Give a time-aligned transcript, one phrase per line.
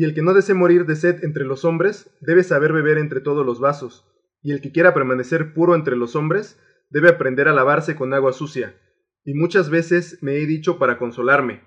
[0.00, 3.20] Y el que no desee morir de sed entre los hombres, debe saber beber entre
[3.20, 4.10] todos los vasos.
[4.42, 8.32] Y el que quiera permanecer puro entre los hombres, debe aprender a lavarse con agua
[8.32, 8.74] sucia.
[9.26, 11.64] Y muchas veces me he dicho para consolarme,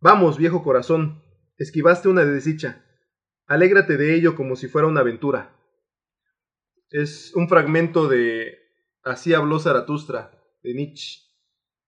[0.00, 1.24] Vamos, viejo corazón,
[1.58, 2.84] esquivaste una desdicha.
[3.48, 5.52] Alégrate de ello como si fuera una aventura.
[6.90, 8.58] Es un fragmento de
[9.02, 10.30] Así habló Zaratustra,
[10.62, 11.18] de Nietzsche.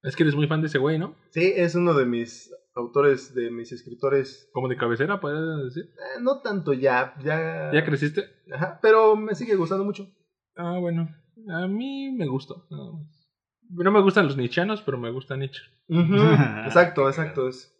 [0.02, 1.14] Es que eres muy fan de ese güey, ¿no?
[1.30, 4.50] Sí, es uno de mis autores, de mis escritores.
[4.52, 5.90] Como de cabecera, puedes decir.
[5.92, 7.70] Eh, no tanto ya, ya.
[7.72, 8.24] ¿Ya creciste?
[8.52, 10.08] Ajá, pero me sigue gustando mucho.
[10.56, 11.08] Ah, bueno.
[11.48, 12.66] A mí me gustó.
[12.70, 15.62] No me gustan los nichianos, pero me gusta Nietzsche.
[15.88, 17.48] exacto, exacto.
[17.48, 17.70] Es.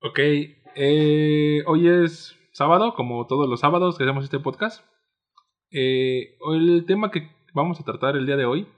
[0.00, 4.84] Ok, eh, hoy es sábado, como todos los sábados que hacemos este podcast.
[5.70, 8.68] Eh, el tema que vamos a tratar el día de hoy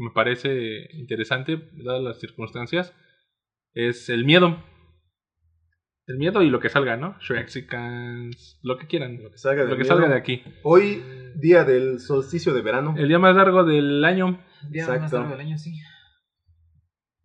[0.00, 2.94] me parece interesante, dadas las circunstancias,
[3.74, 4.62] es el miedo.
[6.06, 7.16] El miedo y lo que salga, ¿no?
[7.20, 9.22] Shrexicans, lo que quieran.
[9.22, 10.42] Lo que salga, lo que salga de aquí.
[10.64, 11.02] Hoy,
[11.36, 12.94] día del solsticio de verano.
[12.96, 14.40] El día más largo del año.
[14.68, 15.72] Día más largo del año, sí.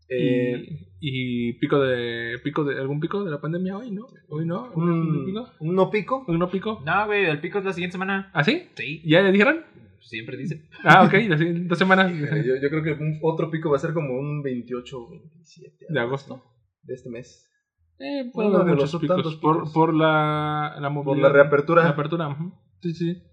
[0.08, 4.06] Eh, y, pico de pico de algún pico de la pandemia hoy, ¿no?
[4.30, 4.72] Hoy no.
[4.76, 5.50] ¿Un, pico?
[5.60, 6.26] ¿Un no pico?
[6.28, 6.84] ¿Un no pico?
[6.86, 8.30] No, güey, el pico es la siguiente semana.
[8.34, 8.70] ¿Ah, sí?
[8.76, 9.02] Sí.
[9.04, 9.66] ¿Ya le dijeron?
[10.06, 10.70] Siempre dice.
[10.84, 12.12] Ah, ok, la siguiente semana.
[12.12, 15.86] yo, yo, creo que un, otro pico va a ser como un 28 o 27.
[15.90, 16.44] ¿De agosto?
[16.84, 17.52] De este mes.
[17.98, 21.14] Eh, puede haber muchos picos, Por, por la, la movilidad.
[21.14, 21.84] Por la reapertura.
[21.84, 22.38] La apertura.
[22.82, 23.24] Sí, sí.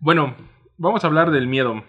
[0.00, 0.36] Bueno,
[0.78, 1.84] vamos a hablar del miedo.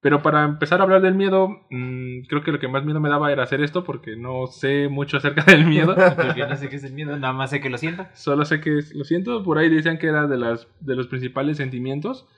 [0.00, 3.08] Pero para empezar a hablar del miedo, mmm, creo que lo que más miedo me
[3.08, 5.96] daba era hacer esto porque no sé mucho acerca del miedo.
[6.16, 8.06] porque no sé qué es el miedo, nada más sé que lo siento.
[8.12, 11.56] Solo sé que lo siento, por ahí decían que era de, las, de los principales
[11.56, 12.28] sentimientos.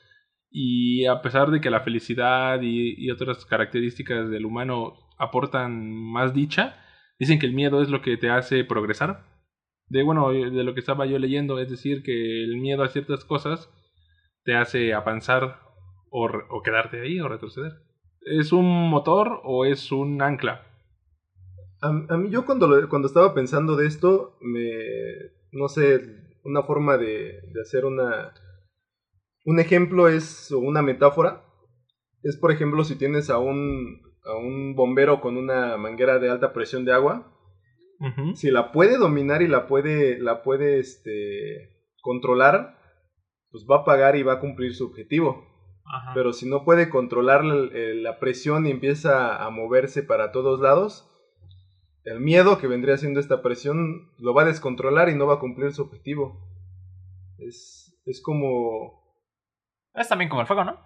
[0.50, 6.76] Y a pesar de que la felicidad y, otras características del humano aportan más dicha,
[7.18, 9.24] dicen que el miedo es lo que te hace progresar.
[9.88, 13.24] De bueno, de lo que estaba yo leyendo, es decir, que el miedo a ciertas
[13.24, 13.70] cosas
[14.44, 15.60] te hace avanzar
[16.10, 17.72] o, quedarte ahí o retroceder.
[18.22, 20.66] ¿Es un motor o es un ancla?
[21.80, 24.70] A, mí yo cuando, cuando estaba pensando de esto, me,
[25.52, 26.00] no sé,
[26.44, 28.32] una forma de, de hacer una...
[29.50, 31.42] Un ejemplo es, una metáfora,
[32.22, 36.52] es por ejemplo si tienes a un, a un bombero con una manguera de alta
[36.52, 37.36] presión de agua,
[38.36, 42.78] si la puede dominar y la puede, la puede este, controlar,
[43.50, 45.44] pues va a pagar y va a cumplir su objetivo.
[46.14, 51.10] Pero si no puede controlar la, presión y empieza a moverse para todos lados,
[52.04, 55.40] el miedo que vendría siendo esta presión lo va a descontrolar y no va a
[55.40, 56.38] cumplir su objetivo.
[57.38, 58.99] Es, es como...
[59.94, 60.78] Es también como el fuego, ¿no?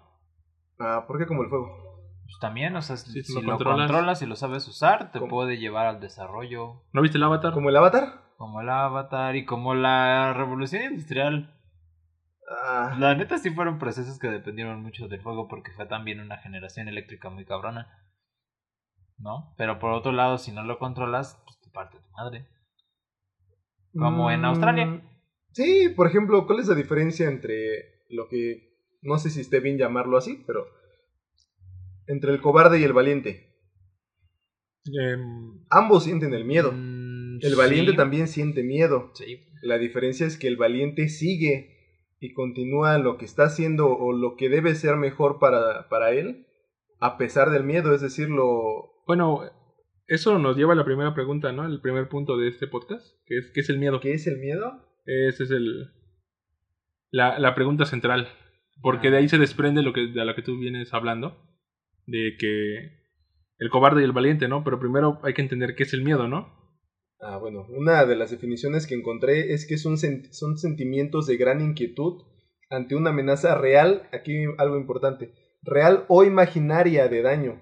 [0.79, 1.85] Ah, ¿por qué como el fuego?
[2.25, 4.21] Pues también, o sea, si, lo, controlas.
[4.21, 6.83] y lo sabes usar, te puede llevar al desarrollo.
[6.91, 7.53] ¿No viste el avatar?
[7.53, 8.33] ¿Como el avatar?
[8.37, 11.55] Como el avatar y como la revolución industrial.
[12.49, 12.95] Ah.
[12.99, 16.87] La neta sí fueron procesos que dependieron mucho del fuego porque fue también una generación
[16.87, 17.87] eléctrica muy cabrona.
[19.17, 19.53] ¿No?
[19.55, 22.47] Pero por otro lado, si no lo controlas, pues te parte tu madre.
[23.93, 24.87] Como en Australia.
[24.87, 25.01] Mm,
[25.51, 28.74] sí, por ejemplo, ¿cuál es la diferencia entre lo que,
[29.05, 30.67] no sé si esté bien llamarlo así, pero
[32.07, 33.55] entre el cobarde y el valiente?
[34.85, 36.71] Em, Ambos sienten el miedo.
[36.71, 39.11] Mm, el valiente también siente miedo.
[39.13, 39.47] Sí.
[39.61, 41.75] La diferencia es que el valiente sigue
[42.19, 46.47] y continúa lo que está haciendo o lo que debe ser mejor para, para él,
[46.99, 49.03] a pesar del miedo, es decir, lo...
[49.05, 49.41] Bueno,
[50.07, 51.65] eso nos lleva a la primera pregunta, ¿no?
[51.65, 53.99] El primer punto de este podcast, que es ¿qué es el miedo?
[53.99, 54.85] ¿Qué es el miedo?
[55.05, 55.91] Esa es el,
[57.11, 58.27] la, la pregunta central,
[58.81, 61.37] porque de ahí se desprende lo que, de lo que tú vienes hablando,
[62.05, 63.05] de que
[63.57, 64.63] el cobarde y el valiente, ¿no?
[64.63, 66.53] Pero primero hay que entender qué es el miedo, ¿no?
[67.19, 71.61] Ah, bueno, una de las definiciones que encontré es que son, son sentimientos de gran
[71.61, 72.23] inquietud
[72.69, 77.61] ante una amenaza real, aquí algo importante, real o imaginaria de daño.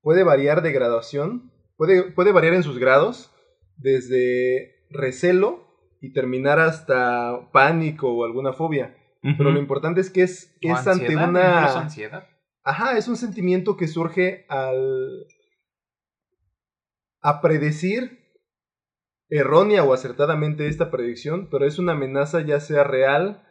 [0.00, 3.34] Puede variar de graduación, puede, puede variar en sus grados,
[3.76, 5.66] desde recelo
[6.00, 8.96] y terminar hasta pánico o alguna fobia.
[9.22, 11.80] Pero lo importante es que es, es ante una...
[11.80, 12.26] ansiedad.
[12.64, 15.26] Ajá, es un sentimiento que surge al...
[17.20, 18.22] a predecir
[19.32, 23.42] errónea o acertadamente esta predicción, pero es una amenaza ya sea real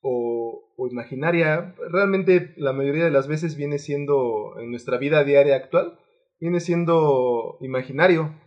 [0.00, 1.74] o, imaginaria.
[1.90, 5.98] Realmente la mayoría de las veces viene siendo, en nuestra vida diaria actual,
[6.40, 8.40] viene siendo imaginario.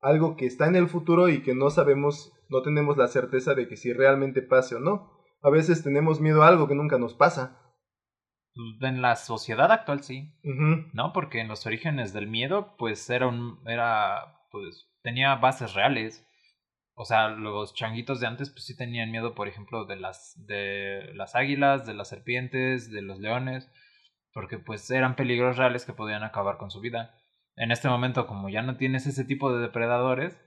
[0.00, 3.66] Algo que está en el futuro y que no sabemos, no tenemos la certeza de
[3.66, 5.23] que si realmente pase o no.
[5.44, 7.60] A veces tenemos miedo a algo que nunca nos pasa.
[8.80, 10.32] En la sociedad actual sí,
[10.92, 11.12] ¿no?
[11.12, 16.26] Porque en los orígenes del miedo, pues era un, era, pues, tenía bases reales.
[16.96, 21.12] o sea, los changuitos de antes pues sí tenían miedo, por ejemplo, de las de
[21.14, 23.70] las águilas, de las serpientes, de los leones,
[24.32, 27.14] porque pues eran peligros reales que podían acabar con su vida.
[27.56, 30.43] En este momento, como ya no tienes ese tipo de depredadores, pues,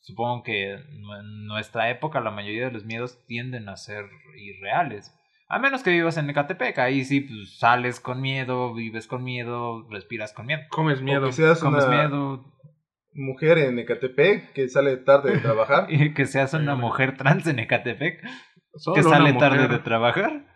[0.00, 4.04] supongo que en nuestra época la mayoría de los miedos tienden a ser
[4.36, 5.14] irreales.
[5.48, 9.86] A menos que vivas en Ecatepec, ahí sí, pues sales con miedo, vives con miedo,
[9.90, 10.62] respiras con miedo.
[10.70, 11.26] Comes miedo.
[11.26, 12.44] que seas Comes una miedo.
[13.14, 15.86] mujer en Ecatepec que sale tarde de trabajar.
[15.90, 18.22] Y que seas una mujer trans en Ecatepec
[18.76, 20.46] Solo que sale tarde de trabajar.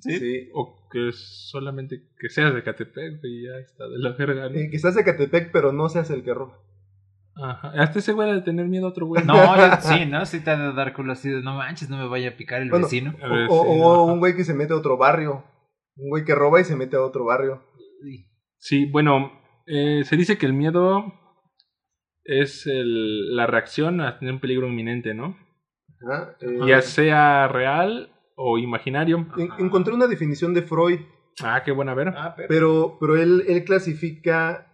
[0.00, 0.18] Sí.
[0.18, 0.48] sí.
[0.54, 4.48] O que solamente que seas de Catepec, y ya está de la verga.
[4.48, 4.56] ¿no?
[4.56, 6.58] Eh, que seas Ecatepec, pero no seas el que roba.
[7.36, 7.72] Ajá.
[7.76, 9.24] Hasta ese güey de tener miedo a otro güey.
[9.24, 10.24] No, yo- sí, ¿no?
[10.26, 12.62] Sí te ha de dar culo así de no manches, no me vaya a picar
[12.62, 13.14] el Bueno, vecino.
[13.22, 14.12] O, ver, o- sí, o ajá.
[14.12, 15.44] un güey que se mete a otro barrio.
[15.96, 17.62] Un güey que roba y se mete a otro barrio.
[18.58, 19.32] Sí, bueno,
[19.66, 21.12] eh, se dice que el miedo
[22.24, 25.36] es el- la reacción a tener un peligro inminente, ¿no?
[26.06, 29.26] Ajá, eh, Ya sea real o imaginario.
[29.36, 31.00] en- encontré una definición de Freud,
[31.42, 32.08] Ah, qué buena ver.
[32.16, 32.48] Ah, pero...
[32.48, 34.68] pero, pero él, él clasifica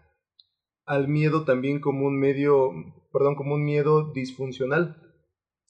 [0.91, 2.73] al miedo también como un medio,
[3.13, 4.97] perdón, como un miedo disfuncional.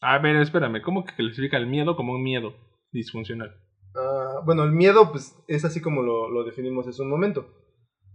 [0.00, 2.54] A ver, espérame, ¿cómo que clasifica el miedo como un miedo
[2.90, 3.54] disfuncional?
[3.94, 7.46] Ah, bueno, el miedo pues, es así como lo, lo definimos hace un momento.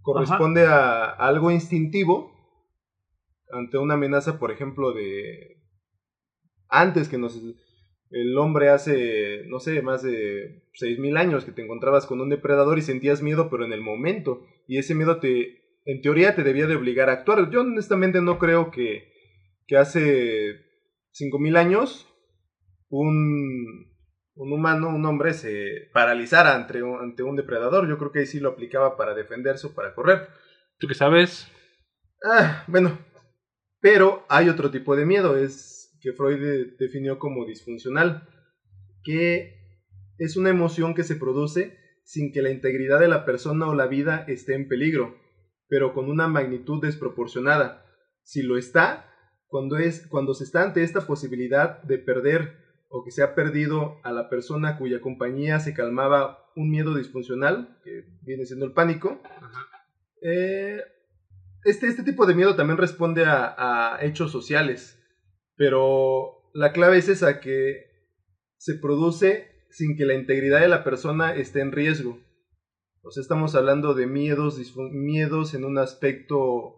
[0.01, 2.31] Corresponde a, a algo instintivo
[3.51, 5.61] ante una amenaza, por ejemplo, de
[6.69, 7.39] antes que nos
[8.09, 12.79] el hombre hace, no sé, más de 6.000 años que te encontrabas con un depredador
[12.79, 14.41] y sentías miedo, pero en el momento.
[14.67, 17.49] Y ese miedo te, en teoría, te debía de obligar a actuar.
[17.51, 19.11] Yo honestamente no creo que,
[19.67, 20.61] que hace
[21.11, 22.07] 5.000 años
[22.89, 23.91] un,
[24.35, 27.87] un humano, un hombre, se paralizara ante un, ante un depredador.
[27.87, 30.27] Yo creo que ahí sí lo aplicaba para defenderse o para correr.
[30.79, 31.47] ¿Tú qué sabes?
[32.23, 32.97] Ah, bueno.
[33.79, 38.27] Pero hay otro tipo de miedo, es que Freud de- definió como disfuncional,
[39.03, 39.53] que
[40.17, 43.87] es una emoción que se produce sin que la integridad de la persona o la
[43.87, 45.15] vida esté en peligro,
[45.67, 47.85] pero con una magnitud desproporcionada.
[48.23, 49.11] Si lo está,
[49.47, 53.99] cuando, es, cuando se está ante esta posibilidad de perder o que se ha perdido
[54.03, 59.21] a la persona cuya compañía se calmaba un miedo disfuncional, que viene siendo el pánico,
[60.21, 60.81] eh,
[61.63, 63.55] este, este tipo de miedo también responde a,
[63.95, 65.01] a hechos sociales,
[65.55, 67.85] pero la clave es esa que
[68.57, 72.19] se produce sin que la integridad de la persona esté en riesgo.
[73.05, 74.59] O sea, estamos hablando de miedos,
[74.91, 76.73] miedos en un aspecto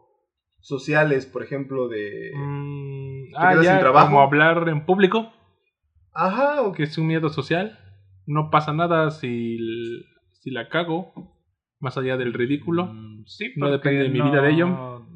[0.59, 2.31] sociales, por ejemplo, de...
[2.35, 4.07] Mm, ¿Te ah, ya, sin trabajo?
[4.07, 5.31] como hablar en público,
[6.13, 7.77] Ajá, o que es un miedo social.
[8.25, 9.57] No pasa nada si,
[10.41, 11.13] si la cago,
[11.79, 12.87] más allá del ridículo.
[12.87, 14.67] Mm, sí, No depende de mi no- vida de ello.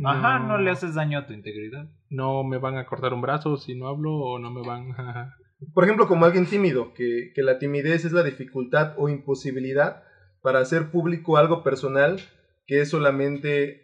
[0.05, 0.47] Ajá, No.
[0.49, 1.89] no le haces daño a tu integridad.
[2.09, 5.35] No me van a cortar un brazo si no hablo o no me van a...
[5.73, 10.03] Por ejemplo, como alguien tímido, que, que la timidez es la dificultad o imposibilidad
[10.41, 12.19] para hacer público algo personal
[12.65, 13.81] que es solamente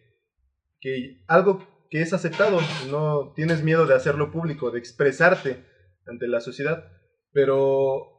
[0.79, 2.59] que algo que es aceptado,
[2.89, 5.63] no tienes miedo de hacerlo público, de expresarte
[6.05, 6.91] ante la sociedad,
[7.31, 8.13] pero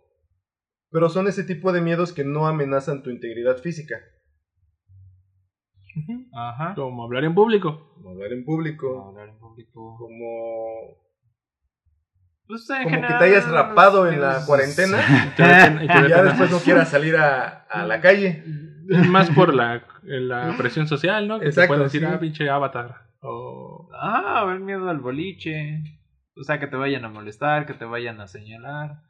[0.91, 4.01] pero son ese tipo de miedos que no amenazan tu integridad física,
[6.33, 6.75] Ajá.
[6.75, 7.93] Como hablar en público.
[7.95, 9.97] como hablar en público, Hablar en público.
[9.99, 11.08] como
[12.49, 14.99] Pues, en como que te hayas rapado en la cuarentena
[15.35, 18.43] Y te te ya después no quieras salir a, a la calle.
[18.89, 21.39] Es más por la, la presión social, ¿no?
[21.39, 22.07] Que te Exacto, pueden decir, sí.
[22.11, 23.03] ah, pinche avatar.
[23.21, 23.91] O...
[23.93, 25.83] Ah, haber miedo al boliche.
[26.37, 29.03] O sea, que te vayan a molestar, que te vayan a señalar.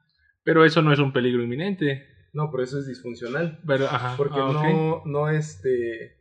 [0.42, 2.08] Pero eso no es un peligro inminente.
[2.32, 3.60] No, pero eso es disfuncional.
[3.66, 6.17] Pero, ajá, Porque ah, no, no, este.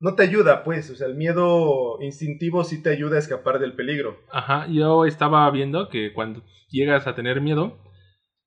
[0.00, 0.90] No te ayuda, pues.
[0.90, 4.18] O sea, el miedo instintivo sí te ayuda a escapar del peligro.
[4.30, 7.78] Ajá, yo estaba viendo que cuando llegas a tener miedo,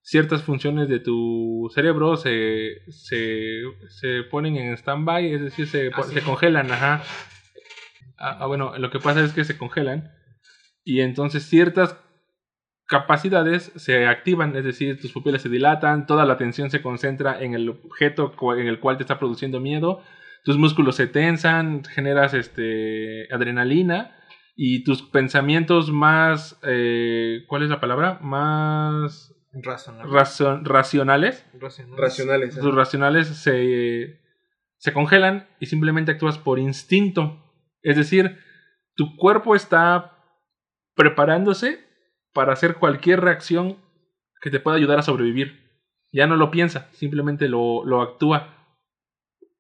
[0.02, 6.04] ciertas funciones de tu cerebro se, se, se ponen en stand-by, es decir, se, po-
[6.04, 7.02] se congelan, ajá.
[8.18, 10.12] Ah, ah, bueno, lo que pasa es que se congelan
[10.84, 11.96] y entonces ciertas
[12.86, 17.54] capacidades se activan, es decir, tus pupilas se dilatan, toda la atención se concentra en
[17.54, 20.02] el objeto en el cual te está produciendo miedo,
[20.44, 24.16] tus músculos se tensan, generas este adrenalina
[24.56, 28.20] y tus pensamientos más, eh, ¿cuál es la palabra?
[28.22, 30.12] Más Razonable.
[30.12, 31.98] razon- racionales, Racional.
[32.00, 32.58] Racionales.
[32.58, 32.62] ¿eh?
[32.62, 34.20] tus racionales se,
[34.78, 37.44] se congelan y simplemente actúas por instinto.
[37.82, 38.38] Es decir,
[38.96, 40.16] tu cuerpo está
[40.96, 41.80] preparándose
[42.34, 43.78] para hacer cualquier reacción
[44.42, 45.68] que te pueda ayudar a sobrevivir.
[46.12, 48.59] Ya no lo piensa, simplemente lo, lo actúa.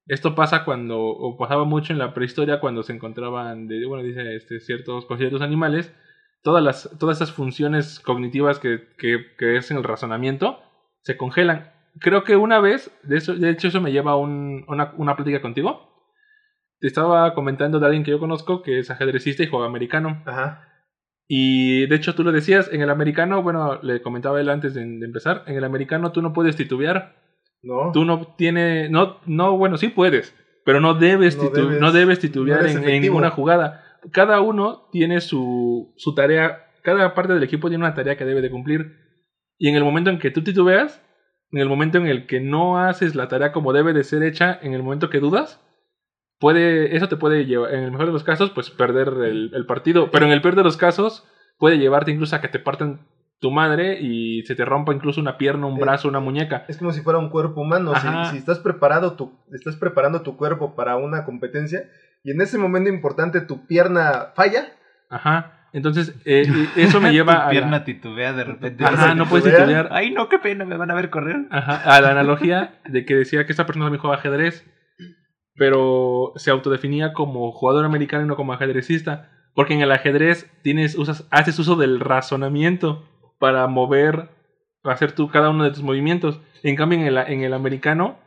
[0.10, 4.36] Esto pasa cuando, o pasaba mucho en la prehistoria cuando se encontraban, de, bueno, dice
[4.36, 5.94] este, ciertos, con ciertos animales
[6.42, 10.60] todas, las, todas esas funciones cognitivas que, que, que es en el razonamiento
[11.04, 11.72] se congelan.
[12.00, 15.16] Creo que una vez, de, eso, de hecho eso me lleva a un, una, una
[15.16, 15.88] plática contigo.
[16.80, 20.24] Te estaba comentando de alguien que yo conozco que es ajedrecista y juega americano.
[20.26, 20.66] Ajá.
[21.28, 24.82] Y de hecho tú lo decías, en el americano, bueno, le comentaba él antes de,
[24.82, 27.16] de empezar, en el americano tú no puedes titubear.
[27.62, 27.92] No.
[27.94, 30.36] Tú no tienes, no, no, bueno, sí puedes,
[30.66, 33.84] pero no debes, No titu- debes- no debes titubear no en, ninguna jugada.
[34.12, 38.42] Cada uno tiene su, su tarea, cada parte del equipo tiene una tarea que debe
[38.42, 38.96] de cumplir.
[39.58, 41.04] Y en el momento en que tú titubeas,
[41.52, 44.58] en el momento en el que no haces la tarea como debe de ser hecha,
[44.62, 45.60] en el momento que dudas,
[46.40, 49.66] puede, eso te puede llevar, en el mejor de los casos, pues perder el, el
[49.66, 50.12] partido.
[50.12, 53.06] Pero en el peor de los casos, puede llevarte incluso a que te partan
[53.40, 56.66] tu madre y se te rompa incluso una pierna, un Eh, brazo, una muñeca.
[56.68, 57.94] Es como si fuera un cuerpo humano.
[57.96, 61.84] Si, si estás preparado, tu, estás preparando tu cuerpo para una competencia
[62.24, 64.74] y en ese momento importante tu pierna falla,
[65.10, 65.56] Ajá.
[65.72, 66.44] Entonces, eh,
[66.76, 68.84] y eso me lleva Tu a la, pierna titubea de repente.
[68.84, 69.90] Ajá, no puedes titubear.
[69.92, 71.48] Ay, no, qué pena, me van a ver correr.
[71.52, 74.66] Ajá, a la analogía de que decía que esta persona también juega ajedrez,
[75.56, 80.96] pero se autodefinía como jugador americano y no como ajedrecista, porque en el ajedrez tienes,
[80.98, 83.06] usas, haces uso del razonamiento
[83.40, 84.30] para mover,
[84.84, 86.40] hacer tú cada uno de tus movimientos.
[86.64, 88.20] En cambio, en el, en el americano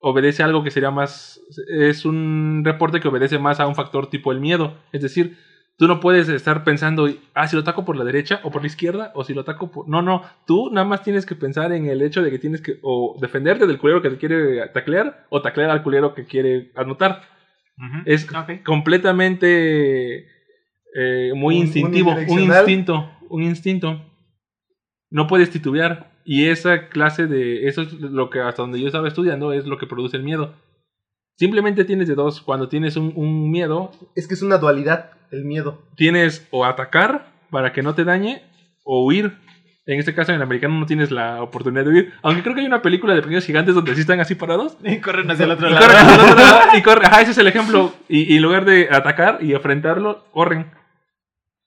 [0.00, 4.08] obedece a algo que sería más, es un reporte que obedece más a un factor
[4.08, 5.36] tipo el miedo, es decir,
[5.78, 8.66] Tú no puedes estar pensando, ah, si lo ataco por la derecha o por la
[8.66, 9.86] izquierda o si lo ataco por...
[9.86, 12.78] No, no, tú nada más tienes que pensar en el hecho de que tienes que
[12.80, 17.20] o defenderte del culero que te quiere taclear o taclear al culero que quiere anotar.
[18.06, 18.26] Es
[18.64, 20.26] completamente
[20.94, 24.02] eh, muy Un- instintivo, un, instinto, un instinto.
[25.10, 27.68] No puedes titubear y esa clase de...
[27.68, 30.54] Eso es lo que hasta donde yo estaba estudiando es lo que produce el miedo.
[31.38, 32.40] Simplemente tienes de dos.
[32.40, 35.82] Cuando tienes un, un miedo, Es que es una dualidad, el miedo.
[35.96, 38.42] tienes o atacar para que no te dañe
[38.84, 39.38] o huir.
[39.88, 42.12] En este caso, en el americano no tienes la oportunidad de huir.
[42.22, 44.76] Aunque creo que hay una película de pequeños gigantes donde sí están así parados.
[44.82, 45.86] Y corren hacia el otro Y lado.
[45.86, 47.06] corren hacia el otro lado, y corren.
[47.06, 47.92] Ajá, ese es el ejemplo.
[48.08, 50.72] Y, y en lugar de atacar y enfrentarlo, corren.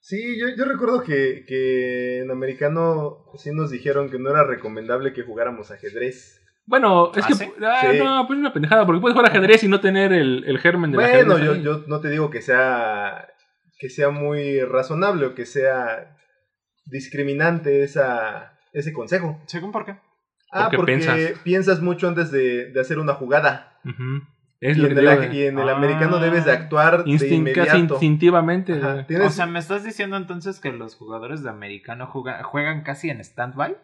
[0.00, 5.12] Sí, yo, yo recuerdo que, que en americano sí nos dijeron que no era recomendable
[5.12, 6.40] que jugáramos ajedrez.
[6.66, 7.34] Bueno, es ¿Ah, que.
[7.34, 7.52] sí?
[7.62, 7.98] ah, Sí.
[7.98, 8.86] No, pues es una pendejada.
[8.86, 11.62] Porque puedes jugar ajedrez y no tener el, el germen del Bueno, ajedrez yo, ahí.
[11.62, 13.28] yo no te digo que sea
[13.78, 16.16] que sea muy razonable o que sea
[16.86, 19.40] discriminante esa, ese consejo.
[19.46, 19.92] ¿Según por qué?
[20.52, 21.40] Ah, Porque porque piensas.
[21.44, 21.80] piensas.
[21.80, 23.78] mucho antes de, de hacer una jugada.
[23.84, 24.22] Ujú.
[24.60, 25.72] Es Y lo en, que el, digo y en el Ah.
[25.76, 28.74] americano debes de actuar de casi instintivamente.
[28.74, 33.08] Ajá, O sea, ¿me estás diciendo entonces que los jugadores de americano juegan, juegan casi
[33.08, 33.76] en stand-by?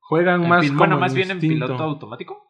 [0.00, 2.42] Juegan En más como Bueno, en más bien en piloto automático.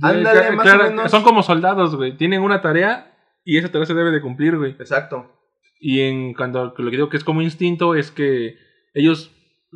[0.00, 1.10] Ándale, Claro, más o menos.
[1.10, 2.16] Son como soldados, güey.
[2.16, 3.14] Tienen una tarea
[3.44, 4.70] y esa tarea se debe de cumplir, güey.
[4.72, 5.30] Exacto.
[5.78, 8.56] Y en cuando lo que digo que es como instinto es que
[8.94, 9.30] ellos,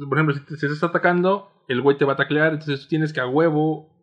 [0.09, 2.83] por ejemplo, si te, si te está atacando, el güey te va a taclear, entonces
[2.83, 3.96] tú tienes que a huevo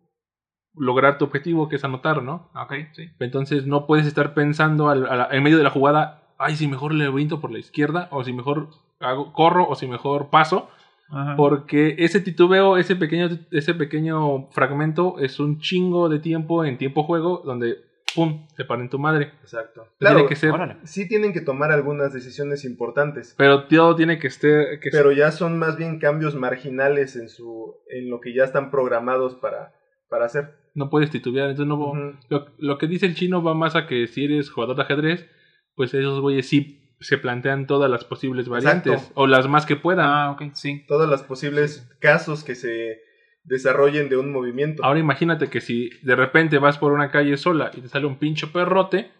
[0.76, 2.50] lograr tu objetivo, que es anotar, ¿no?
[2.54, 3.10] Ok, sí.
[3.20, 6.66] Entonces no puedes estar pensando al- a la- en medio de la jugada, ay, si
[6.66, 8.68] mejor le brinco por la izquierda, o si mejor
[9.00, 10.68] hago, corro, o si mejor paso,
[11.10, 11.36] Ajá.
[11.36, 17.04] porque ese titubeo, ese pequeño, ese pequeño fragmento es un chingo de tiempo en tiempo
[17.04, 17.76] juego donde,
[18.14, 19.32] ¡pum!, se para en tu madre.
[19.42, 19.82] Exacto.
[19.98, 20.76] Tiene Claro, que ser, Órale.
[20.84, 24.80] sí tienen que tomar algunas decisiones importantes, pero todo tiene que estar...
[24.80, 28.70] Que pero ya son más bien cambios marginales en su en lo que ya están
[28.72, 29.72] programados para,
[30.08, 30.63] para hacer.
[30.74, 31.92] No puedes titubear, entonces no...
[32.28, 35.30] Lo, lo que dice el chino va más a que si eres jugador de ajedrez,
[35.74, 39.20] pues esos güeyes sí se plantean todas las posibles variantes, Exacto.
[39.20, 40.06] o las más que puedan.
[40.06, 40.84] Ah, ok, sí.
[40.88, 42.98] Todos los posibles casos que se
[43.44, 44.82] desarrollen de un movimiento.
[44.84, 48.16] Ahora imagínate que si de repente vas por una calle sola y te sale un
[48.18, 49.10] pincho perrote,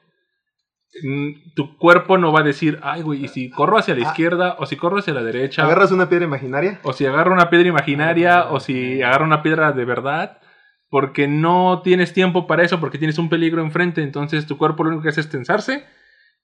[1.02, 4.10] mm, tu cuerpo no va a decir, ay, güey, y si corro hacia la Ah.
[4.10, 6.80] izquierda, o si corro hacia la derecha, Agarras una piedra imaginaria.
[6.84, 10.38] o si agarro una piedra imaginaria, o si agarro una piedra de verdad,
[10.94, 14.90] porque no tienes tiempo para eso, porque tienes un peligro enfrente, entonces tu cuerpo lo
[14.90, 15.84] único que hace es tensarse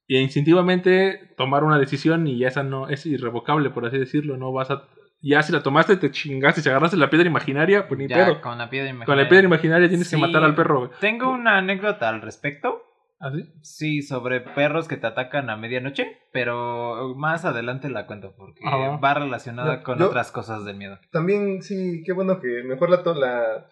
[0.08, 4.50] y instintivamente tomar una decisión y ya esa no es irrevocable, por así decirlo, no
[4.52, 4.82] vas a...
[5.22, 8.40] Ya si la tomaste, te chingaste, si agarraste la piedra imaginaria, pues ni Ya, pedo.
[8.40, 9.06] con la piedra imaginaria.
[9.06, 10.20] Con la piedra imaginaria tienes que Sí.
[10.20, 10.90] matar al perro.
[11.00, 12.82] Tengo una anécdota al respecto.
[13.20, 13.44] ¿Así?
[13.62, 18.98] Sí, sobre perros que te atacan a medianoche, pero más adelante la cuento porque Ah,
[19.00, 19.14] va.
[19.14, 20.98] relacionada Yo- con yo- otras cosas del miedo.
[21.12, 23.66] También, sí, qué bueno que mejor la, to- la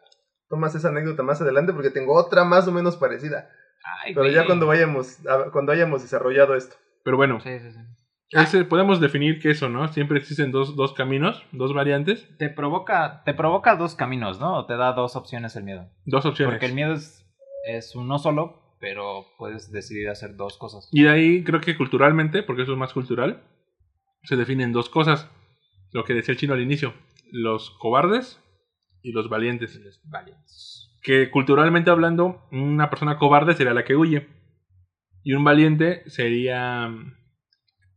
[0.48, 3.50] tomas esa anécdota más adelante porque tengo otra más o menos parecida.
[4.04, 4.34] Ay, Pero güey.
[4.34, 5.18] ya cuando vayamos,
[5.52, 6.76] cuando hayamos desarrollado esto.
[7.04, 7.78] Pero bueno, Sí, sí, sí.
[8.30, 9.88] ese, podemos definir que eso, ¿no?
[9.88, 14.58] Siempre existen dos, dos caminos, dos variantes, Te provoca, te provoca dos caminos, ¿no?
[14.58, 15.88] O te da dos opciones el miedo.
[16.04, 16.54] dos opciones.
[16.54, 17.24] Porque el miedo es,
[17.66, 20.88] es uno solo, pero puedes decidir hacer dos cosas.
[20.92, 23.42] Y de ahí creo que culturalmente, porque eso es más cultural,
[24.24, 25.30] se definen dos cosas.
[25.92, 26.92] Lo que decía el chino al inicio,
[27.32, 28.42] los cobardes
[29.02, 29.76] y los valientes.
[29.76, 30.90] Los valientes.
[31.02, 34.28] Que culturalmente hablando, una persona cobarde sería la que huye.
[35.22, 36.86] Y un valiente sería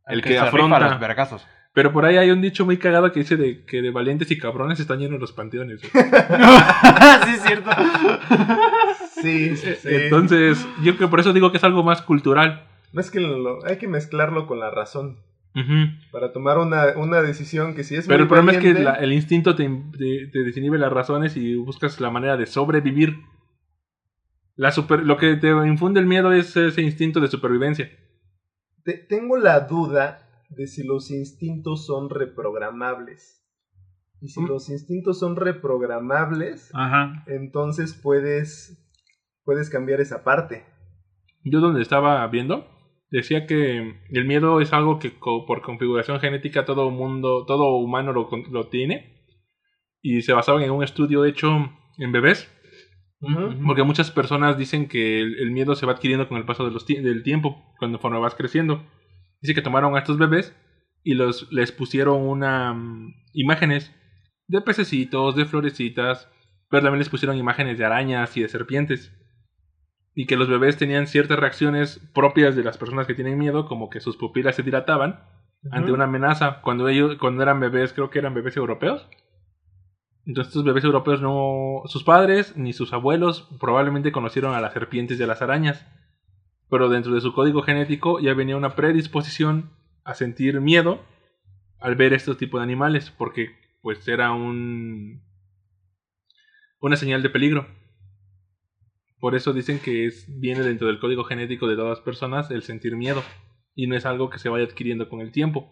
[0.08, 0.79] el, que, se rifa afronta.
[0.79, 1.48] los vergazos.
[1.74, 4.38] Pero por ahí hay un dicho muy cagado que dice de que de valientes y
[4.38, 5.79] cabrones están llenos los panteones.
[5.81, 5.89] sí,
[7.34, 7.70] es cierto.
[9.22, 9.88] Sí, sí, sí.
[9.89, 12.67] Entonces, yo que por eso digo que es algo más cultural.
[12.91, 15.20] Mézclenlo, hay que mezclarlo con la razón.
[15.53, 16.10] Ujú.
[16.12, 18.93] Para tomar una, una decisión que si es Pero muy el problema es que la-
[18.96, 19.67] el instinto te,
[19.98, 23.17] te, te desinhibe las razones y buscas la manera de sobrevivir.
[24.55, 27.89] La super, lo que te infunde el miedo es ese instinto de supervivencia.
[28.84, 33.39] Te- tengo la duda de si los instintos son reprogramables.
[34.22, 34.48] Y si Mm.
[34.48, 37.24] los instintos son reprogramables, Ajá.
[37.27, 38.77] entonces puedes,
[39.43, 40.63] puedes cambiar esa parte.
[41.43, 42.67] Yo donde estaba viendo,
[43.11, 48.29] decía que el miedo es algo que por configuración genética todo mundo, todo humano lo,
[48.49, 49.21] lo tiene.
[50.01, 51.49] Y se basaba en un estudio hecho
[51.97, 52.49] en bebés.
[53.67, 56.71] Porque muchas personas dicen que el, el miedo se va adquiriendo con el paso de
[56.71, 58.83] los tie- del tiempo, cuando vas creciendo.
[59.41, 60.55] Dice que tomaron a estos bebés
[61.03, 63.93] y los, les pusieron una, mm, imágenes
[64.47, 66.29] de pececitos, de florecitas,
[66.69, 69.13] pero también les pusieron imágenes de arañas y de serpientes.
[70.13, 73.89] Y que los bebés tenían ciertas reacciones propias de las personas que tienen miedo, como
[73.89, 75.21] que sus pupilas se dilataban
[75.71, 76.61] ante una amenaza.
[76.61, 79.07] Cuando ellos, cuando eran bebés, creo que eran bebés europeos.
[80.25, 85.19] Entonces estos bebés europeos no, sus padres ni sus abuelos probablemente conocieron a las serpientes
[85.19, 85.85] y a las arañas.
[86.69, 89.71] Pero dentro de su código genético ya venía una predisposición
[90.03, 91.01] a sentir miedo
[91.79, 95.21] al ver estos tipos de animales, porque pues era un
[96.79, 97.67] una señal de peligro.
[99.21, 102.63] Por eso dicen que es, viene dentro del código genético de todas las personas el
[102.63, 103.21] sentir miedo
[103.75, 105.71] y no es algo que se vaya adquiriendo con el tiempo.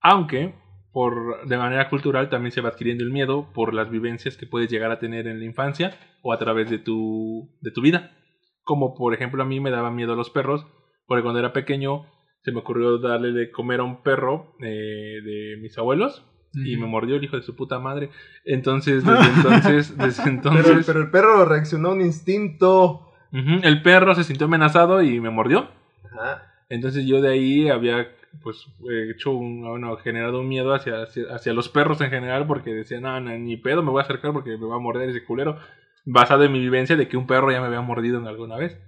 [0.00, 0.54] Aunque
[0.92, 4.70] por de manera cultural también se va adquiriendo el miedo por las vivencias que puedes
[4.70, 8.16] llegar a tener en la infancia o a través de tu de tu vida.
[8.62, 10.64] Como por ejemplo a mí me daban miedo los perros,
[11.06, 12.06] porque cuando era pequeño
[12.44, 16.24] se me ocurrió darle de comer a un perro eh, de mis abuelos
[16.54, 18.10] y me mordió el hijo de su puta madre.
[18.44, 23.12] Entonces, desde entonces, desde entonces, pero el perro reaccionó a un instinto.
[23.32, 25.68] El perro se sintió amenazado y me mordió.
[26.04, 26.54] Ajá.
[26.68, 28.08] Entonces yo de ahí había
[28.42, 28.66] pues
[29.10, 33.00] hecho un, bueno, generado un miedo hacia, hacia, hacia los perros en general porque decía,
[33.00, 35.58] no, no, ni pedo me voy a acercar porque me va a morder ese culero.
[36.06, 38.78] Basado en mi vivencia de que un perro ya me había mordido en alguna vez.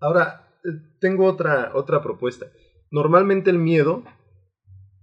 [0.00, 0.68] Ahora, eh,
[1.00, 2.46] tengo otra, otra propuesta.
[2.90, 4.02] Normalmente el miedo,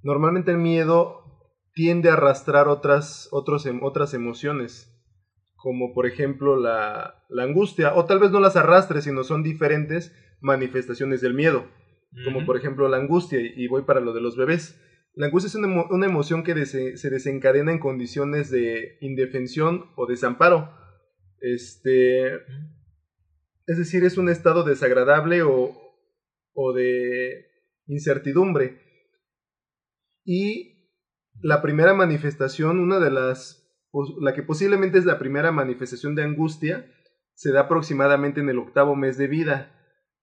[0.01, 1.28] normalmente el miedo
[1.79, 4.91] tiende a arrastrar otras, otros, em- otras emociones,
[5.55, 10.11] como por ejemplo la, la angustia, o tal vez no las arrastre, sino son diferentes
[10.41, 11.69] manifestaciones del miedo,
[12.25, 14.75] como por ejemplo la angustia, y voy para lo de los bebés.
[15.13, 19.85] La angustia es una, emo- una emoción que dese- se desencadena en condiciones de indefensión
[19.95, 20.69] o desamparo.
[21.39, 22.33] Este,
[23.67, 25.73] es decir, es un estado desagradable o,
[26.53, 27.45] o de
[27.87, 28.77] incertidumbre.
[30.25, 30.78] Y
[31.41, 33.67] la primera manifestación, una de las,
[34.19, 36.85] la que posiblemente es la primera manifestación de angustia,
[37.33, 39.71] se da aproximadamente en el octavo mes de vida,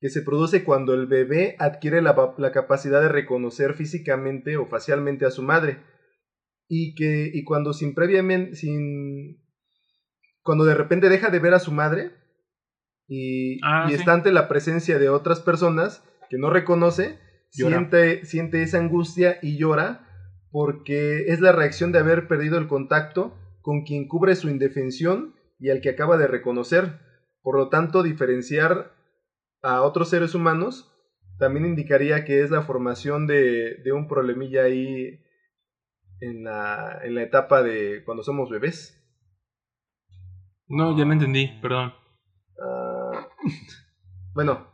[0.00, 5.24] que se produce cuando el bebé adquiere la, la capacidad de reconocer físicamente o facialmente
[5.24, 5.78] a su madre.
[6.68, 9.40] Y que, y cuando sin previamente, sin,
[10.42, 12.10] cuando de repente deja de ver a su madre,
[13.08, 13.94] y, Ah, y sí.
[13.94, 17.18] está ante la presencia de otras personas que no reconoce,
[17.52, 17.76] Llora.
[17.78, 20.05] siente, siente esa angustia y llora
[20.50, 25.70] porque es la reacción de haber perdido el contacto con quien cubre su indefensión y
[25.70, 27.00] al que acaba de reconocer.
[27.42, 28.92] Por lo tanto, diferenciar
[29.62, 30.92] a otros seres humanos
[31.38, 35.20] también indicaría que es la formación de, de un problemilla ahí
[36.20, 39.02] en la, en la etapa de cuando somos bebés.
[40.68, 41.92] No, ya no entendí, perdón.
[42.62, 43.28] Ah,
[44.34, 44.66] bueno,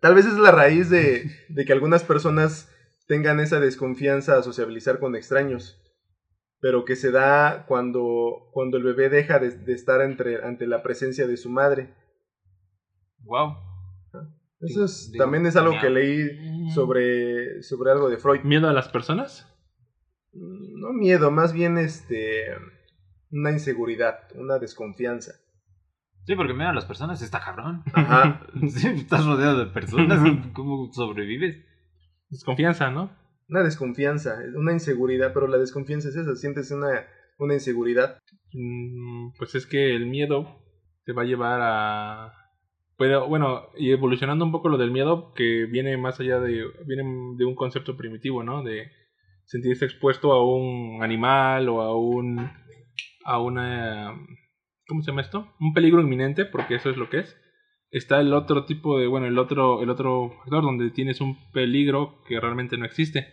[0.00, 2.74] tal vez es la raíz de, de que algunas personas
[3.08, 5.82] tengan esa desconfianza a sociabilizar con extraños,
[6.60, 10.82] pero que se da cuando, cuando el bebé deja de, de estar entre, ante la
[10.82, 11.94] presencia de su madre.
[13.24, 13.56] Wow.
[14.60, 18.42] Eso es, también es algo que leí sobre, sobre algo de Freud.
[18.42, 19.46] ¿Miedo a las personas?
[20.32, 22.56] No miedo, más bien este
[23.30, 25.34] una inseguridad, una desconfianza.
[26.24, 27.82] Sí, porque mira, las personas está cabrón.
[27.94, 28.42] Ajá.
[28.68, 30.20] Sí, estás rodeado de personas.
[30.52, 31.64] ¿Cómo sobrevives?
[32.30, 33.10] Desconfianza, ¿no?
[33.48, 37.06] Una desconfianza, una inseguridad, pero la desconfianza es esa, sientes una,
[37.38, 38.18] una inseguridad.
[38.52, 40.62] Mm, Pues es que el miedo
[41.04, 42.32] te va a llevar a
[42.98, 47.04] Pero bueno, y evolucionando un poco lo del miedo, que viene más allá de, viene
[47.38, 48.62] de un concepto primitivo, ¿no?
[48.62, 48.90] De
[49.46, 52.50] sentirse expuesto a un animal o a un,
[53.24, 54.12] a una,
[54.86, 55.54] ¿cómo se llama esto?
[55.60, 57.36] Un peligro inminente, porque eso es lo que es.
[57.90, 62.22] Está el otro tipo de, bueno, el otro, el otro factor donde tienes un peligro
[62.26, 63.32] que realmente no existe.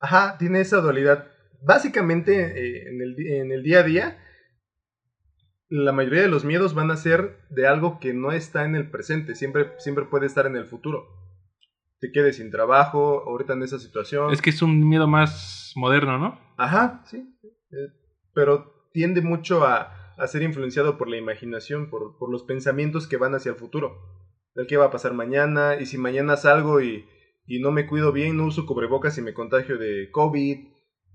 [0.00, 1.28] Ajá, tiene esa dualidad.
[1.62, 4.18] Básicamente, eh, en, el, en el día a día,
[5.68, 8.90] la mayoría de los miedos van a ser de algo que no está en el
[8.90, 11.06] presente, siempre, siempre puede estar en el futuro.
[11.98, 14.32] Te quedes sin trabajo, ahorita en esa situación.
[14.32, 16.40] Es que es un miedo más moderno, ¿no?
[16.56, 17.18] Ajá, sí.
[17.70, 17.92] Eh,
[18.34, 23.16] pero tiende mucho a, a, ser influenciado por la imaginación, por, por, los pensamientos que
[23.16, 23.98] van hacia el futuro.
[24.54, 27.04] El qué va a pasar mañana, y si mañana salgo y,
[27.46, 30.66] y no me cuido bien, no uso cubrebocas y me contagio de COVID,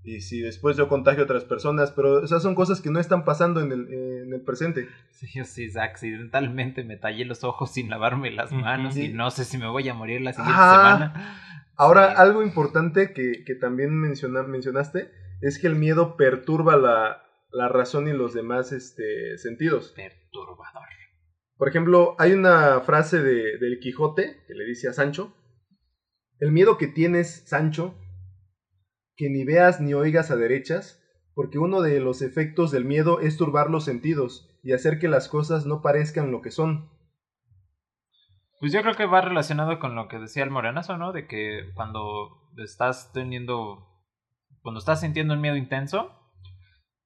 [0.04, 3.24] y si después yo contagio a otras personas, pero esas son cosas que no están
[3.24, 4.88] pasando en el, en el presente.
[5.10, 9.44] Sí, yo sí, accidentalmente me tallé los ojos sin lavarme las manos y no sé
[9.44, 11.38] si me voy a morir la siguiente semana.
[11.76, 15.10] Ahora, algo importante que, que también menciona, mencionaste
[15.40, 19.92] es que el miedo perturba la, la razón y los demás este, sentidos.
[19.94, 20.88] Perturbador.
[21.56, 25.36] Por ejemplo, hay una frase de, del Quijote que le dice a Sancho,
[26.40, 27.94] el miedo que tienes, Sancho,
[29.16, 31.00] que ni veas ni oigas a derechas,
[31.34, 35.28] porque uno de los efectos del miedo es turbar los sentidos y hacer que las
[35.28, 36.90] cosas no parezcan lo que son.
[38.58, 41.12] Pues yo creo que va relacionado con lo que decía el morenazo, ¿no?
[41.12, 43.88] De que cuando estás teniendo,
[44.62, 46.21] cuando estás sintiendo un miedo intenso,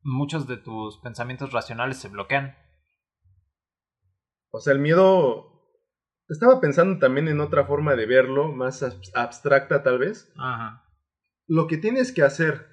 [0.07, 2.57] muchos de tus pensamientos racionales se bloquean.
[4.51, 5.53] O sea, el miedo...
[6.29, 8.83] Estaba pensando también en otra forma de verlo, más
[9.15, 10.33] abstracta tal vez.
[10.37, 10.87] Ajá
[11.47, 12.67] lo que tienes que hacer,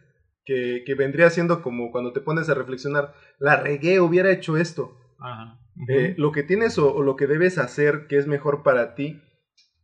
[0.46, 4.98] que, que, vendría siendo como cuando te pones a reflexionar, la regué, hubiera hecho esto.
[5.20, 5.60] Ajá.
[5.88, 9.22] eh, lo que tienes o, o, lo que debes hacer que es mejor para ti,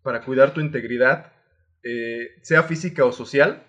[0.04, 1.34] para cuidar tu integridad,
[1.84, 3.66] eh, sea física o social.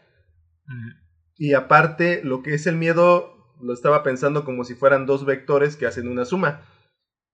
[0.66, 0.96] Ajá.
[1.36, 5.76] Y aparte, lo que es el miedo, lo estaba pensando como si fueran dos vectores
[5.76, 6.62] que hacen una suma.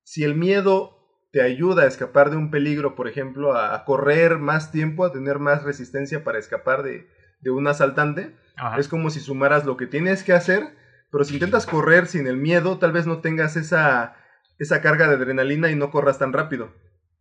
[0.04, 0.96] Si el miedo
[1.32, 5.38] te ayuda a escapar de un peligro, por ejemplo, a, correr más tiempo, a tener
[5.38, 7.08] más resistencia para escapar de,
[7.40, 8.78] de un asaltante, Ajá.
[8.78, 10.74] es como si sumaras lo que tienes que hacer,
[11.10, 14.16] pero si intentas correr sin el miedo, tal vez no tengas esa,
[14.58, 16.72] esa carga de adrenalina y no corras tan rápido.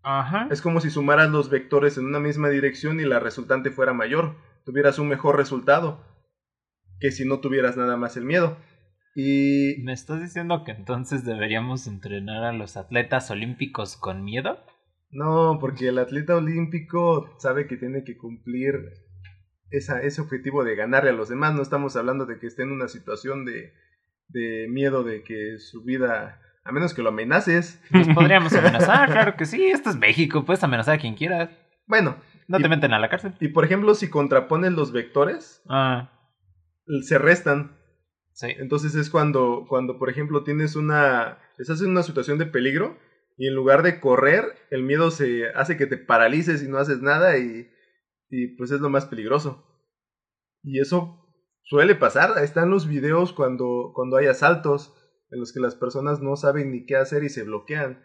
[0.04, 0.48] Ajá.
[0.52, 4.36] Es como si sumaras los vectores en una misma dirección y la resultante fuera mayor,
[4.63, 6.04] tuvieras un mejor resultado
[7.00, 8.58] que si no tuvieras nada más el miedo.
[9.15, 9.82] Y...
[9.84, 14.60] ¿Me estás diciendo que entonces deberíamos entrenar a los atletas olímpicos con miedo?
[15.10, 18.75] No, porque el atleta olímpico sabe que tiene que cumplir
[19.71, 21.54] esa, ese objetivo de ganarle a los demás.
[21.54, 23.73] No estamos hablando de que esté en una situación de,
[24.28, 27.82] de miedo de que su vida, a menos que lo amenaces.
[27.91, 29.65] Nos podríamos amenazar, claro que sí.
[29.65, 31.49] Esto es México, puedes amenazar a quien quieras.
[31.88, 32.17] Bueno.
[32.47, 33.34] No y, te meten a la cárcel.
[33.39, 36.12] Y por ejemplo, si contrapones los vectores, ah.
[37.01, 37.78] se restan.
[38.36, 38.48] Sí.
[38.58, 41.39] Entonces es cuando, cuando, por ejemplo, tienes una.
[41.58, 42.98] Estás en una situación de peligro
[43.38, 47.02] y en lugar de correr, el miedo se hace que te paralices y no haces
[47.02, 47.67] nada y
[48.30, 49.63] y pues es lo más peligroso.
[50.63, 51.21] Y eso
[51.63, 54.93] suele pasar, están los videos cuando, cuando hay asaltos
[55.32, 58.04] en los que las personas no saben ni qué hacer y se bloquean.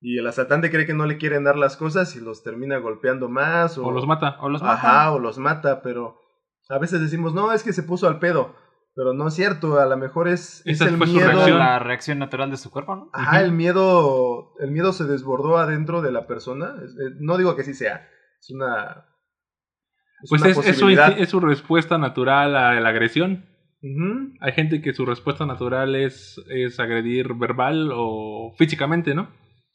[0.00, 3.28] Y el asaltante cree que no le quieren dar las cosas y los termina golpeando
[3.28, 3.78] más.
[3.78, 4.36] O, o los mata.
[4.40, 4.74] O los mata.
[4.74, 6.20] Ajá, o los mata, pero
[6.68, 8.54] a veces decimos, no, es que se puso al pedo.
[8.98, 11.20] Pero no es cierto, a lo mejor es, es el miedo.
[11.20, 11.56] Reacción.
[11.56, 13.10] La reacción natural de su cuerpo, ¿no?
[13.12, 13.44] Ajá, uh -huh.
[13.44, 16.74] el miedo, el miedo se desbordó adentro de la persona.
[17.20, 18.08] No digo que sí sea,
[18.40, 19.04] es una
[20.20, 23.44] es pues es, es, su, es, su, respuesta natural a la agresión.
[23.82, 24.36] Uh -huh.
[24.40, 29.28] Hay gente que su respuesta natural es, es agredir verbal o físicamente, ¿no?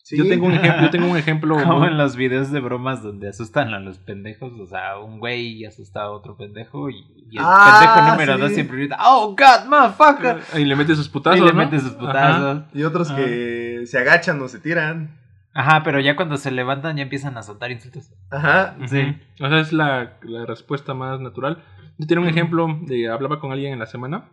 [0.03, 0.17] Sí.
[0.17, 1.87] Yo tengo un ejemplo, yo tengo un ejemplo Como muy...
[1.87, 6.01] en los videos de bromas donde asustan a los pendejos, o sea, un güey asusta
[6.01, 6.95] a otro pendejo y,
[7.31, 8.41] y el ah, pendejo número sí.
[8.41, 11.57] dos siempre grita, "Oh God, motherfucker." Y le mete sus putazos, y le ¿no?
[11.57, 12.57] mete sus putazos.
[12.57, 12.65] Ajá.
[12.73, 15.17] Y otros que se agachan o se tiran.
[15.53, 18.11] Ajá, pero ya cuando se levantan ya empiezan a soltar insultos.
[18.29, 18.97] Ajá, sí.
[18.97, 19.45] Uh -huh.
[19.45, 21.63] O sea, es la, la, respuesta más natural.
[21.97, 24.25] Yo tenía un ejemplo de hablaba con alguien en la semana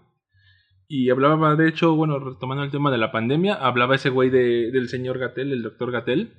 [0.93, 4.73] y hablaba, de hecho, bueno, retomando el tema de la pandemia, hablaba ese güey de,
[4.73, 6.33] del señor Gatel, el doctor Gatel,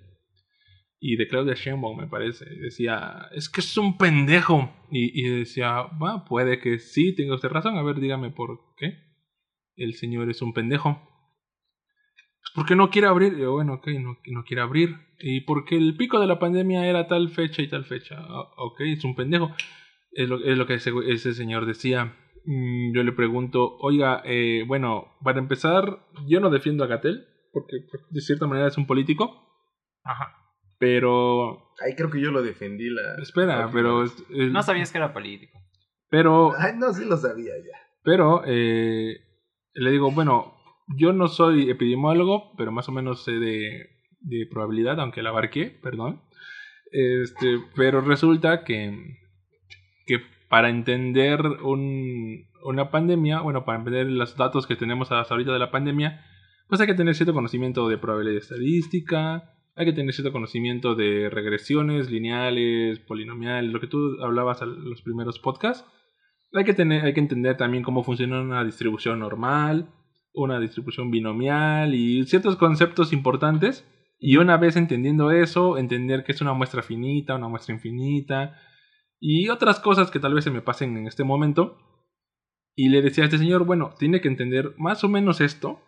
[0.99, 2.45] y de Claudia Sheinbaum, me parece.
[2.57, 4.69] Decía, es que es un pendejo.
[4.91, 7.77] Y, y decía, bueno, puede que sí, tenga usted razón.
[7.77, 8.97] A ver, dígame por qué.
[9.77, 11.01] El señor es un pendejo.
[12.41, 13.37] Pues porque no quiere abrir.
[13.37, 14.97] Yo, bueno, ok, no, no quiere abrir.
[15.17, 18.21] Y porque el pico de la pandemia era tal fecha y tal fecha.
[18.57, 19.55] Ok, es un pendejo.
[20.11, 22.17] Es lo, es lo que ese, ese señor decía.
[22.45, 27.77] Mm, yo le pregunto, oiga, eh, bueno, para empezar, yo no defiendo a Gatel, porque
[28.09, 29.47] de cierta manera es un político.
[30.03, 30.35] Ajá.
[30.79, 31.73] Pero...
[31.85, 33.21] Ay, creo que yo lo defendí la...
[33.21, 34.05] Espera, pero...
[34.29, 35.59] no sabías que era político.
[36.09, 36.53] Pero...
[36.57, 37.77] Ay, no, sí lo sabía ya.
[38.03, 39.17] Pero, eh,
[39.73, 40.55] le digo, bueno,
[40.97, 43.89] yo no soy epidemiólogo, pero más o menos sé de,
[44.21, 46.23] de probabilidad, aunque la abarqué, perdón.
[46.91, 49.20] Este, pero resulta que
[50.51, 55.59] para entender un, una pandemia, bueno, para entender los datos que tenemos hasta ahorita de
[55.59, 56.25] la pandemia,
[56.67, 61.29] pues hay que tener cierto conocimiento de probabilidad estadística, hay que tener cierto conocimiento de
[61.29, 65.89] regresiones lineales, polinomiales, lo que tú hablabas en los primeros podcasts.
[66.51, 69.87] Hay que, tener, hay que entender también cómo funciona una distribución normal,
[70.33, 73.87] una distribución binomial y ciertos conceptos importantes.
[74.19, 78.57] Y una vez entendiendo eso, entender que es una muestra finita, una muestra infinita
[79.21, 81.77] y otras cosas que tal vez se me pasen en este momento.
[82.75, 85.79] Y le decía a este señor, bueno, tiene que entender más o menos esto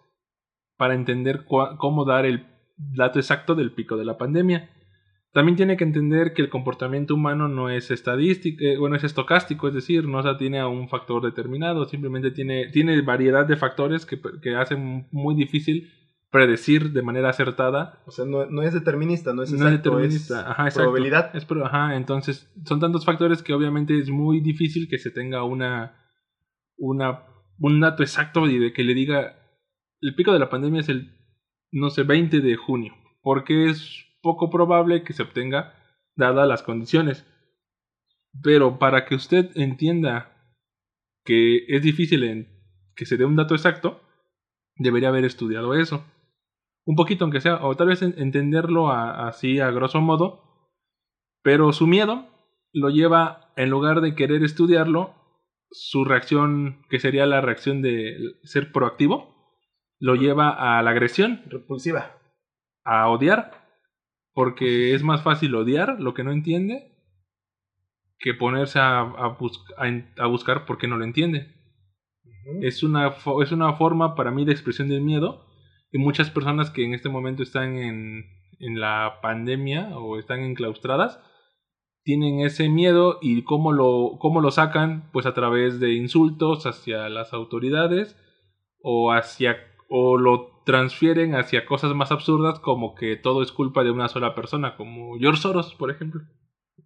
[0.78, 2.46] para entender cómo dar el
[2.78, 4.70] dato exacto del pico de la pandemia.
[5.32, 9.68] También tiene que entender que el comportamiento humano no es estadístico, eh, bueno, es estocástico,
[9.68, 14.06] es decir, no se tiene a un factor determinado, simplemente tiene, tiene variedad de factores
[14.06, 15.92] que, que hacen muy difícil
[16.34, 18.02] predecir de manera acertada.
[18.08, 20.52] O sea, no, no es determinista, no es exacto, no es determinista.
[20.52, 21.36] ajá, probabilidad.
[21.36, 25.96] Es, ajá, entonces son tantos factores que obviamente es muy difícil que se tenga una,
[26.76, 27.28] una,
[27.60, 29.38] un dato exacto y de que le diga
[30.02, 31.16] el pico de la pandemia es el,
[31.72, 35.76] no sé, 20 de junio, porque es poco probable que se obtenga
[36.16, 37.28] dadas las condiciones.
[38.42, 40.34] Pero para que usted entienda
[41.24, 42.48] que es difícil en
[42.96, 44.02] que se dé un dato exacto,
[44.78, 46.04] debería haber estudiado eso.
[46.86, 50.44] Un poquito aunque sea, o tal vez entenderlo así a grosso modo,
[51.42, 52.28] pero su miedo
[52.74, 55.14] lo lleva, en lugar de querer estudiarlo,
[55.72, 59.34] su reacción, que sería la reacción de ser proactivo,
[60.00, 61.42] lo lleva a la agresión.
[61.48, 62.18] Repulsiva.
[62.84, 63.64] A odiar
[64.34, 66.90] porque es más fácil odiar lo que no entiende
[68.20, 69.38] que ponerse a, a,
[70.18, 71.54] a, buscar porque no lo entiende.
[72.62, 75.46] es, una, es una forma para mí de expresión del miedo
[75.94, 78.26] y muchas personas que en este momento están en,
[78.60, 81.22] en la pandemia o están enclaustradas
[82.04, 87.08] tienen ese miedo y cómo lo, cómo lo sacan pues a través de insultos hacia
[87.10, 88.18] las autoridades
[88.82, 93.92] o hacia o lo transfieren hacia cosas más absurdas como que todo es culpa de
[93.92, 96.22] una sola persona, como George Soros, por ejemplo.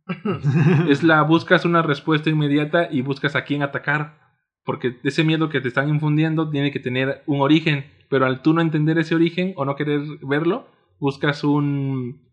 [0.89, 4.20] es la buscas una respuesta inmediata y buscas a quién atacar,
[4.63, 8.54] porque ese miedo que te están infundiendo tiene que tener un origen, pero al tú
[8.54, 10.67] no entender ese origen o no querer verlo,
[11.00, 12.26] buscas un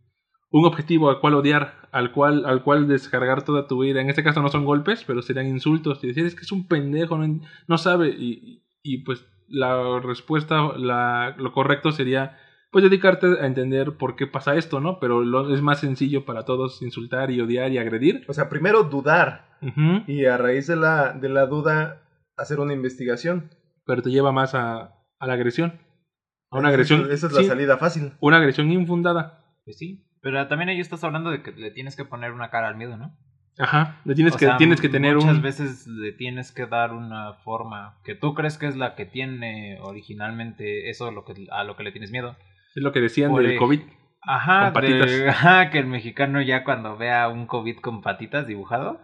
[0.50, 4.00] un objetivo al cual odiar, al cual al cual descargar toda tu vida.
[4.00, 6.68] En este caso no son golpes, pero serían insultos y decir es que es un
[6.68, 12.38] pendejo, no, no sabe y, y pues la respuesta, la, lo correcto sería
[12.70, 14.98] pues dedicarte a entender por qué pasa esto, ¿no?
[14.98, 18.24] Pero lo, es más sencillo para todos insultar y odiar y agredir.
[18.26, 19.58] O sea, primero dudar
[20.06, 22.02] y a raíz de la, de la duda
[22.36, 23.50] hacer una investigación.
[23.86, 25.80] Pero te lleva más a, a la agresión.
[26.50, 27.10] A una agresión.
[27.10, 28.12] Esa es la salida fácil.
[28.20, 29.44] Una agresión infundada.
[29.64, 30.06] Pues sí.
[30.20, 32.96] Pero también ahí estás hablando de que le tienes que poner una cara al miedo,
[32.96, 33.16] ¿no?
[33.58, 38.00] Ajá, le tienes, que, tienes que tener muchas veces le tienes que dar una forma
[38.02, 41.84] que tú crees que es la que tiene originalmente eso lo que, a lo que
[41.84, 42.36] le tienes miedo.
[42.74, 43.80] Es lo que decían del COVID.
[44.22, 44.72] Ajá,
[45.28, 49.00] ajá, que el mexicano ya cuando vea un COVID con patitas dibujado,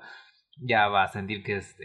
[0.60, 1.76] ya va a sentir que es,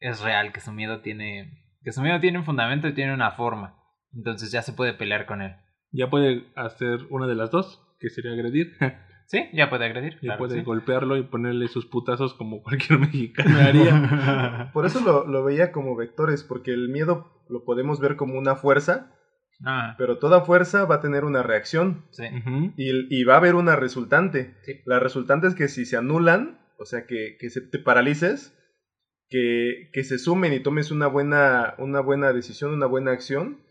[0.00, 3.32] es real, que su miedo tiene que su miedo tiene un fundamento y tiene una
[3.32, 3.83] forma.
[4.16, 5.56] Entonces ya se puede pelear con él.
[5.90, 8.76] Ya puede hacer una de las dos, que sería agredir.
[9.26, 10.18] Sí, ya puede agredir.
[10.20, 14.70] Ya puede golpearlo y ponerle sus putazos como cualquier mexicano haría.
[14.74, 18.54] Por eso lo, lo, veía como vectores, porque el miedo lo podemos ver como una
[18.54, 19.12] fuerza,
[19.64, 19.94] ah.
[19.96, 22.04] pero toda fuerza va a tener una reacción.
[22.10, 22.24] Sí.
[22.76, 24.54] y, y, va a haber una resultante.
[24.84, 28.54] La resultante es que si se anulan, o sea, que, que se te paralices,
[29.30, 33.63] que, que, se sumen y tomes una buena, una buena decisión, una buena acción,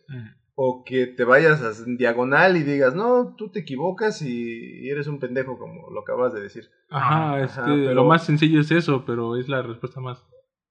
[0.55, 5.19] o que te vayas en diagonal y digas, no, tú te equivocas y, eres un
[5.19, 6.69] pendejo, como lo acabas de decir.
[6.89, 10.23] Ajá, es que lo más sencillo es eso, pero es la respuesta más.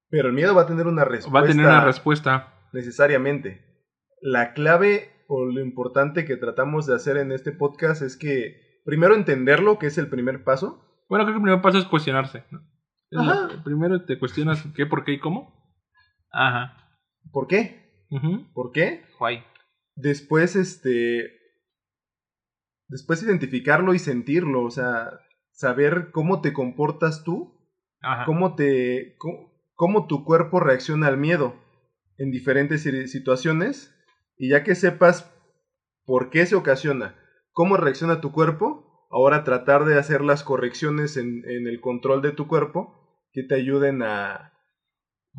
[0.09, 1.41] Pero el miedo va a tener una respuesta.
[1.41, 2.55] Va a tener una respuesta.
[2.73, 3.65] Necesariamente.
[4.21, 9.15] La clave o lo importante que tratamos de hacer en este podcast es que primero
[9.15, 10.85] entenderlo, que es el primer paso.
[11.09, 12.45] Bueno, creo que el primer paso es cuestionarse.
[13.15, 13.49] Ajá.
[13.65, 15.75] primero te cuestionas qué, por qué y cómo.
[16.31, 16.77] Ajá.
[17.31, 17.82] ¿Por qué?
[18.53, 19.05] ¿Por qué?
[19.19, 19.43] Why?
[19.95, 21.31] después, este,
[22.89, 25.21] después identificarlo y sentirlo, o sea,
[25.51, 27.59] saber cómo te comportas tú,
[28.27, 29.17] cómo te,
[29.75, 31.55] cómo, tu cuerpo reacciona al miedo
[32.19, 33.95] en diferentes situaciones,
[34.37, 35.33] y ya que sepas
[36.05, 37.17] por qué se ocasiona,
[37.53, 42.33] cómo reacciona tu cuerpo, ahora tratar de hacer las correcciones en, en el control de
[42.33, 42.99] tu cuerpo
[43.33, 44.52] que te ayuden a,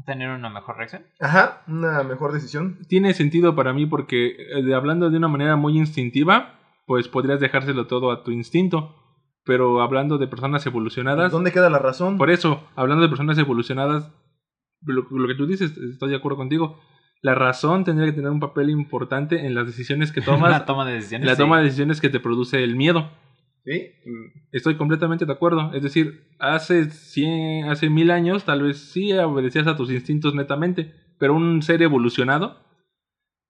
[0.06, 1.06] tener una mejor reacción.
[1.20, 2.80] Ajá, una mejor decisión.
[2.88, 7.88] Tiene sentido para mí porque eh, hablando de una manera muy instintiva, pues podrías dejárselo
[7.88, 8.96] todo a tu instinto.
[9.46, 11.32] Pero hablando de personas evolucionadas...
[11.32, 12.18] ¿Dónde queda la razón?
[12.18, 14.10] Por eso, hablando de personas evolucionadas,
[14.86, 16.80] lo, que tú dices, estoy de acuerdo contigo.
[17.22, 20.52] La razón tendría que tener un papel importante en las decisiones que tomas.
[20.52, 21.28] la toma de decisiones.
[21.28, 23.10] La toma de decisiones que te produce el miedo.
[23.66, 23.92] Sí.
[24.52, 25.72] Estoy completamente de acuerdo.
[25.74, 30.94] Es decir, hace 100, hace mil años tal vez sí obedecías a tus instintos netamente,
[31.18, 32.62] pero un ser evolucionado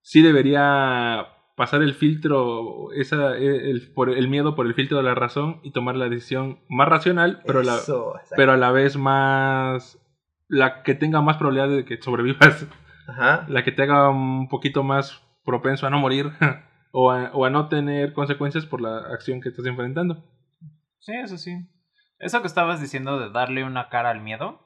[0.04, 5.04] sí debería pasar el filtro, esa, e, el, por el miedo por el filtro de
[5.04, 7.80] la razón y tomar la decisión más racional, pero, la,
[8.36, 10.00] pero a la vez más,
[10.48, 12.68] la que tenga más probabilidad de que sobrevivas,
[13.08, 13.46] Ajá.
[13.50, 16.32] la que te haga un poquito más propenso a no morir.
[16.96, 20.24] o a, no tener consecuencias por la acción que estás enfrentando.
[21.00, 21.68] Sí, eso sí.
[22.20, 24.62] Eso que estabas diciendo de darle una cara al miedo,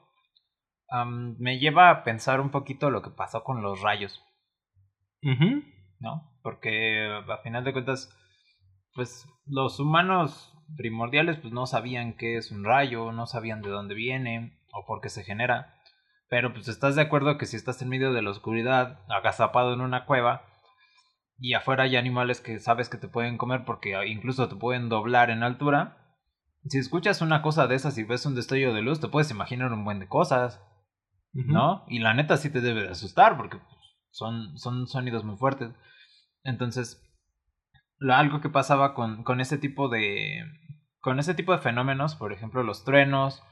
[1.38, 4.22] me lleva a pensar un poquito lo que pasó con los rayos.
[6.00, 6.38] ¿No?
[6.42, 8.14] Porque a final de cuentas,
[8.94, 13.94] pues los humanos primordiales pues no sabían qué es un rayo, no sabían de dónde
[13.94, 15.80] viene o por qué se genera.
[16.28, 19.80] Pero pues estás de acuerdo que si estás en medio de la oscuridad, agazapado en
[19.80, 20.44] una cueva,
[21.38, 25.30] y afuera hay animales que sabes que te pueden comer porque incluso te pueden doblar
[25.30, 26.16] en altura.
[26.66, 29.72] Si escuchas una cosa de esas y ves un destello de luz, te puedes imaginar
[29.72, 30.60] un buen de cosas,
[31.32, 31.84] ¿no?
[31.86, 33.78] Y la neta sí te debe de asustar porque pues,
[34.10, 35.70] son, son sonidos muy fuertes.
[36.42, 37.00] Entonces,
[37.98, 40.42] lo, algo que pasaba con, con ese tipo de
[41.00, 43.42] con ese tipo de fenómenos, por ejemplo, los truenos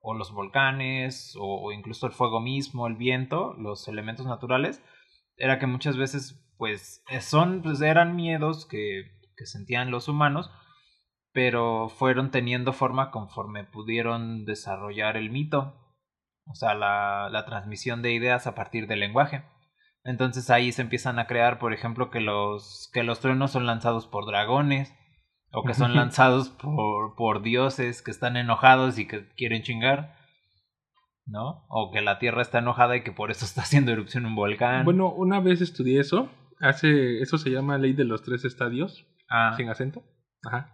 [0.00, 4.82] o los volcanes o incluso el fuego mismo, el viento, los elementos naturales,
[5.36, 9.04] era que muchas veces pues eh, son, pues eran miedos que,
[9.36, 10.50] que sentían los humanos,
[11.32, 15.74] pero fueron teniendo forma conforme pudieron desarrollar el mito,
[16.46, 19.44] o sea, la, la transmisión de ideas a partir del lenguaje.
[20.04, 24.06] Entonces ahí se empiezan a crear, por ejemplo, que los, que los truenos son lanzados
[24.06, 24.94] por dragones,
[25.52, 30.16] o que son lanzados por, por dioses que están enojados y que quieren chingar.
[31.28, 31.64] ¿No?
[31.68, 34.84] O que la Tierra está enojada y que por eso está haciendo erupción un volcán.
[34.84, 39.54] Bueno, una vez estudié eso hace, eso se llama ley de los tres estadios, ah.
[39.56, 40.02] sin acento.
[40.44, 40.72] Ajá.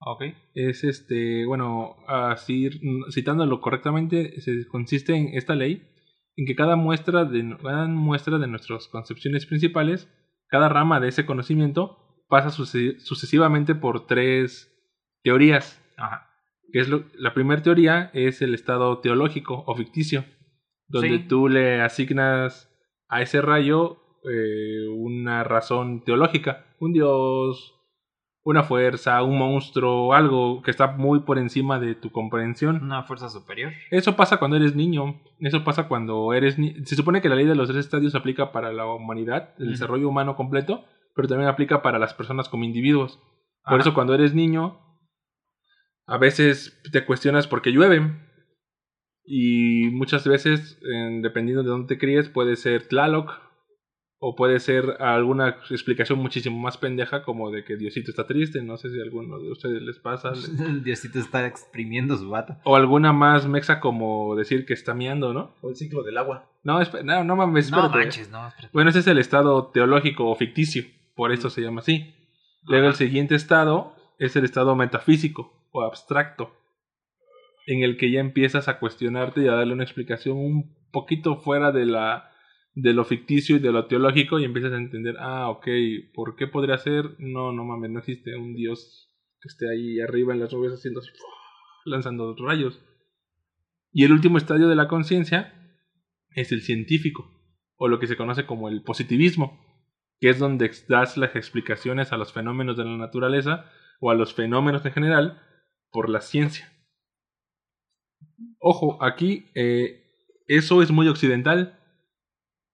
[0.00, 0.22] Ok.
[0.54, 2.70] Es este, bueno, así
[3.10, 5.88] citándolo correctamente, se consiste en esta ley
[6.36, 10.08] en que cada muestra de cada muestra de nuestras concepciones principales,
[10.48, 14.70] cada rama de ese conocimiento pasa sucesivamente por tres
[15.22, 15.80] teorías.
[15.96, 16.30] Ajá.
[16.72, 20.24] Que es lo, la primera teoría es el estado teológico o ficticio,
[20.88, 22.70] donde tú le asignas
[23.08, 27.74] a ese rayo eh, una razón teológica, un dios,
[28.44, 32.82] una fuerza, un monstruo, algo que está muy por encima de tu comprensión.
[32.82, 33.72] Una fuerza superior.
[33.90, 37.54] Eso pasa cuando eres niño, eso pasa cuando eres Se supone que la ley de
[37.54, 40.84] los tres estadios aplica para la humanidad, el desarrollo humano completo,
[41.14, 43.20] pero también aplica para las personas como individuos.
[43.64, 44.78] Por eso cuando eres niño,
[46.06, 48.20] a veces te cuestionas por qué llueve.
[49.26, 50.78] Y muchas veces,
[51.22, 53.43] dependiendo de dónde te críes, puede ser Tlaloc,
[54.18, 58.76] o puede ser alguna explicación muchísimo más pendeja como de que Diosito está triste, no
[58.76, 60.32] sé si a alguno de ustedes les pasa.
[60.82, 62.60] Diosito está exprimiendo su bata.
[62.64, 65.54] O alguna más mexa como decir que está miando, ¿no?
[65.60, 66.48] O el ciclo del agua.
[66.62, 68.50] No, no, no mames, No manches, no.
[68.72, 72.14] Bueno, ese es el estado teológico o ficticio, por eso se llama así.
[72.66, 76.54] Luego el siguiente estado es el estado metafísico o abstracto,
[77.66, 81.72] en el que ya empiezas a cuestionarte y a darle una explicación un poquito fuera
[81.72, 82.30] de la
[82.74, 85.66] de lo ficticio y de lo teológico y empiezas a entender, ah, ok,
[86.12, 87.14] ¿por qué podría ser?
[87.18, 91.00] No, no mames, no existe un dios que esté ahí arriba en las nubes haciendo
[91.00, 91.10] así,
[91.84, 92.82] lanzando rayos.
[93.92, 95.54] Y el último estadio de la conciencia
[96.30, 97.30] es el científico,
[97.76, 99.60] o lo que se conoce como el positivismo,
[100.18, 104.34] que es donde das las explicaciones a los fenómenos de la naturaleza o a los
[104.34, 105.42] fenómenos en general
[105.90, 106.72] por la ciencia.
[108.58, 110.02] Ojo, aquí eh,
[110.48, 111.78] eso es muy occidental,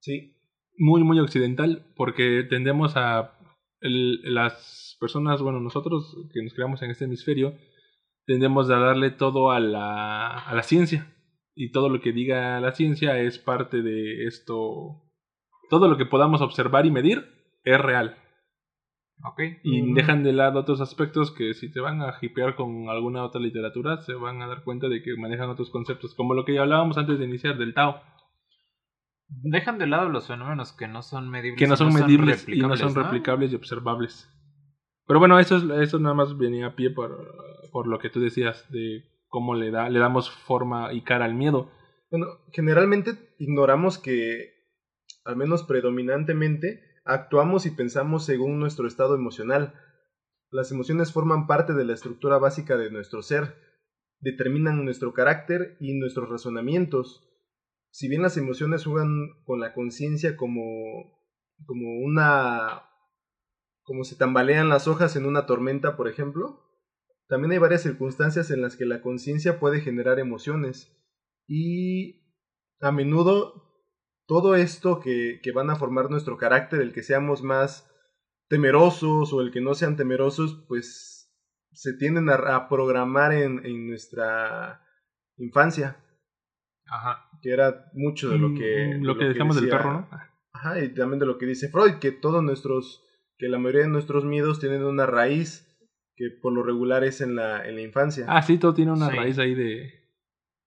[0.01, 0.35] Sí.
[0.77, 3.37] Muy, muy occidental, porque tendemos a.
[3.79, 7.55] las personas, bueno, nosotros que nos creamos en este hemisferio,
[8.25, 11.07] tendemos a darle todo a la, a la ciencia.
[11.53, 15.03] Y todo lo que diga la ciencia es parte de esto.
[15.69, 17.25] Todo lo que podamos observar y medir
[17.63, 18.17] es real.
[19.23, 19.57] Okay.
[19.63, 23.39] Y dejan de lado otros aspectos que si te van a hipear con alguna otra
[23.39, 26.61] literatura, se van a dar cuenta de que manejan otros conceptos, como lo que ya
[26.61, 28.01] hablábamos antes de iniciar del Tao
[29.43, 31.59] dejan de lado los fenómenos que no son medibles.
[31.59, 34.29] Que no son medibles y no son replicables y observables.
[35.07, 37.35] Pero bueno, eso, es, eso nada más venía a pie por,
[37.71, 41.33] por lo que tú decías de cómo le, da, le damos forma y cara al
[41.33, 41.71] miedo.
[42.11, 44.53] Bueno, generalmente ignoramos que,
[45.23, 49.73] al menos predominantemente, actuamos y pensamos según nuestro estado emocional.
[50.51, 53.55] Las emociones forman parte de la estructura básica de nuestro ser,
[54.19, 57.27] determinan nuestro carácter y nuestros razonamientos.
[57.91, 60.63] Si bien las emociones juegan con la conciencia como,
[61.65, 62.83] como una...
[63.83, 66.61] como se tambalean las hojas en una tormenta, por ejemplo,
[67.27, 70.97] también hay varias circunstancias en las que la conciencia puede generar emociones.
[71.47, 72.25] Y
[72.79, 73.71] a menudo
[74.25, 77.89] todo esto que, que van a formar nuestro carácter, el que seamos más
[78.47, 81.33] temerosos o el que no sean temerosos, pues
[81.71, 84.85] se tienden a, programar en, en, nuestra
[85.37, 86.03] infancia.
[86.85, 87.30] Ajá.
[87.41, 88.97] Que era mucho de lo que...
[88.97, 90.09] Mm, lo, que, decíamos del perro, ¿no?
[90.53, 93.03] Ajá, y también de lo que dice Freud, que todos nuestros,
[93.37, 95.67] que la mayoría de nuestros miedos tienen una raíz
[96.15, 98.25] que por lo regular es en la, en la infancia.
[98.27, 99.91] Ah, sí, todo tiene una raíz ahí de...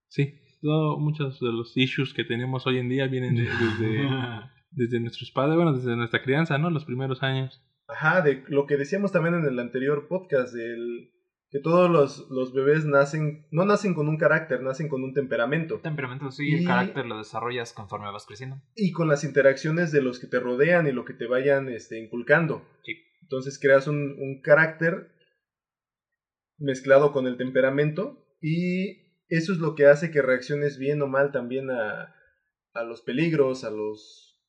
[0.09, 4.09] Sí, todo, muchos de los issues que tenemos hoy en día vienen desde,
[4.71, 6.71] desde nuestros padres, bueno, desde nuestra crianza, ¿no?
[6.71, 7.63] Los primeros años.
[7.87, 11.14] Ajá, de lo que decíamos también en el anterior podcast, del
[11.55, 15.79] que todos los, los bebés nacen, no nacen con un carácter, nacen con un temperamento.
[15.79, 18.61] Temperamento, sí, y el carácter lo desarrollas conforme vas creciendo.
[18.75, 22.01] Y con las interacciones de los que te rodean y lo que te vayan este,
[22.01, 22.67] inculcando.
[22.83, 22.97] Sí.
[23.23, 25.13] Entonces creas un, un carácter
[26.59, 31.31] mezclado con el temperamento y eso es lo que hace que reacciones bien o mal
[31.31, 32.17] también a,
[32.73, 34.43] a los peligros, a los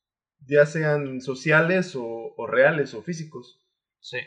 [0.44, 3.64] ya sean sociales o, o, reales o físicos.
[4.00, 4.18] Sí.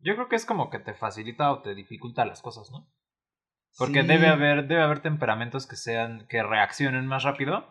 [0.00, 2.88] Yo creo que es como que te facilita o te dificulta las cosas, ¿no?
[3.76, 7.64] Porque debe haber debe haber temperamentos que sean que reaccionen más rápido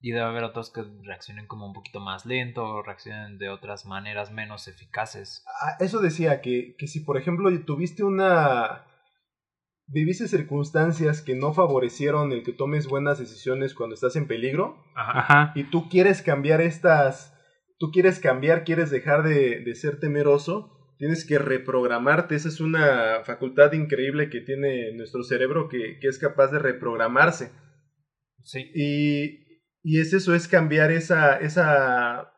[0.00, 3.84] y debe haber otros que reaccionen como un poquito más lento o reaccionen de otras
[3.84, 5.44] maneras menos eficaces.
[5.60, 8.86] Ah, eso decía que, que si por ejemplo tuviste una...
[9.86, 15.52] viviste circunstancias que no favorecieron el que tomes buenas decisiones cuando estás en peligro Ajá.
[15.56, 17.36] y tú quieres cambiar estas...
[17.78, 22.34] tú quieres cambiar, quieres dejar de, de ser temeroso, tienes que reprogramarte.
[22.34, 27.50] Esa es una facultad increíble que tiene nuestro cerebro que, que es capaz de reprogramarse.
[28.42, 28.70] Sí.
[28.74, 29.48] Y
[29.82, 32.32] y es eso, es cambiar esa, esa,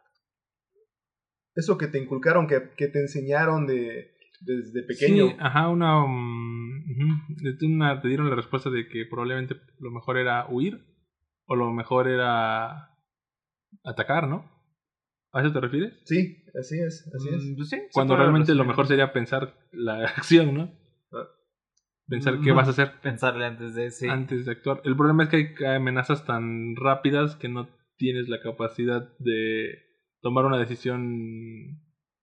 [1.55, 5.31] eso que te inculcaron, que, que te enseñaron de, desde pequeño.
[5.31, 6.85] Sí, ajá, una, um,
[7.63, 10.85] una, te dieron la respuesta de que probablemente lo mejor era huir
[11.47, 12.91] o lo mejor era
[13.85, 14.49] atacar, ¿no?
[15.33, 16.01] ¿A eso te refieres?
[16.05, 17.55] Sí, así es, así es.
[17.57, 20.81] Pues sí, Cuando realmente lo mejor sería pensar la acción, ¿no?
[22.09, 23.01] pensar qué vas a hacer.
[23.01, 24.09] Pensarle antes de sí.
[24.09, 24.81] Antes de actuar.
[24.85, 29.79] El problema es que hay amenazas tan rápidas que no tienes la capacidad de
[30.21, 31.81] tomar una decisión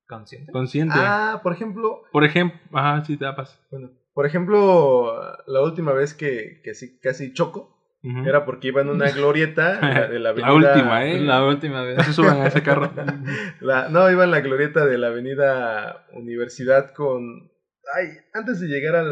[0.07, 0.51] consciente.
[0.51, 0.95] Consciente.
[0.97, 2.01] Ah, por ejemplo.
[2.11, 3.57] Por ejemplo, ajá, sí, te pasa.
[3.71, 5.13] Bueno, por ejemplo,
[5.45, 7.76] la última vez que, que sí, casi choco.
[8.25, 10.47] Era porque iba en una glorieta de la avenida.
[10.47, 11.19] La última, ¿eh?
[11.19, 11.97] La última vez.
[11.97, 12.91] No se suban a ese carro.
[13.61, 17.51] la, no, iba en la glorieta de la avenida Universidad con.
[17.95, 19.09] Ay, antes de llegar al,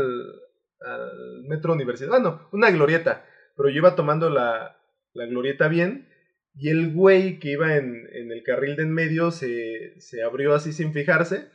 [0.82, 2.10] al Metro Universidad.
[2.10, 3.26] Bueno, una glorieta.
[3.56, 4.78] Pero yo iba tomando la,
[5.14, 6.10] la glorieta bien.
[6.58, 10.54] Y el güey que iba en, en el carril de en medio se, se, abrió
[10.54, 11.50] así sin fijarse.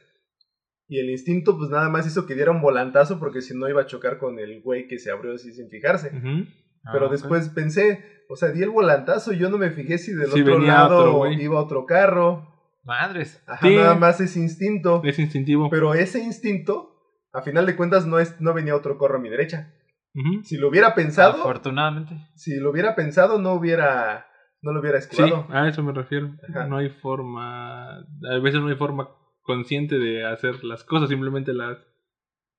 [0.89, 3.83] Y el instinto, pues nada más hizo que diera un volantazo porque si no iba
[3.83, 6.09] a chocar con el güey que se abrió así sin fijarse.
[6.09, 6.55] Uh -huh.
[6.85, 10.13] Ah, Pero después pensé, o sea, di el volantazo y yo no me fijé si
[10.13, 12.49] del sí, otro lado otro, iba otro carro.
[12.83, 13.43] Madres.
[13.47, 13.77] Ajá, sí.
[13.77, 15.03] nada más es instinto.
[15.05, 15.69] Es instintivo.
[15.71, 16.91] Pero ese instinto
[17.33, 19.73] a final de cuentas no, es, no venía otro corro a mi derecha.
[20.15, 20.43] Uh -huh.
[20.43, 21.41] Si lo hubiera pensado...
[21.41, 22.17] Afortunadamente.
[22.35, 24.27] Si lo hubiera pensado no hubiera...
[24.63, 25.47] No lo hubiera escuchado.
[25.47, 26.35] Sí, a eso me refiero.
[26.49, 26.67] Ajá.
[26.67, 27.99] No hay forma...
[27.99, 29.09] A veces no hay forma
[29.43, 31.79] consciente de hacer las cosas, simplemente las,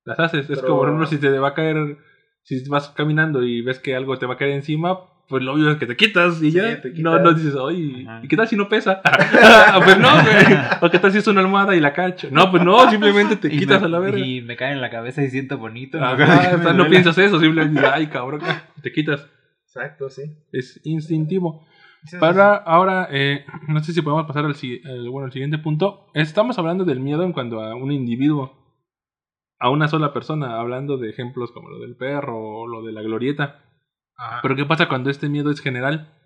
[0.06, 0.48] las haces.
[0.48, 0.60] Pero...
[0.60, 1.98] Es como, por ejemplo, si te va a caer...
[2.44, 5.00] Si vas caminando y ves que algo te va a caer encima,
[5.32, 6.82] pues lo obvio es que te quitas y sí, ya.
[6.82, 7.00] Quitas.
[7.00, 9.02] No, no dices, oye, ¿y qué tal si no pesa?
[9.86, 10.58] pues no, güey.
[10.82, 12.28] O qué tal si es una almohada y la cacho.
[12.32, 14.20] No, pues no, simplemente te quitas me, a la verga.
[14.20, 16.04] Y me cae en la cabeza y siento bonito.
[16.04, 18.42] Ajá, o sea, no piensas eso, simplemente, ay, cabrón,
[18.84, 19.26] te quitas.
[19.66, 20.24] Exacto, sí.
[20.52, 21.66] Es instintivo.
[22.04, 22.64] Sí, Para sí.
[22.66, 26.08] ahora, eh, no sé si podemos pasar al, al, bueno, al siguiente punto.
[26.14, 28.61] Estamos hablando del miedo en cuanto a un individuo,
[29.62, 33.04] a una sola persona, hablando de ejemplos como lo del perro o lo de la
[33.04, 33.64] glorieta.
[34.16, 34.40] Ajá.
[34.42, 36.18] Pero ¿qué pasa cuando este miedo es general?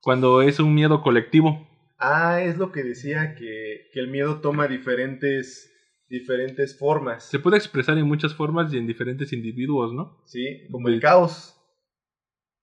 [0.00, 1.68] Cuando es un miedo colectivo.
[1.98, 5.70] Ah, es lo que decía, que, que el miedo toma diferentes,
[6.08, 7.28] diferentes formas.
[7.28, 10.22] Se puede expresar en muchas formas y en diferentes individuos, ¿no?
[10.24, 11.60] Sí, como el caos.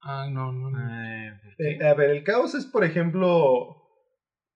[0.02, 0.72] Ah, no, no.
[0.72, 0.80] no.
[0.80, 3.78] Eh, eh, a ver, el caos es, por ejemplo,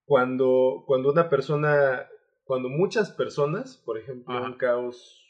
[0.06, 2.08] cuando, cuando una persona
[2.48, 5.27] cuando muchas personas, por ejemplo, un caos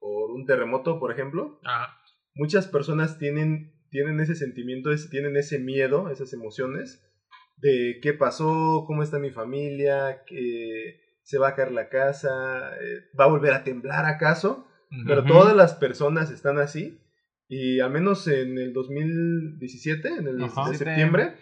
[0.00, 1.60] por un terremoto, por ejemplo,
[2.34, 7.06] muchas personas tienen, tienen ese sentimiento, tienen ese miedo, esas emociones
[7.58, 13.04] de qué pasó, cómo está mi familia, que se va a caer la casa, eh,
[13.18, 14.66] va a volver a temblar acaso,
[15.06, 16.98] pero todas las personas están así
[17.52, 21.34] y al menos en el 2017, en el de septiembre,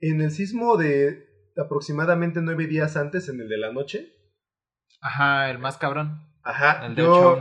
[0.00, 4.12] en el sismo de aproximadamente nueve días antes, en el de la noche.
[5.00, 6.27] Ajá, el más cabrón.
[6.48, 7.38] Ajá, el de yo,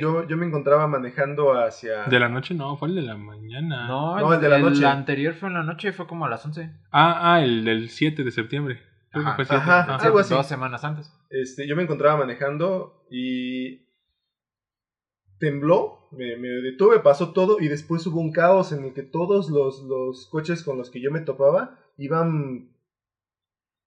[0.00, 2.06] yo, yo, me encontraba manejando hacia...
[2.06, 2.54] ¿De la noche?
[2.54, 3.86] No, fue el de la mañana.
[3.86, 4.78] No, el, de la noche.
[4.78, 6.68] El anterior fue en la noche, fue como a las 11.
[6.90, 8.82] Ah, ah, el del 7 de septiembre.
[9.12, 10.34] Ajá, fue Ajá ah, algo así.
[10.34, 11.16] Dos semanas antes.
[11.30, 13.86] Este, yo me encontraba manejando y
[15.38, 19.50] tembló, me, me, detuve, pasó todo y después hubo un caos en el que todos
[19.50, 22.74] los, los coches con los que yo me topaba iban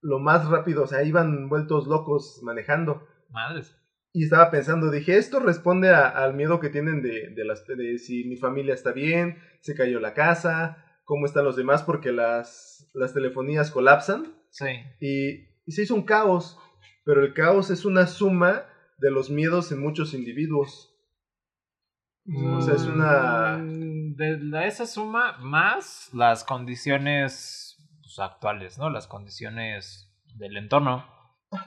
[0.00, 3.06] lo más rápido, o sea, iban vueltos locos manejando.
[3.28, 3.76] Madres.
[4.12, 8.24] Y estaba pensando, dije, esto responde al miedo que tienen de, de, las, de si
[8.24, 13.14] mi familia está bien, se cayó la casa, cómo están los demás, porque las, las
[13.14, 14.34] telefonías colapsan.
[14.50, 14.66] Sí.
[15.00, 16.58] Y, y se hizo un caos,
[17.04, 18.66] pero el caos es una suma
[18.98, 20.94] de los miedos en muchos individuos.
[22.26, 23.58] O sea, es una...
[23.58, 28.90] Mm, de esa suma más las condiciones pues, actuales, ¿no?
[28.90, 31.04] Las condiciones del entorno.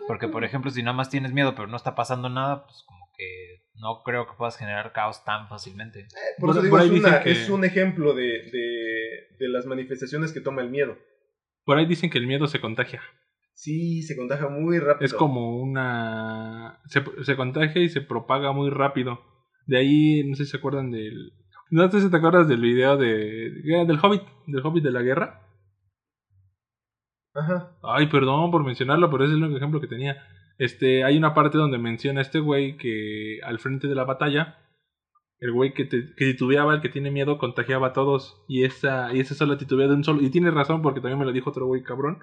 [0.08, 3.12] Porque, por ejemplo, si nada más tienes miedo pero no está pasando nada, pues como
[3.18, 6.02] que no creo que puedas generar caos tan fácilmente.
[6.02, 6.08] Eh,
[6.40, 8.50] por eso digo, es, un ejemplo de,
[9.40, 10.98] de, las manifestaciones que toma el miedo.
[11.64, 13.02] Por ahí dicen que el miedo se contagia.
[13.54, 15.06] Sí, se contagia muy rápido.
[15.06, 16.82] Es como una...
[16.88, 19.20] Se, se contagia y se propaga muy rápido.
[19.66, 21.34] De ahí, no sé si se acuerdan del.
[21.72, 23.50] No sé si te acuerdas del video de.
[23.64, 25.42] del Hobbit, del Hobbit de la guerra.
[27.36, 27.78] Ajá.
[27.84, 30.18] Ay, perdón por mencionarlo, pero es el único ejemplo que tenía.
[30.58, 34.58] Este, hay una parte donde menciona a este güey que al frente de la batalla,
[35.40, 38.44] el güey que, te, que titubeaba, el que tiene miedo, contagiaba a todos.
[38.48, 40.22] Y esa, y esa solo titubea de un solo.
[40.22, 42.20] Y tiene razón porque también me lo dijo otro güey cabrón.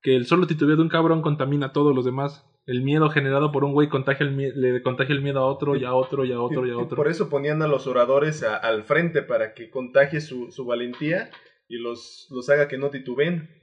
[0.00, 3.52] Que el solo titubeo de un cabrón contamina a todos los demás el miedo generado
[3.52, 6.32] por un güey contagia el le contagia el miedo a otro y a otro y
[6.32, 6.96] a otro y, a otro.
[6.96, 11.30] por eso ponían a los oradores al frente para que contagie su, su valentía
[11.68, 13.59] y los, los haga que no tituben.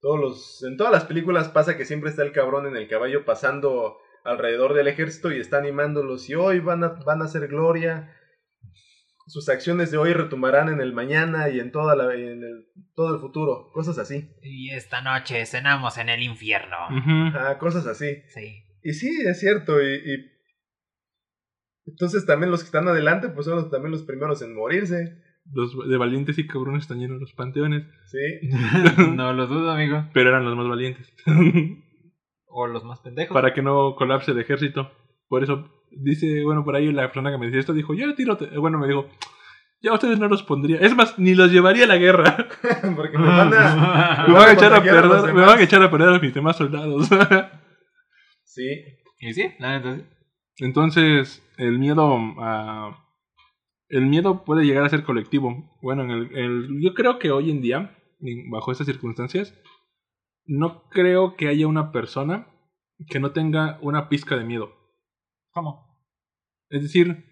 [0.00, 3.24] Todos los, en todas las películas pasa que siempre está el cabrón en el caballo
[3.24, 8.16] pasando alrededor del ejército y está animándolos y hoy van a, van a hacer gloria.
[9.26, 13.14] Sus acciones de hoy retumbarán en el mañana y en, toda la, en el, todo
[13.14, 13.70] el futuro.
[13.72, 14.34] Cosas así.
[14.42, 16.76] Y esta noche cenamos en el infierno.
[17.34, 18.22] Ah, cosas así.
[18.28, 18.64] Sí.
[18.82, 19.80] Y sí, es cierto.
[19.80, 20.30] Y,
[21.86, 25.22] entonces también los que están adelante, pues son también los primeros en morirse.
[25.52, 27.84] Los de valientes y cabrones están llenos los panteones.
[28.06, 28.48] Sí.
[29.14, 30.04] no lo dudo, amigo.
[30.12, 31.12] Pero eran los más valientes.
[32.46, 33.34] o los más pendejos.
[33.34, 34.90] Para que no colapse el ejército.
[35.28, 38.38] Por eso dice, bueno, por ahí la persona que me decía esto dijo, yo tiro,
[38.58, 39.08] bueno, me dijo,
[39.82, 40.78] ya ustedes no los pondría.
[40.78, 42.48] Es más, ni los llevaría a la guerra.
[42.96, 45.90] Porque me van a, me van a echar a perder, me van a echar a
[45.90, 47.08] perder a mis demás soldados.
[48.44, 48.68] sí.
[49.18, 49.54] ¿Y sí?
[49.58, 50.06] entonces.
[50.58, 53.06] entonces, el miedo a...
[53.90, 55.78] El miedo puede llegar a ser colectivo.
[55.82, 57.98] Bueno, en el, yo creo que hoy en día,
[58.50, 59.52] bajo estas circunstancias,
[60.46, 62.46] no creo que haya una persona
[63.08, 64.70] que no tenga una pizca de miedo.
[65.50, 66.06] ¿Cómo?
[66.68, 67.24] Es decir,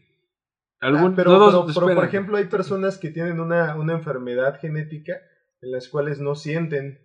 [0.80, 5.14] algún, ah, pero, por ejemplo, hay personas que tienen una, una enfermedad genética
[5.60, 6.98] en las cuales no sienten.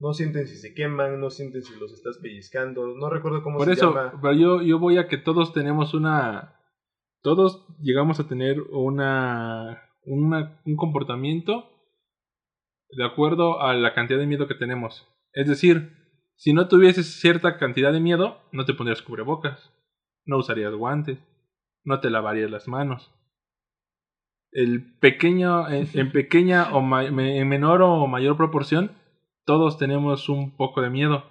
[0.00, 2.86] No sienten si se queman, no sienten si los estás pellizcando.
[2.96, 6.57] No recuerdo cómo por eso, Pero yo, yo voy a que todos tenemos una.
[7.22, 11.70] Todos llegamos a tener una, una, un comportamiento
[12.90, 15.06] de acuerdo a la cantidad de miedo que tenemos.
[15.32, 15.92] Es decir,
[16.36, 19.72] si no tuvieses cierta cantidad de miedo, no te pondrías cubrebocas
[20.28, 21.18] no usarías guantes,
[21.84, 23.12] no te lavarías las manos.
[24.52, 28.92] El pequeño, en, pequeña o en menor o mayor proporción,
[29.44, 31.24] todos tenemos un poco de miedo.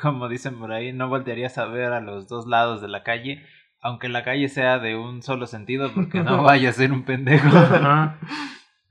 [0.00, 3.44] Como dicen por ahí, no voltearías a ver a los dos lados de la calle,
[3.82, 7.50] aunque la calle sea de un solo sentido, porque no vaya a ser un pendejo.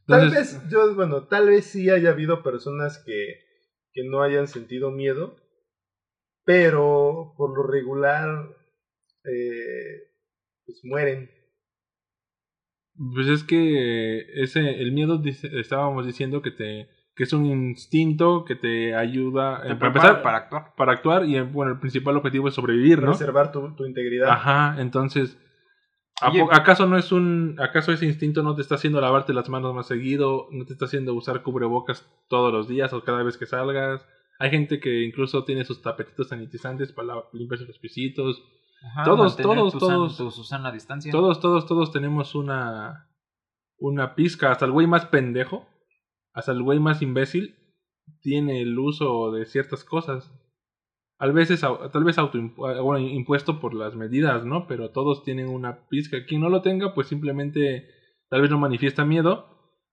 [0.06, 3.40] tal vez, yo, bueno, tal vez sí haya habido personas que,
[3.94, 5.38] que no hayan sentido miedo,
[6.44, 8.50] pero por lo regular
[9.24, 10.12] eh,
[10.66, 11.32] pues mueren.
[13.14, 15.22] Pues es que ese, el miedo
[15.54, 16.90] estábamos diciendo que te
[17.22, 21.74] que es un instinto que te ayuda para empezar para actuar para actuar y bueno
[21.74, 25.38] el principal objetivo es sobrevivir no preservar tu, tu integridad ajá entonces
[26.50, 29.86] acaso no es un acaso ese instinto no te está haciendo lavarte las manos más
[29.86, 34.04] seguido no te está haciendo usar cubrebocas todos los días o cada vez que salgas
[34.40, 38.42] Hay gente que incluso tiene sus tapetitos sanitizantes para limpiarse los pisitos.
[39.06, 40.16] todos, todos, todos.
[40.34, 41.12] Susana distancia.
[41.12, 43.08] Todos, todos, todos tenemos una.
[43.78, 44.52] Una pizca.
[44.52, 45.68] Hasta el güey más pendejo.
[46.34, 47.56] Hasta el güey más imbécil.
[48.22, 50.32] Tiene el uso de ciertas cosas.
[51.18, 54.66] Tal vez, es, tal vez auto, bueno, impuesto por las medidas, ¿no?
[54.66, 56.26] Pero todos tienen una pizca.
[56.26, 57.88] Quien no lo tenga, pues simplemente
[58.30, 59.52] tal vez no manifiesta miedo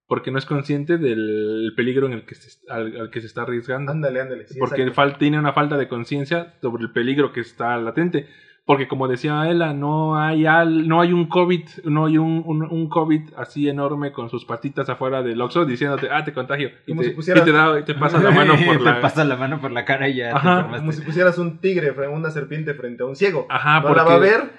[0.08, 3.92] porque no es consciente del peligro en el que se, al, que se está arriesgando.
[3.92, 4.46] Ándale, ándale.
[4.58, 8.26] porque tiene una falta de conciencia sobre el peligro que está latente.
[8.68, 12.88] Porque como decía Ella, no hay, al, no hay un COVID, no hay un, un,
[12.90, 16.72] COVID así enorme con sus patitas afuera del Oxxo diciéndote, ah, te contagio.
[16.86, 18.96] Y te, te, pasa la mano por la...
[18.96, 22.30] te pasa la mano por la cara y ya Como si pusieras un tigre, una
[22.30, 23.46] serpiente frente a un ciego.
[23.48, 24.50] Ajá, no la va a ver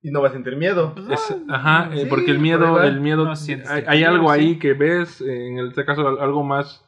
[0.00, 0.94] y no vas a sentir miedo.
[1.50, 3.30] ajá, eh, porque el miedo, el miedo,
[3.86, 6.82] hay, algo ahí que ves, en este caso algo más,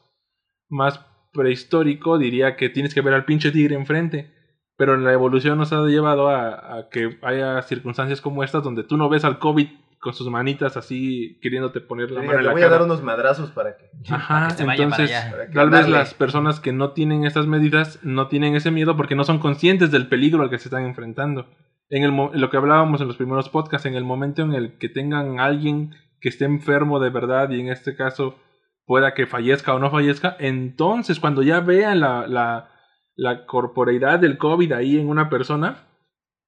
[0.71, 1.05] más
[1.35, 4.41] prehistórico, diría que tienes que ver al pinche tigre enfrente.
[4.77, 8.97] Pero en la evolución nos ha llevado a, que haya circunstancias como estas donde tú
[8.97, 9.69] no ves al COVID
[9.99, 13.53] con sus manitas así queriéndote poner la mano en la voy a dar unos madrazos
[13.53, 15.13] para que, Ajá, entonces
[15.55, 19.23] tal vez las personas que no tienen estas medidas no tienen ese miedo porque no
[19.23, 21.47] son conscientes del peligro al que se están enfrentando.
[21.89, 24.89] En, el, lo que hablábamos en los primeros podcasts, en el momento en el que
[24.89, 28.39] tengan alguien que esté enfermo de verdad y en este caso
[28.87, 32.71] pueda que fallezca o no fallezca, entonces cuando ya vean la, la,
[33.15, 35.89] la corporeidad del COVID ahí en una persona,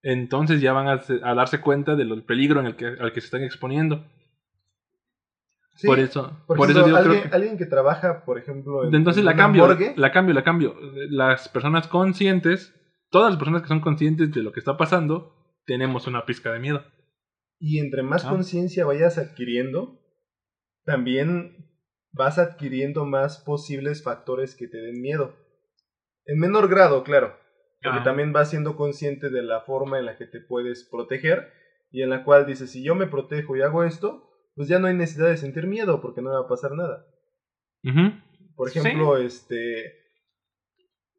[0.01, 3.43] entonces ya van a, darse cuenta del peligro en el que, al que se están
[3.43, 4.05] exponiendo.
[5.83, 9.67] por eso, por, eso alguien, que, alguien que trabaja, por ejemplo, en, entonces la cambio,
[9.95, 10.75] la cambio, la cambio.
[11.09, 12.73] Las personas conscientes
[13.15, 15.33] todas las personas que son conscientes de lo que está pasando,
[15.65, 16.83] tenemos una pizca de miedo.
[17.59, 18.29] Y entre más ah.
[18.29, 20.01] conciencia vayas adquiriendo,
[20.83, 21.71] también
[22.11, 25.33] vas adquiriendo más posibles factores que te den miedo.
[26.25, 27.37] En menor grado, claro,
[27.81, 28.03] porque ah.
[28.03, 31.51] también vas siendo consciente de la forma en la que te puedes proteger
[31.91, 34.87] y en la cual dices, si yo me protejo y hago esto, pues ya no
[34.87, 37.05] hay necesidad de sentir miedo porque no va a pasar nada.
[38.55, 40.05] Por ejemplo, este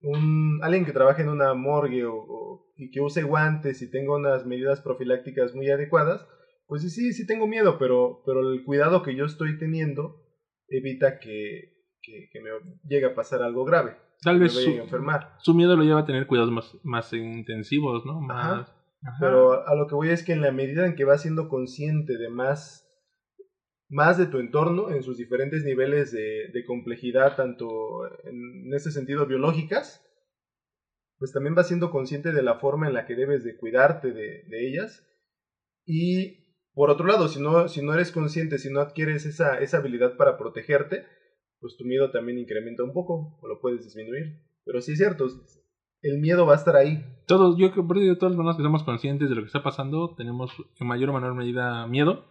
[0.03, 4.47] un, alguien que trabaje en una morgue o, y que use guantes y tenga unas
[4.47, 6.27] medidas profilácticas muy adecuadas,
[6.67, 10.23] pues sí, sí, sí tengo miedo, pero, pero el cuidado que yo estoy teniendo
[10.69, 11.76] evita que,
[12.07, 12.51] que, me
[12.89, 13.97] llegue a pasar algo grave.
[14.23, 15.35] Tal vez su, enfermar.
[15.39, 18.21] su miedo lo lleva a tener cuidados más, más intensivos, ¿no?
[18.21, 18.75] Más,
[19.21, 22.17] Pero a lo que voy es que en la medida en que vas siendo consciente
[22.17, 22.87] de más
[23.89, 30.03] más de tu entorno en sus diferentes niveles de, complejidad, tanto en ese sentido biológicas,
[31.19, 34.45] pues también vas siendo consciente de la forma en la que debes de cuidarte de,
[34.51, 35.07] ellas.
[35.85, 39.79] Y por otro lado, si no, si no eres consciente, si no adquieres esa, esa
[39.79, 41.07] habilidad para protegerte,
[41.61, 44.41] pues tu miedo también incrementa un poco o lo puedes disminuir.
[44.65, 45.27] Pero sí es cierto,
[46.03, 47.05] el miedo va a estar ahí.
[47.27, 50.15] Todos, yo creo que todas las personas que somos conscientes de lo que está pasando,
[50.17, 52.25] tenemos en mayor o menor medida miedo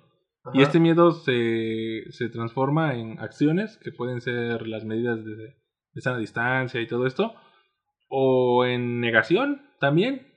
[0.54, 5.56] y este miedo se, se transforma en acciones que pueden ser las medidas de,
[5.94, 7.34] de sana distancia y todo esto.
[8.10, 10.32] O en negación también.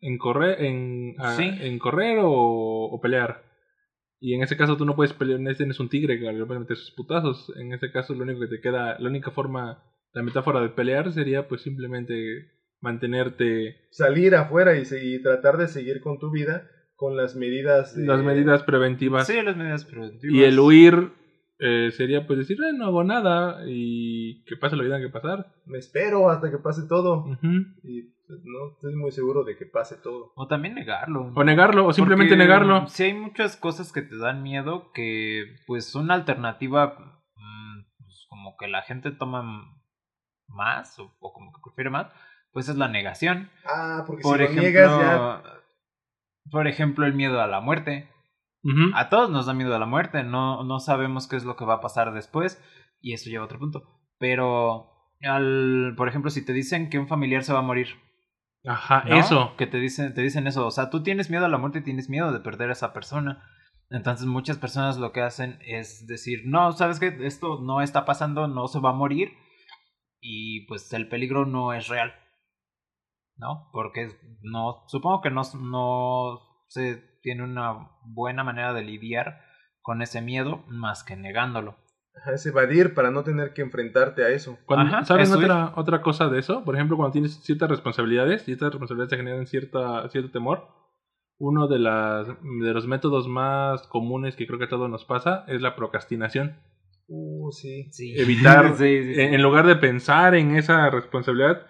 [0.00, 3.42] En correr, en, en correr o, pelear.
[4.24, 6.78] Y en ese caso tú no puedes pelear, tienes un tigre que le puede meter
[6.78, 7.52] sus putazos.
[7.56, 11.12] En ese caso lo único que te queda, la única forma, la metáfora de pelear
[11.12, 12.48] sería pues simplemente
[12.80, 13.76] mantenerte...
[13.90, 17.98] Salir afuera y, y tratar de seguir con tu vida con las medidas...
[17.98, 19.26] Las medidas preventivas.
[19.26, 20.34] Sí, las medidas preventivas.
[20.34, 21.10] Y el huir
[21.58, 25.54] eh, sería pues decir, no hago nada y que pase lo que tenga que pasar.
[25.66, 27.26] Me espero hasta que pase todo.
[27.82, 30.32] Y pues, no estoy muy seguro de que pase todo.
[30.36, 31.32] O también negarlo.
[31.34, 32.86] O negarlo, o simplemente negarlo.
[32.88, 36.98] Si hay muchas cosas que te dan miedo que pues una alternativa
[37.36, 39.42] mm, pues, como que la gente toma
[40.48, 42.08] más o, como que prefiere más,
[42.52, 43.50] pues es la negación.
[43.64, 45.42] Ah, porque si lo niegas ya
[46.50, 48.08] por ejemplo, el miedo a la muerte.
[48.94, 51.64] A todos nos da miedo a la muerte, no, no sabemos qué es lo que
[51.64, 52.62] va a pasar después
[53.00, 53.82] y eso lleva a otro punto.
[54.18, 54.90] Pero,
[55.22, 57.88] al, por ejemplo, si te dicen que un familiar se va a morir.
[58.64, 59.54] Ajá, eso.
[59.58, 61.84] Que te dicen, te dicen eso, o sea, tú tienes miedo a la muerte y
[61.84, 63.44] tienes miedo de perder a esa persona.
[63.90, 68.48] Entonces muchas personas lo que hacen es decir, no, sabes que esto no está pasando,
[68.48, 69.32] no se va a morir
[70.20, 72.14] y pues el peligro no es real.
[73.36, 73.68] ¿no?
[73.72, 74.10] Porque
[74.42, 79.40] no, supongo que no, no se tiene una buena manera de lidiar
[79.80, 81.76] con ese miedo más que negándolo.
[82.32, 84.58] es evadir para no tener que enfrentarte a eso.
[85.04, 86.64] ¿Sabes otra, otra cosa de eso?
[86.64, 90.68] Por ejemplo, cuando tienes ciertas responsabilidades y estas responsabilidades te generan cierta, cierto temor,
[91.38, 95.44] uno de, las, de los métodos más comunes que creo que a todos nos pasa
[95.48, 96.60] es la procrastinación.
[97.08, 97.90] Uh, sí.
[98.16, 101.66] Evitar, En, lugar de pensar en esa responsabilidad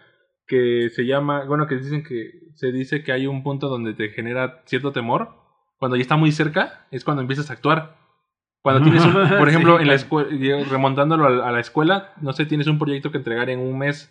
[0.47, 4.11] que se llama, bueno, que dicen que se dice que hay un punto donde te
[4.11, 5.44] genera cierto temor,
[5.85, 7.99] cuando ya está muy cerca, es cuando empiezas a actuar.
[8.63, 10.31] Cuando tienes, un, por ejemplo, en la escuela,
[10.71, 14.11] remontándolo a, la escuela, no sé, tienes un proyecto que entregar en un mes.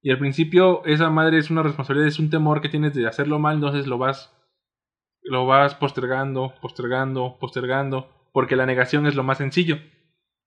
[0.00, 3.38] Y al principio esa madre es una responsabilidad, es un temor que tienes de hacerlo
[3.38, 4.34] mal, entonces lo vas
[5.24, 9.76] lo vas postergando, postergando, postergando, porque la negación es lo más sencillo.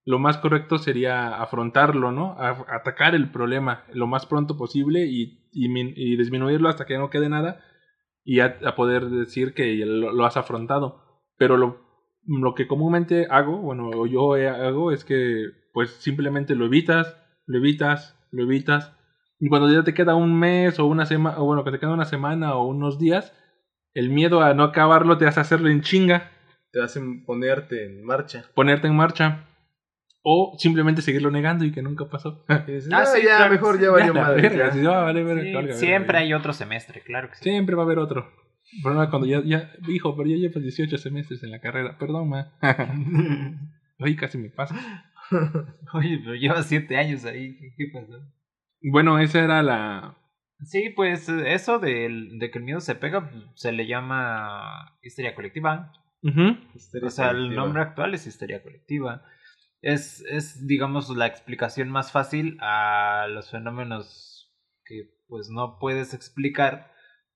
[0.05, 2.35] Lo más correcto sería afrontarlo, ¿no?
[2.39, 7.61] atacar el problema lo más pronto posible y, y, disminuirlo hasta que no quede nada
[8.25, 11.01] y a, poder decir que lo, has afrontado.
[11.37, 11.79] Pero lo,
[12.25, 17.15] lo que comúnmente hago, bueno, yo hago es que pues simplemente lo evitas,
[17.45, 18.93] lo evitas, lo evitas.
[19.39, 21.93] Y cuando ya te queda un mes o una semana, o bueno, que te queda
[21.93, 23.33] una semana o unos días,
[23.93, 26.31] el miedo a no acabarlo te hace hacerlo en chinga.
[26.71, 28.45] Te hacen ponerte en marcha.
[28.55, 29.45] Ponerte en marcha.
[30.27, 32.43] O simplemente seguirlo negando y que nunca pasó.
[32.47, 35.73] ah, sí, ya, mejor ya valió madre.
[35.73, 37.43] siempre hay otro semestre, claro que sí.
[37.43, 38.31] Siempre va a haber otro.
[38.83, 41.97] Pero cuando ya, ya, hijo, pero ya llevas 18 semestres en la carrera.
[41.99, 42.51] Perdón, ma.
[43.99, 44.75] Oye, casi me pasa.
[45.93, 47.55] Oye, pero llevas 7 años ahí.
[47.77, 48.19] ¿Qué pasó?
[48.81, 50.17] Bueno, esa era la,
[50.63, 55.91] Sí, pues eso de, de, que el miedo se pega se le llama histeria colectiva.
[56.23, 59.23] o sea, el nombre actual es histeria colectiva.
[59.85, 64.51] Es, es, digamos, la explicación más fácil a los fenómenos
[64.83, 66.91] que pues no puedes explicar,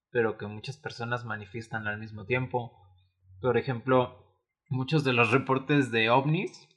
[0.10, 2.76] pero que muchas personas manifiestan al mismo tiempo.
[3.39, 4.36] Por ejemplo,
[4.68, 6.68] muchos de los reportes de ovnis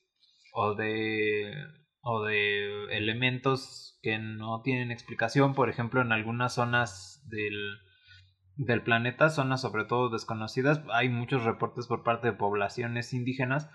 [0.53, 1.55] o de,
[2.03, 7.79] o de elementos que no tienen explicación, por ejemplo, en algunas zonas del,
[8.57, 13.71] del planeta, zonas sobre todo desconocidas, hay muchos reportes por parte de poblaciones indígenas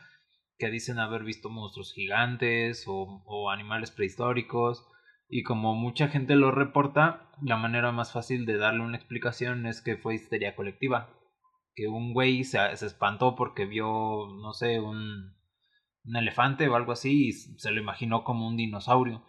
[0.57, 4.87] que dicen haber visto monstruos gigantes o, animales prehistóricos.
[5.29, 9.81] Y como mucha gente lo reporta, la manera más fácil de darle una explicación es
[9.81, 11.13] que fue histeria colectiva.
[11.75, 15.35] Que un güey se, se espantó porque vio, no sé, un,
[16.05, 19.23] un elefante o algo así y se lo imaginó como un dinosaurio.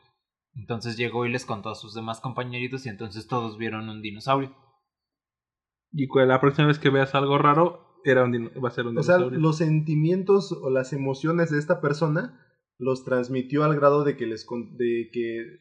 [0.54, 4.54] Entonces llegó y les contó a sus demás compañeritos y entonces todos vieron un dinosaurio.
[5.92, 9.26] Y la próxima vez que veas algo raro, era un va a ser un dinosaurio.
[9.26, 12.44] O sea, los sentimientos o las emociones de esta persona
[12.78, 14.46] los transmitió al grado de que les
[14.76, 15.58] de que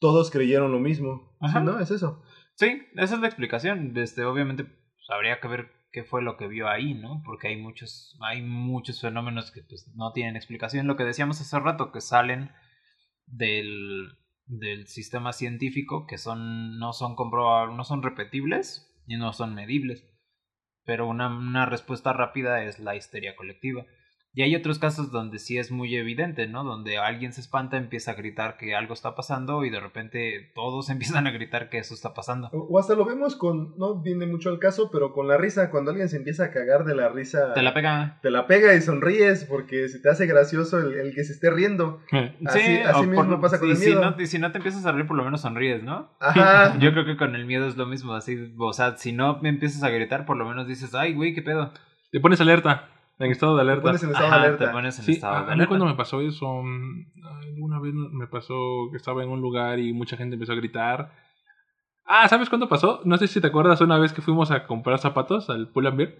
[0.00, 1.36] todos creyeron lo mismo.
[1.62, 1.78] ¿No?
[1.78, 2.22] Es eso.
[2.54, 3.96] Sí, esa es la explicación.
[3.96, 7.22] Este, obviamente pues, habría que ver qué fue lo que vio ahí, ¿no?
[7.24, 10.86] Porque hay muchos, hay muchos fenómenos que pues, no tienen explicación.
[10.86, 12.50] Lo que decíamos hace rato, que salen
[13.26, 14.08] del,
[14.46, 20.04] del sistema científico que son, no son comprobables, no son repetibles y no son medibles.
[20.84, 23.84] Pero una, una respuesta rápida es la histeria colectiva.
[24.34, 26.64] Y hay otros casos donde sí es muy evidente, ¿no?
[26.64, 30.88] Donde alguien se espanta, empieza a gritar que algo está pasando y de repente todos
[30.90, 32.48] empiezan a gritar que eso está pasando.
[32.52, 35.90] O hasta lo vemos con, no viene mucho al caso, pero con la risa, cuando
[35.90, 37.52] alguien se empieza a cagar de la risa.
[37.52, 38.18] Te la pega.
[38.22, 42.00] Te la pega y sonríes porque se te hace gracioso el, que se esté riendo.
[42.10, 44.02] Sí, así, mismo pasa con el miedo.
[44.16, 46.10] Si no, si no te empiezas a reír, por lo menos sonríes, ¿no?
[46.20, 46.76] Ajá.
[46.80, 49.50] Yo creo que con el miedo es lo mismo, así, o sea, si no me
[49.50, 51.72] empiezas a gritar, por lo menos dices, ay, güey, qué pedo.
[52.10, 52.91] Te pones alerta.
[53.18, 53.82] En estado de alerta.
[53.82, 54.66] Te pones en estado de alerta.
[54.66, 55.52] Te pones en estado de alerta.
[55.52, 56.62] A mí cuando me pasó eso,
[57.24, 61.12] alguna vez me pasó que estaba en un lugar y mucha gente empezó a gritar.
[62.04, 63.00] Ah, ¿sabes cuándo pasó?
[63.04, 65.96] No sé si te acuerdas una vez que fuimos a comprar zapatos al Pull and
[65.96, 66.14] Bear.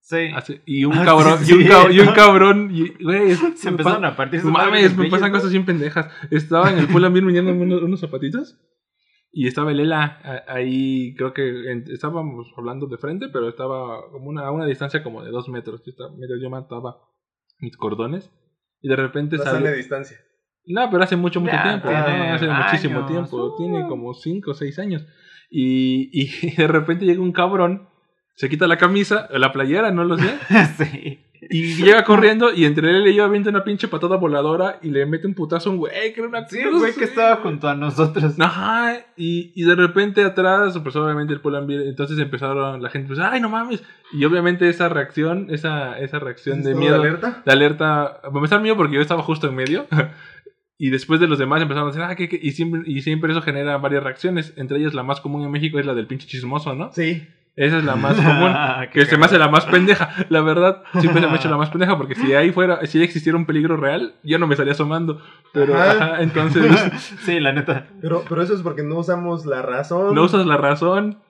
[0.00, 0.28] Sí.
[0.66, 4.44] y un cabrón, y, un cabrón, y un cabrón, güey, se empezaron a partir.
[4.44, 6.12] Mames, me pasan cosas bien pendejas.
[6.30, 8.58] Estaba en el Pull and Bear unos, unos zapatitos
[9.36, 14.52] y estaba Lela ahí, creo que estábamos hablando de frente, pero estaba como una, a
[14.52, 15.82] una distancia como de dos metros.
[15.84, 17.00] Yo, estaba, yo mataba
[17.58, 18.30] mis cordones
[18.80, 19.70] y de repente sale.
[19.70, 20.16] de distancia.
[20.66, 21.88] No, pero hace mucho, mucho tiempo.
[21.88, 23.56] hace muchísimo tiempo.
[23.56, 25.04] Tiene como cinco o seis años.
[25.50, 27.88] Y, y de repente llega un cabrón,
[28.36, 30.30] se quita la camisa, la playera, no lo sé.
[30.78, 31.18] sí.
[31.50, 35.06] Y llega corriendo y entre él y yo avienta una pinche patada voladora y le
[35.06, 37.74] mete un putazo a un güey que era una Sí, güey que estaba junto a
[37.74, 38.38] nosotros.
[38.38, 43.20] Ajá, y, y de repente atrás, pues obviamente el Pull entonces empezaron la gente, pues,
[43.20, 43.82] ay, no mames.
[44.12, 47.00] Y obviamente esa reacción, esa, esa reacción de miedo.
[47.00, 47.42] ¿De alerta?
[47.44, 48.20] De alerta.
[48.30, 49.86] Me empezó miedo porque yo estaba justo en medio.
[50.78, 53.42] y después de los demás empezaron a decir, ah, ¿qué, Y, siempre, y siempre eso
[53.42, 54.52] genera varias reacciones.
[54.56, 56.92] Entre ellas la más común en México es la del pinche chismoso, ¿no?
[56.92, 57.26] Sí.
[57.56, 58.52] Esa es la más común.
[58.92, 60.10] que se me hace la más pendeja.
[60.28, 63.02] La verdad, siempre se me ha hecho la más pendeja porque si ahí fuera, si
[63.02, 65.22] existiera un peligro real, yo no me estaría asomando.
[65.52, 65.76] Pero,
[66.18, 66.64] entonces.
[67.24, 67.86] sí, la neta.
[68.00, 70.14] Pero, pero eso es porque no usamos la razón.
[70.14, 71.20] No usas la razón.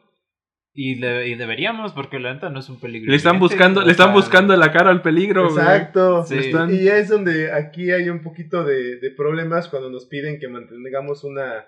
[0.76, 3.08] Y, y, deberíamos, porque la neta no es un peligro.
[3.08, 5.44] Le están buscando, le están buscando la cara al peligro.
[5.44, 6.24] Exacto.
[6.68, 10.48] Y ya es donde aquí hay un poquito de, de, problemas cuando nos piden que
[10.48, 11.64] mantengamos una,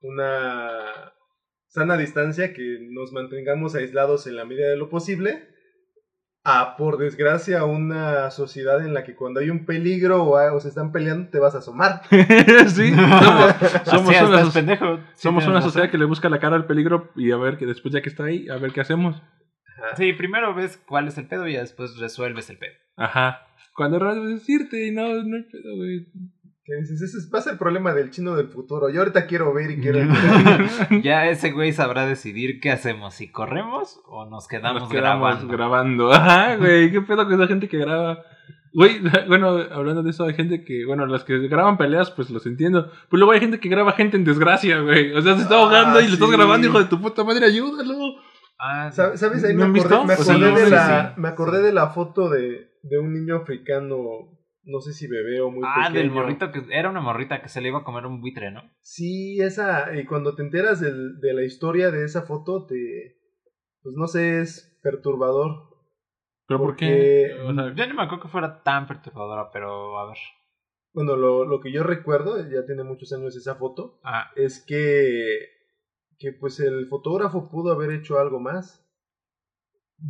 [0.00, 1.12] una
[1.68, 5.48] sana distancia, que nos mantengamos aislados en la medida de lo posible
[6.44, 10.92] a, por desgracia, una sociedad en la que cuando hay un peligro o, se están
[10.92, 12.02] peleando, te vas a asomar.
[12.68, 12.92] sí,
[13.84, 17.58] somos, una, somos una sociedad que le busca la cara al peligro y a ver
[17.58, 19.20] que después ya que está ahí, a ver qué hacemos.
[19.96, 22.74] Sí, primero ves cuál es el pedo y después resuelves el pedo.
[22.96, 23.46] Ajá.
[23.74, 26.06] Cuando realmente decirte y no, no hay pedo, güey.
[26.68, 28.90] Ese va a ser el problema del chino del futuro.
[28.90, 30.00] Yo ahorita quiero ver y quiero.
[31.02, 35.48] ya ese güey sabrá decidir qué hacemos: si corremos o nos quedamos, grabando.
[35.48, 36.12] grabando.
[36.12, 36.92] Ajá, güey.
[36.92, 38.22] ¿Qué pedo con esa gente que graba?
[38.74, 42.44] Güey, bueno, hablando de eso, hay gente que, bueno, las que graban peleas, pues los
[42.44, 42.90] entiendo.
[43.08, 45.14] Pues luego hay gente que graba gente en desgracia, güey.
[45.14, 47.46] O sea, se está ah, ahogando y le estás grabando, hijo de tu puta madre,
[47.46, 48.16] ayúdalo.
[48.58, 49.22] Ah, ¿sabes?
[49.44, 53.14] Ahí me, acordé, me, acordé de la, me acordé de la foto de, de un
[53.14, 54.37] niño africano
[54.68, 57.62] no sé si bebé o muy ah, del morrito que era una morrita que se
[57.62, 58.62] le iba a comer un buitre, ¿no?
[58.82, 63.18] Sí, esa, y cuando te enteras del, de la historia de esa foto, te,
[63.82, 65.68] pues no sé, es perturbador.
[66.46, 67.30] ¿Pero por qué?
[67.34, 70.18] yo no me acuerdo que fuera tan perturbadora, pero a ver.
[70.92, 74.30] Bueno, lo, lo que yo recuerdo, ya tiene muchos años esa foto, ah.
[74.36, 75.26] es que,
[76.18, 78.86] que pues el fotógrafo pudo haber hecho algo más.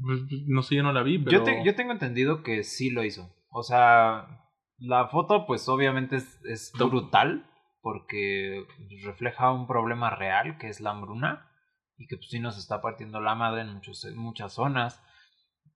[0.02, 1.44] Pues, no sé, yo no la vi, pero...
[1.44, 3.32] Yo, yo tengo entendido que sí lo hizo.
[3.50, 4.47] O sea,
[4.78, 7.48] la foto, pues obviamente es, es brutal
[7.80, 8.66] porque
[9.04, 11.50] refleja un problema real que es la hambruna
[11.96, 15.02] y que pues sí nos está partiendo la madre en, muchos, muchas zonas.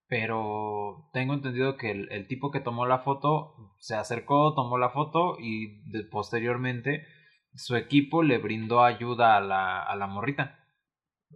[0.08, 4.90] Pero tengo entendido que el, el, tipo que tomó la foto se acercó, tomó la
[4.90, 5.80] foto y
[6.10, 7.06] posteriormente
[7.54, 10.61] su equipo le brindó ayuda a la, a la morrita.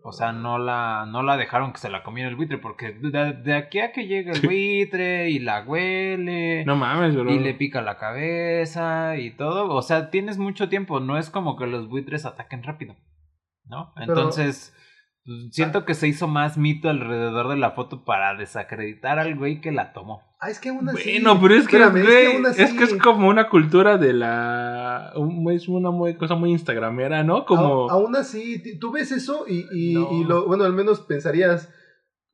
[0.03, 3.55] O sea, no la, no la dejaron que se la comiera el buitre, porque de,
[3.55, 6.65] aquí a que llega el buitre y la huele.
[6.65, 9.75] No mames, Y le pica la cabeza y todo.
[9.75, 11.01] O sea, tienes mucho tiempo.
[11.01, 12.95] No es como que los buitres ataquen rápido.
[13.65, 13.93] ¿No?
[13.97, 14.73] Entonces,
[15.51, 19.73] siento que se hizo más mito alrededor de la foto para desacreditar al güey que
[19.73, 20.23] la tomó.
[20.39, 21.13] Ah, es que aún así.
[21.13, 21.77] Bueno, pero es que,
[22.63, 25.13] es, que es, como una cultura de la.
[25.53, 27.45] Es una muy, cosa muy instagramera, ¿no?
[27.47, 27.91] Como.
[27.91, 31.73] aún así, tú ves eso y, y, y, lo, bueno, al menos pensarías.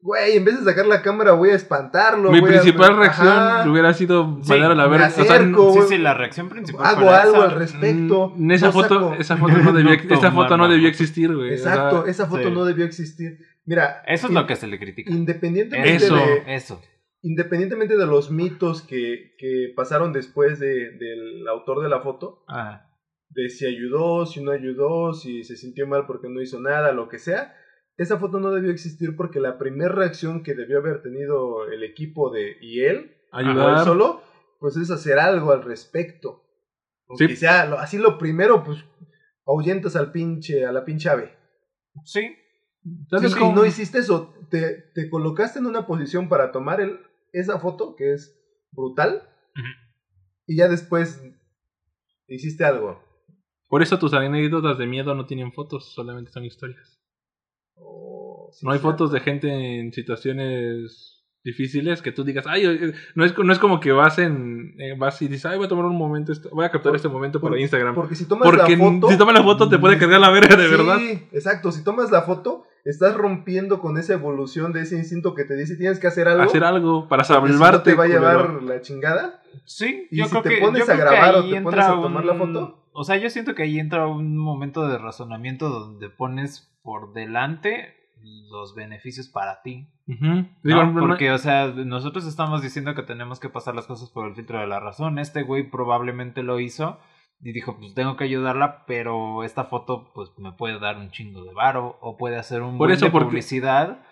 [0.02, 2.32] Güey, en vez de sacar la cámara voy a espantarlo.
[2.32, 5.06] Mi principal reacción hubiera sido mandar a la verga.
[5.06, 6.84] O sea, sí, sí, la reacción principal.
[6.84, 8.32] Hago algo al respecto.
[8.36, 11.52] Mm, esa, foto, esa foto no debió, esa foto no debió existir, güey.
[11.52, 13.38] Exacto, esa foto no debió existir.
[13.64, 14.02] Mira.
[14.08, 15.12] Eso es lo que se le critica.
[15.12, 16.42] Independientemente eso, de.
[16.48, 16.82] Eso.
[17.20, 22.44] Independientemente de los mitos que, que pasaron después de, del autor de la foto.
[23.28, 27.08] De si ayudó, si no ayudó, si se sintió mal porque no hizo nada, lo
[27.08, 27.54] que sea
[27.96, 32.30] esa foto no debió existir porque la primera reacción que debió haber tenido el equipo
[32.30, 33.84] de y él, Ayudar.
[33.84, 34.22] solo,
[34.58, 36.42] pues es hacer algo al respecto.
[37.08, 38.78] Aunque sea así lo primero, pues
[39.46, 41.36] ahuyentas al pinche, a la pinche ave.
[42.04, 42.36] Sí.
[42.84, 46.98] Entonces, no hiciste eso, te, te, colocaste en una posición para tomar el,
[47.32, 48.36] esa foto, que es
[48.72, 49.28] brutal,
[50.46, 51.22] y ya después
[52.26, 53.00] hiciste algo.
[53.68, 57.01] Por eso tus anécdotas de miedo no tienen fotos, solamente son historias
[57.76, 61.12] no hay fotos de gente en situaciones
[61.44, 64.94] difíciles que tú digas, ay, eh, no es, no es como que vas en, eh,
[64.96, 67.58] vas y dices, ay, voy a tomar un momento, voy a captar este momento para
[67.58, 67.94] Instagram.
[67.94, 69.08] Porque si tomas la foto.
[69.08, 70.98] Si tomas la foto te puede cargar la verga de verdad.
[70.98, 71.72] Sí, exacto.
[71.72, 75.76] Si tomas la foto, estás rompiendo con esa evolución de ese instinto que te dice
[75.76, 76.44] tienes que hacer algo.
[76.44, 77.90] Hacer algo para salvarte.
[77.90, 79.42] te va a llevar la chingada.
[79.64, 82.78] Sí, y si te pones a grabar o te pones a tomar la foto.
[82.92, 88.02] O sea, yo siento que ahí entra un momento de razonamiento donde pones por delante
[88.22, 89.88] los beneficios para ti.
[90.98, 94.60] Porque, o sea, nosotros estamos diciendo que tenemos que pasar las cosas por el filtro
[94.60, 95.18] de la razón.
[95.18, 96.98] Este güey probablemente lo hizo
[97.40, 101.44] y dijo, pues tengo que ayudarla, pero esta foto pues me puede dar un chingo
[101.44, 104.04] de varo o puede hacer un por de publicidad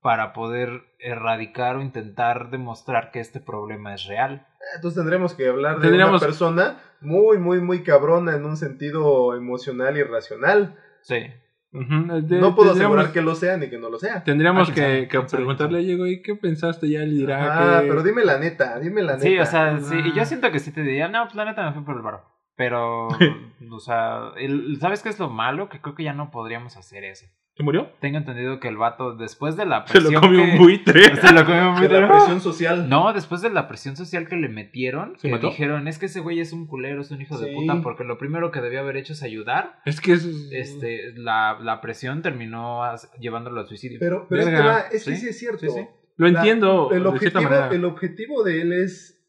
[0.00, 4.46] para poder erradicar o intentar demostrar que este problema es real.
[4.76, 9.98] Entonces tendremos que hablar de una persona muy, muy, muy cabrona en un sentido emocional
[9.98, 10.78] y racional.
[11.02, 11.18] Sí
[11.72, 14.24] no puedo asegurar que lo sea ni que no lo sea.
[14.24, 16.88] Tendríamos que, preguntarle a Diego, ¿y qué pensaste?
[16.88, 19.24] Ya él dirá Ah, pero dime la neta, dime la neta.
[19.24, 20.26] Sí, o sea, sí, y yo ah.
[20.26, 22.24] siento que sí te diría, no, pues la neta me fui por el barro.
[22.56, 23.08] Pero,
[23.70, 24.32] o sea,
[24.80, 25.68] ¿sabes qué es lo malo?
[25.68, 27.26] Que creo que ya no podríamos hacer eso.
[27.60, 27.90] ¿Se murió?
[28.00, 30.14] Tengo entendido que el vato, después de la Se presión.
[30.14, 31.02] lo comió que- un buitre.
[31.20, 32.00] Se lo comió un De buitre.
[32.00, 32.88] la presión social.
[32.88, 35.48] No, después de la presión social que le metieron, ¿Se que mató?
[35.48, 38.16] dijeron, es que ese güey es un culero, es un hijo de puta, porque lo
[38.16, 39.80] primero que debió haber hecho es ayudar.
[39.84, 40.24] Es que es.
[40.52, 43.98] Este, la, la presión terminó as- llevándolo al suicidio.
[44.00, 44.48] Pero, pero es
[44.90, 45.58] que es Sí, sí es cierto.
[45.60, 45.86] sí, sí.
[46.16, 47.68] Lo La- entiendo el de objetivo, manera.
[47.68, 49.22] el objetivo de él es,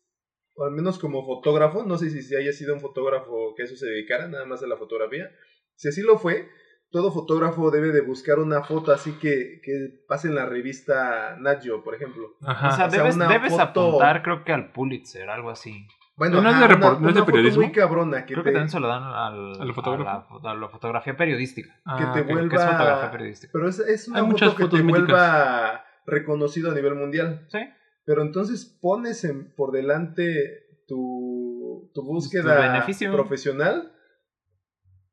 [0.55, 3.65] o al menos como fotógrafo, no sé si, si haya sido un fotógrafo que a
[3.65, 5.29] eso se dedicara, nada más a la fotografía.
[5.75, 6.47] Si así lo fue,
[6.91, 11.63] todo fotógrafo debe de buscar una foto así que, que pase en la revista Nat
[11.63, 12.35] Geo, por ejemplo.
[12.45, 12.67] Ajá.
[12.67, 15.87] o sea, o sea, debes, una debes foto- apuntar, creo que al Pulitzer, algo así.
[16.17, 17.63] Bueno, No es de una, no es de periodismo.
[17.63, 20.35] muy cabrona que Creo te, que también se lo dan al, ¿Al fotógrafo?
[20.39, 21.69] a, la, a la fotografía periodística.
[21.69, 22.27] que Ah, te ok.
[22.31, 22.49] vuelva...
[22.49, 23.51] Que es fotografía periodística.
[23.53, 25.07] Pero es, es una Hay foto muchas que fotos te míticas.
[25.07, 27.47] vuelva reconocido a nivel mundial.
[27.49, 27.59] Sí.
[28.05, 33.93] Pero entonces pones en- por delante tu, tu búsqueda profesional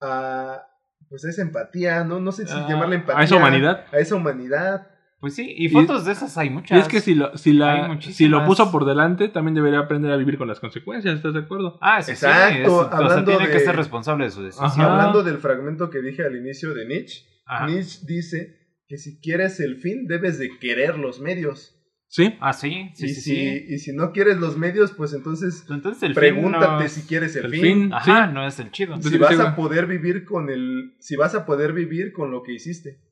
[0.00, 0.62] a
[1.08, 2.20] pues a esa empatía, ¿no?
[2.20, 3.20] No sé si Ah, llamarla empatía.
[3.20, 3.84] a esa humanidad.
[3.92, 4.86] A esa humanidad.
[5.20, 6.78] Pues sí, y fotos de esas hay Y muchas.
[6.80, 10.16] es que si lo, si, la, si lo puso por delante, también debería aprender a
[10.16, 11.76] vivir con las consecuencias, ¿estás de acuerdo?
[11.80, 12.62] Ah, eso Exacto, sí.
[12.62, 14.66] es- o sea, hablando tiene que ser responsable de su decisión.
[14.70, 14.92] Ajá.
[14.92, 17.66] Hablando del fragmento que dije al inicio de Nietzsche, Ajá.
[17.66, 21.74] Nietzsche dice que si quieres el fin, debes de querer los medios.
[22.10, 22.34] Sí.
[22.40, 23.64] Ah, sí, sí, y, sí, si, sí.
[23.68, 27.50] y si no quieres los medios, pues entonces Entonces el pregúntate si quieres el, El
[27.52, 27.60] fin.
[27.62, 27.92] fin.
[27.92, 28.32] Ajá, Sí.
[28.34, 28.96] no es el chido.
[29.00, 30.94] Si vas sí, a poder vivir con el...
[31.00, 33.02] Si vas a poder vivir con lo que hiciste,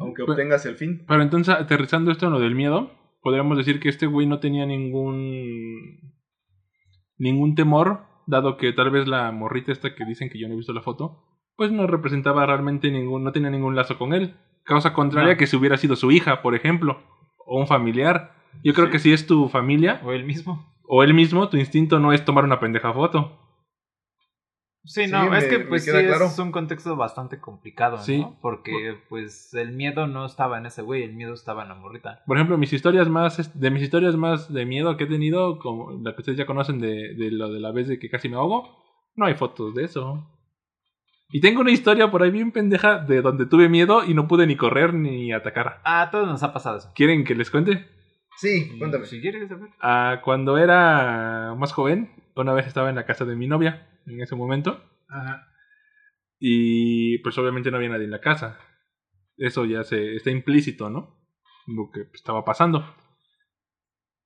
[0.00, 1.04] aunque Pero- obtengas el fin.
[1.06, 4.64] Pero entonces, aterrizando esto en lo del miedo, podríamos decir que este güey no tenía
[4.64, 6.00] ningún.
[7.18, 10.56] ningún temor, dado que tal vez la morrita esta que dicen que yo no he
[10.56, 11.24] visto la foto,
[11.56, 13.22] pues no representaba realmente ningún.
[13.22, 14.34] no tenía ningún lazo con él.
[14.64, 15.38] Causa contraria No.
[15.38, 17.02] que si hubiera sido su hija, por ejemplo,
[17.46, 18.32] o un familiar.
[18.62, 18.92] Yo creo Sí.
[18.92, 20.64] que si es tu familia, O el mismo.
[20.86, 23.40] o él mismo, tu instinto no es tomar una pendeja foto.
[24.86, 26.26] Sí, Sí, no, me- es que pues sí claro.
[26.26, 28.18] es un contexto bastante complicado, Sí.
[28.20, 28.36] ¿no?
[28.42, 32.22] Porque pues el miedo no estaba en ese güey, el miedo estaba en la morrita.
[32.26, 35.90] Por ejemplo, mis historias más, de mis historias más de miedo que he tenido, como
[36.02, 38.36] la que ustedes ya conocen de, de lo de la vez de que casi me
[38.36, 38.76] ahogo,
[39.16, 40.26] no hay fotos de eso.
[41.36, 44.46] Y tengo una historia por ahí bien pendeja de donde tuve miedo y no pude
[44.46, 45.80] ni correr ni atacar.
[45.82, 46.92] Ah, a todos nos ha pasado eso.
[46.94, 47.88] ¿Quieren que les cuente?
[48.36, 49.04] Sí, cuéntame.
[49.06, 49.70] Si quieres saber.
[49.80, 54.20] Ah, cuando era más joven, una vez estaba en la casa de mi novia, en
[54.20, 55.48] ese momento, Ajá.
[56.38, 58.56] y pues obviamente no había nadie en la casa.
[59.36, 61.18] Eso ya se está implícito, ¿no?
[61.66, 62.94] Lo que estaba pasando.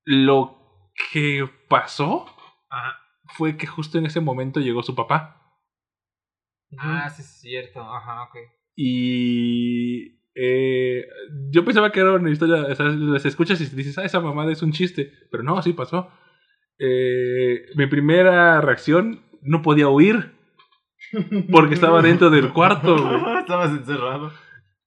[0.05, 2.27] Lo que pasó
[2.69, 2.99] Ajá.
[3.29, 5.37] fue que justo en ese momento llegó su papá.
[6.77, 7.81] Ah, sí es cierto.
[7.81, 8.37] Ajá, ok.
[8.77, 11.05] Y eh,
[11.51, 14.53] yo pensaba que era una historia, o sea, las escuchas y dices, ah, esa mamada
[14.53, 16.11] es un chiste, pero no, sí pasó.
[16.79, 20.33] Eh, mi primera reacción, no podía huir,
[21.51, 23.39] porque estaba dentro del cuarto, güey.
[23.41, 24.33] Estabas encerrado.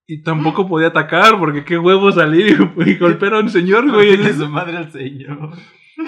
[0.08, 4.18] Y tampoco podía atacar, porque qué huevo salir y, y golpear a un señor, güey.
[4.34, 5.52] Su madre al señor.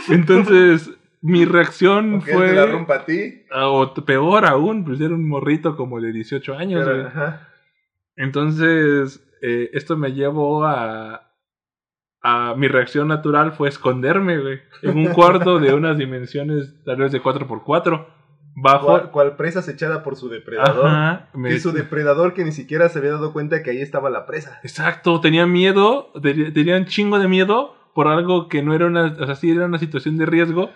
[0.10, 0.90] Entonces,
[1.26, 2.66] mi reacción te la fue...
[2.68, 3.44] rompa a ti.
[3.56, 7.08] O peor aún, pues era un morrito como de 18 años, pero- güey.
[7.08, 7.48] ajá.
[8.16, 11.32] Entonces, eh, esto me llevó a,
[12.22, 12.56] a...
[12.56, 14.60] Mi reacción natural fue esconderme, güey.
[14.82, 18.06] En un cuarto de unas dimensiones tal vez de 4x4.
[18.56, 18.86] Bajo...
[18.86, 20.88] Cual, cual presa acechada por su depredador.
[20.88, 21.30] Ajá.
[21.34, 24.26] me- Y su depredador que ni siquiera se había dado cuenta que ahí estaba la
[24.28, 24.60] presa.
[24.64, 29.16] Exacto, tenía miedo, te- tenía un chingo de miedo por algo que no era una...
[29.20, 30.70] O sea, sí era una situación de riesgo.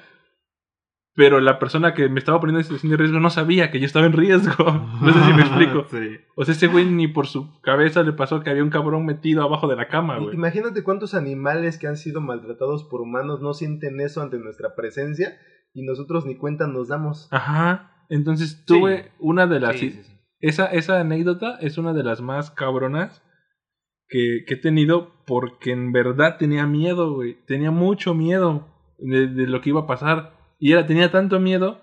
[1.17, 3.87] Pero la persona que me estaba poniendo en situación de riesgo no sabía que yo
[3.87, 4.53] estaba en riesgo.
[5.01, 5.87] No sé si me explico.
[5.89, 6.19] Sí.
[6.35, 9.41] O sea, ese güey ni por su cabeza le pasó que había un cabrón metido
[9.41, 10.35] abajo de la cama, güey.
[10.35, 15.39] Imagínate cuántos animales que han sido maltratados por humanos no sienten eso ante nuestra presencia
[15.73, 17.27] y nosotros ni cuenta nos damos.
[17.31, 18.05] Ajá.
[18.09, 19.79] Entonces tuve una de las...
[19.79, 20.13] Sí, sí, sí.
[20.39, 23.23] Esa, esa anécdota es una de las más cabronas
[24.07, 27.43] que, que he tenido porque en verdad tenía miedo, güey.
[27.47, 28.67] Tenía mucho miedo
[28.99, 30.36] de, de lo que iba a pasar.
[30.59, 31.79] Y era, tenía tanto miedo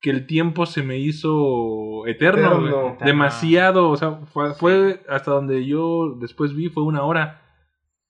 [0.00, 2.60] que el tiempo se me hizo eterno, Eterno.
[2.60, 2.72] güey.
[2.92, 3.06] Eterno.
[3.06, 3.90] Demasiado.
[3.90, 7.42] O sea, fue, fue hasta donde yo después vi, fue una hora.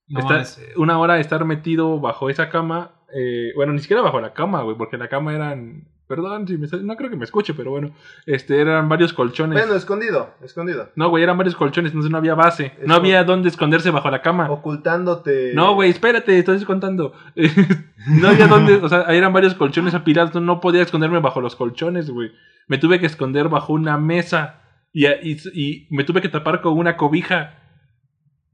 [0.08, 0.72] No Estar- mames.
[0.76, 2.92] una hora estar metido bajo esa cama.
[3.14, 5.88] eh, bueno, ni siquiera bajo la cama, güey, porque la cama eran.
[6.08, 7.90] Perdón, si me está- no creo que me escuche, pero bueno.
[8.26, 9.58] Este, eran varios colchones.
[9.58, 10.90] Bueno, escondido, escondido.
[10.94, 12.72] No, güey, eran varios colchones, entonces no había base.
[12.86, 14.48] No había dónde esconderse bajo la cama.
[14.50, 15.52] Ocultándote.
[15.54, 17.12] No, güey, espérate, estoy contando.
[18.20, 21.40] no había dónde, o sea, ahí eran varios colchones apilados, no, no podía esconderme bajo
[21.40, 22.30] los colchones, güey.
[22.68, 24.60] Me tuve que esconder bajo una mesa
[24.92, 27.62] y, y, y me tuve que tapar con una cobija.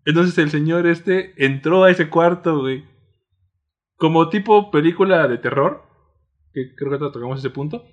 [0.04, 2.84] Entonces el señor este entró a ese cuarto, güey.
[3.96, 5.84] Como tipo película de terror,
[6.52, 7.84] que creo que tocamos ese punto.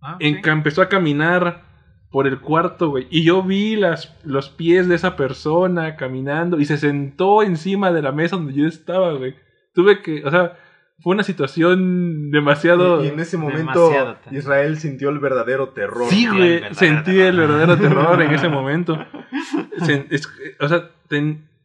[0.00, 0.42] Ah, En sí.
[0.42, 1.64] que empezó a caminar
[2.10, 3.06] por el cuarto, güey.
[3.10, 8.02] Y yo vi las, los pies de esa persona caminando y se sentó encima de
[8.02, 9.34] la mesa donde yo estaba, güey.
[9.74, 10.56] Tuve que, o sea,
[11.00, 13.04] fue una situación demasiado...
[13.04, 13.92] Y, en ese momento
[14.30, 16.08] Israel sintió el verdadero terror.
[16.08, 18.98] Sí, güey, sentí el verdadero terror en ese momento.
[20.60, 20.90] o sea,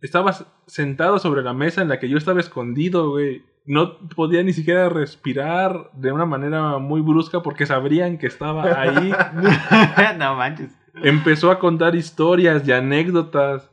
[0.02, 4.54] estabas sentado sobre la mesa en la que yo estaba escondido, güey no podía ni
[4.54, 9.12] siquiera respirar de una manera muy brusca porque sabrían que estaba ahí.
[10.18, 10.78] no manches.
[10.96, 13.72] Empezó a contar historias y anécdotas.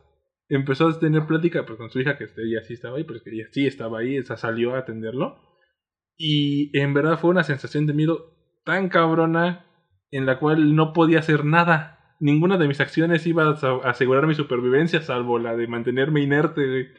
[0.49, 3.31] Empezó a tener plática pues, con su hija, que ella sí estaba ahí, pero que
[3.31, 5.39] ella sí estaba ahí, esa salió a atenderlo.
[6.17, 9.67] Y en verdad fue una sensación de miedo tan cabrona
[10.11, 12.17] en la cual no podía hacer nada.
[12.21, 16.93] Ninguna de mis acciones iba a asegurar mi supervivencia, salvo la de mantenerme inerte.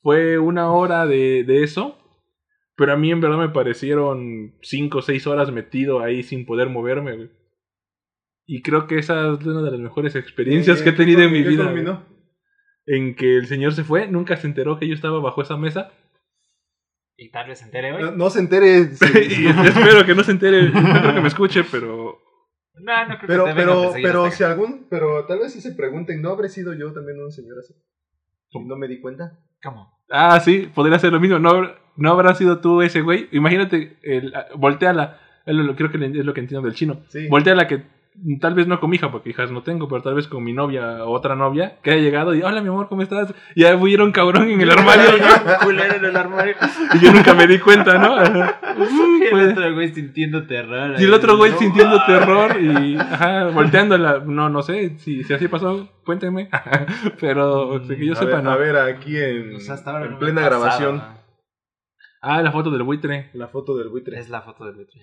[0.00, 1.99] Fue una hora de, de eso
[2.80, 6.70] pero a mí en verdad me parecieron 5 o 6 horas metido ahí sin poder
[6.70, 7.30] moverme, güey.
[8.46, 11.42] Y creo que esa es una de las mejores experiencias que he tenido en mi
[11.42, 12.02] vida.
[12.86, 15.92] En que el señor se fue, nunca se enteró que yo estaba bajo esa mesa.
[17.18, 18.16] Y tal vez se entere hoy.
[18.16, 18.78] No, se entere.
[18.78, 20.70] y espero que no se entere.
[20.70, 22.18] No creo que me escuche, pero.
[22.76, 24.86] No, no creo pero, que pero, pero si algún.
[24.88, 27.74] Pero tal vez si se pregunten, ¿no habré sido yo también un señor así?
[28.54, 29.38] ¿No me di cuenta?
[29.62, 30.00] ¿Cómo?
[30.08, 31.38] Ah, sí, podría ser lo mismo.
[31.38, 33.28] No, no habrá sido tú ese güey.
[33.32, 35.18] Imagínate, el, volteala.
[35.44, 37.00] Creo que es lo que entiendo del chino.
[37.08, 37.26] Sí.
[37.28, 37.82] Volteala que
[38.40, 40.52] tal vez no con mi hija, porque hijas no tengo, pero tal vez con mi
[40.52, 43.32] novia o otra novia que haya llegado y hola mi amor, ¿cómo estás?
[43.54, 45.10] Y ya un cabrón en el armario.
[45.96, 46.54] en el armario.
[46.94, 48.16] Y yo nunca me di cuenta, ¿no?
[48.22, 50.96] y el pues, otro güey sintiendo terror.
[50.98, 54.22] Y el otro güey sintiendo terror y ajá, volteándola.
[54.24, 56.48] No, no sé, si, si así pasó, cuéntenme.
[57.20, 58.50] pero que yo sepa, no.
[58.50, 61.19] A ver, aquí en, en plena grabación.
[62.20, 63.30] Ah, la foto del buitre.
[63.32, 64.18] La foto del buitre.
[64.18, 65.00] Es la foto del buitre.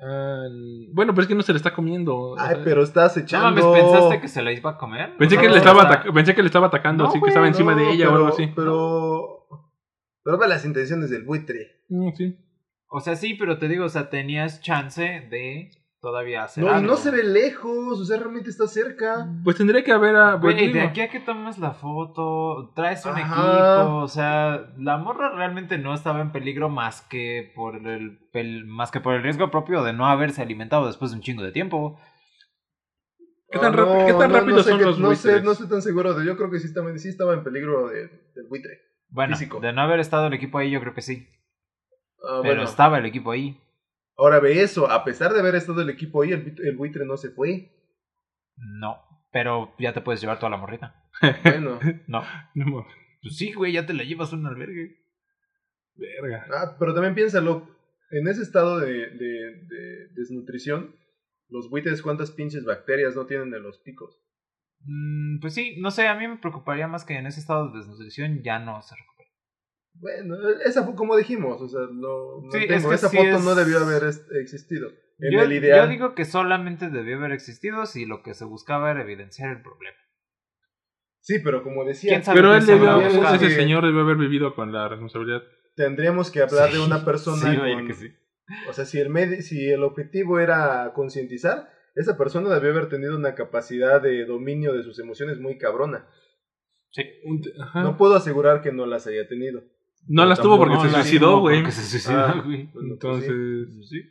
[0.00, 0.46] Ah,
[0.92, 2.36] bueno, pero es que no se le está comiendo.
[2.38, 3.60] Ay, pero estás echando.
[3.60, 5.16] No ¿pensaste que se la iba a comer?
[5.16, 8.08] Pensé, que, le estaba pensé que le estaba atacando, así que estaba encima de ella
[8.10, 8.46] o algo así.
[8.54, 9.46] Pero.
[10.22, 11.82] Pero ve las intenciones del buitre.
[11.88, 12.36] Mm, sí.
[12.90, 15.70] O sea, sí, pero te digo, o sea, tenías chance de
[16.00, 19.28] todavía hacer no, No se ve lejos, o sea, realmente está cerca.
[19.44, 20.34] Pues tendría que haber a...
[20.34, 25.34] Güey, de aquí a que tomes la foto, traes un equipo, o sea, la morra
[25.34, 29.82] realmente no estaba en peligro más que por el, más que por el riesgo propio
[29.82, 31.98] de no haberse alimentado después de un chingo de tiempo.
[33.50, 36.26] ¿Qué tan, rápido son los no sé, no estoy tan seguro de.
[36.26, 38.78] Yo creo que sí estaba, sí estaba en peligro del buitre.
[39.08, 41.26] Bueno, de no haber estado el equipo ahí, yo creo que sí.
[42.22, 43.58] Ah, Pero estaba el equipo ahí.
[44.18, 47.30] Ahora ve eso, a pesar de haber estado el equipo ahí, el, buitre no se
[47.30, 47.70] fue.
[48.56, 48.98] No,
[49.30, 51.08] pero ya te puedes llevar toda la morrita.
[51.44, 51.78] Bueno.
[52.08, 52.24] no.
[52.54, 52.86] no.
[53.22, 54.96] Pues sí, güey, ya te la llevas a un albergue.
[55.94, 56.46] Verga.
[56.52, 57.68] Ah, pero también piénsalo,
[58.10, 60.96] en ese estado de, de, desnutrición,
[61.48, 64.20] los buitres cuántas pinches bacterias no tienen en los picos.
[64.80, 67.78] Mm, pues sí, no sé, a mí me preocuparía más que en ese estado de
[67.78, 68.96] desnutrición ya no se
[70.00, 74.02] bueno, esa fue como dijimos, o sea, no, esa foto no debió haber
[74.40, 74.90] existido.
[75.18, 75.86] En yo, el ideal.
[75.86, 79.62] Yo digo que solamente debió haber existido si lo que se buscaba era evidenciar el
[79.62, 79.96] problema.
[81.20, 85.42] Sí, pero como decía, pero él debió, ese señor debió haber vivido con la responsabilidad.
[85.74, 87.90] Tendríamos que hablar de una persona con,
[88.68, 93.34] o sea, si el si el objetivo era concientizar, esa persona debió haber tenido una
[93.34, 96.08] capacidad de dominio de sus emociones muy cabrona.
[96.90, 97.02] Sí.
[97.74, 99.62] No puedo asegurar que no las haya tenido.
[100.08, 101.58] No las tuvo porque se suicidó, güey.
[101.58, 102.66] Porque se suicidó, ah, güey.
[102.72, 104.02] Pues Entonces, sí.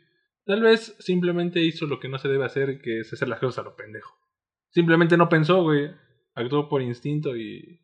[0.44, 3.58] Tal vez simplemente hizo lo que no se debe hacer, que es hacer las cosas
[3.58, 4.14] a lo pendejo.
[4.70, 5.90] Simplemente no pensó, güey.
[6.34, 7.80] Actuó por instinto y,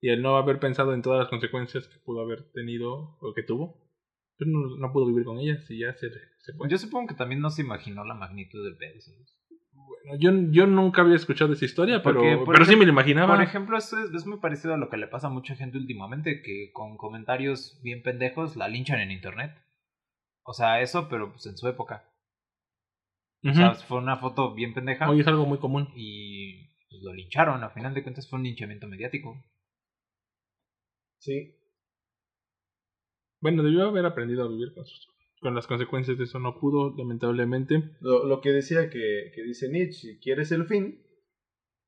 [0.00, 3.42] y el no haber pensado en todas las consecuencias que pudo haber tenido o que
[3.42, 3.90] tuvo,
[4.38, 6.68] pues no, no pudo vivir con ellas y ya se, se fue.
[6.70, 9.00] Yo supongo que también no se imaginó la magnitud del pedo.
[9.90, 13.34] Bueno, yo, yo nunca había escuchado esa historia, pero, pero sí me lo imaginaba.
[13.34, 16.42] Por ejemplo, esto es, muy parecido a lo que le pasa a mucha gente últimamente,
[16.42, 19.52] que con comentarios bien pendejos la linchan en internet.
[20.44, 22.08] O sea, eso, pero pues en su época.
[23.42, 25.10] O sea, fue una foto bien pendeja.
[25.10, 25.88] Hoy es algo muy común.
[25.96, 29.42] Y pues, lo lincharon, a final de cuentas fue un linchamiento mediático.
[31.18, 31.56] Sí.
[33.40, 35.09] Bueno, debió haber aprendido a vivir con sus
[35.40, 37.96] con las consecuencias de eso no pudo, lamentablemente.
[38.00, 41.02] Lo, lo que decía que, que, dice Nietzsche, si quieres el fin,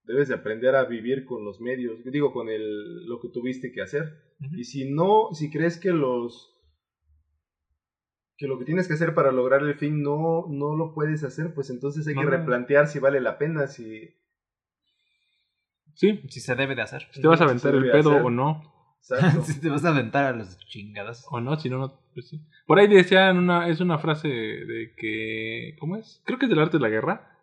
[0.05, 3.83] debes de aprender a vivir con los medios, digo, con el, lo que tuviste que
[3.83, 4.33] hacer.
[4.57, 6.49] Y si no, si crees que los
[8.37, 11.55] que lo que tienes que hacer para lograr el fin no, no lo puedes hacer,
[11.55, 14.17] pues entonces hay que replantear si vale la pena, si...
[15.95, 16.23] Sí.
[16.29, 17.07] Si se debe de hacer.
[17.13, 18.72] Si te vas a aventar el pedo o no.
[19.03, 19.13] Si
[19.61, 21.27] te vas a aventar a las chingadas.
[21.31, 22.41] O no, si no, no pues sí.
[22.67, 26.23] Por ahí decían una, es una frase de que, ¿cómo es?
[26.25, 27.39] Creo que es del arte de la guerra,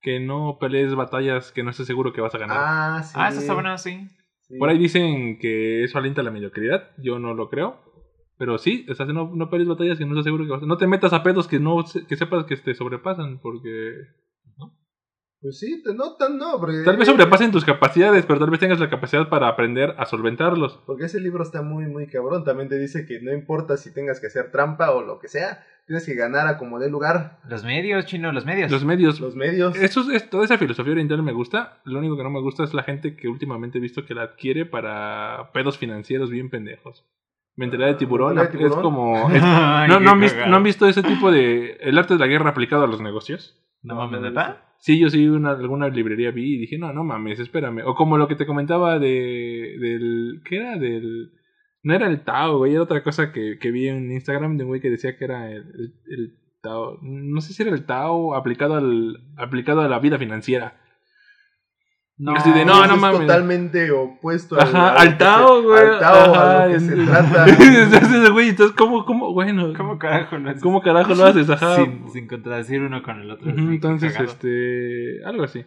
[0.00, 2.56] que no pelees batallas que no estés seguro que vas a ganar.
[2.58, 3.14] Ah, sí.
[3.16, 4.08] Ah, eso está bueno, sí.
[4.58, 6.90] Por ahí dicen que eso alienta la mediocridad.
[6.98, 7.88] Yo no lo creo.
[8.38, 10.66] Pero sí, o sea, no, no pelees batallas que no estás seguro que vas a...
[10.66, 14.06] No te metas a pedos que no que sepas que te sobrepasan, porque...
[15.40, 16.82] Pues sí, no tan no, porque...
[16.84, 20.80] Tal vez sobrepasen tus capacidades, pero tal vez tengas la capacidad para aprender a solventarlos.
[20.84, 22.42] Porque ese libro está muy, muy cabrón.
[22.42, 25.64] También te dice que no importa si tengas que hacer trampa o lo que sea,
[25.86, 27.38] tienes que ganar a como dé lugar.
[27.48, 28.68] Los medios, chino, los medios.
[28.70, 29.20] Los medios.
[29.20, 29.76] Los medios.
[29.76, 31.80] Eso es, toda esa filosofía oriental me gusta.
[31.84, 34.22] Lo único que no me gusta es la gente que últimamente he visto que la
[34.22, 37.06] adquiere para pedos financieros bien pendejos.
[37.54, 39.28] Mentalidad de tiburón, es como...
[39.88, 41.78] no, no, han visto, ¿No han visto ese tipo de...
[41.80, 43.60] El arte de la guerra aplicado a los negocios?
[43.82, 44.67] No mames, ¿verdad?
[44.78, 47.82] Sí, yo sí una, alguna librería vi y dije, no, no mames, espérame.
[47.84, 50.40] O como lo que te comentaba de, del...
[50.44, 50.78] ¿Qué era?
[50.78, 51.32] Del...
[51.82, 54.68] No era el Tao, güey, era otra cosa que, que vi en Instagram de un
[54.68, 56.98] güey que decía que era el, el, Tao.
[57.02, 60.80] No sé si era el Tao aplicado, al, aplicado a la vida financiera.
[62.18, 63.20] No, así de, no, no es mames.
[63.20, 65.86] totalmente opuesto al, al, Tao, güey.
[65.86, 67.46] Al Tao, a lo que se trata.
[67.48, 69.72] entonces, güey, entonces, ¿cómo, cómo, bueno?
[69.76, 70.62] ¿Cómo carajo lo haces?
[70.62, 71.48] ¿Cómo carajo lo haces?
[71.48, 71.76] Ajá.
[71.76, 73.48] Sin, sin contradecir uno con el otro.
[73.50, 75.64] entonces, este, algo así.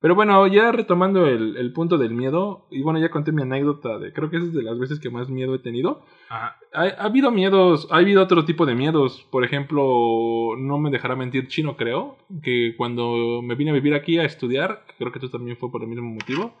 [0.00, 3.98] Pero bueno, ya retomando el, el, punto del miedo, y bueno, ya conté mi anécdota
[3.98, 6.04] de, creo que es de las veces que más miedo he tenido.
[6.28, 6.56] Ha,
[6.98, 9.26] habido miedos, ha habido otro tipo de miedos.
[9.30, 14.18] Por ejemplo, no me dejará mentir chino, creo, que cuando me vine a vivir aquí
[14.18, 16.54] a estudiar, creo que tú también fue por el mismo motivo,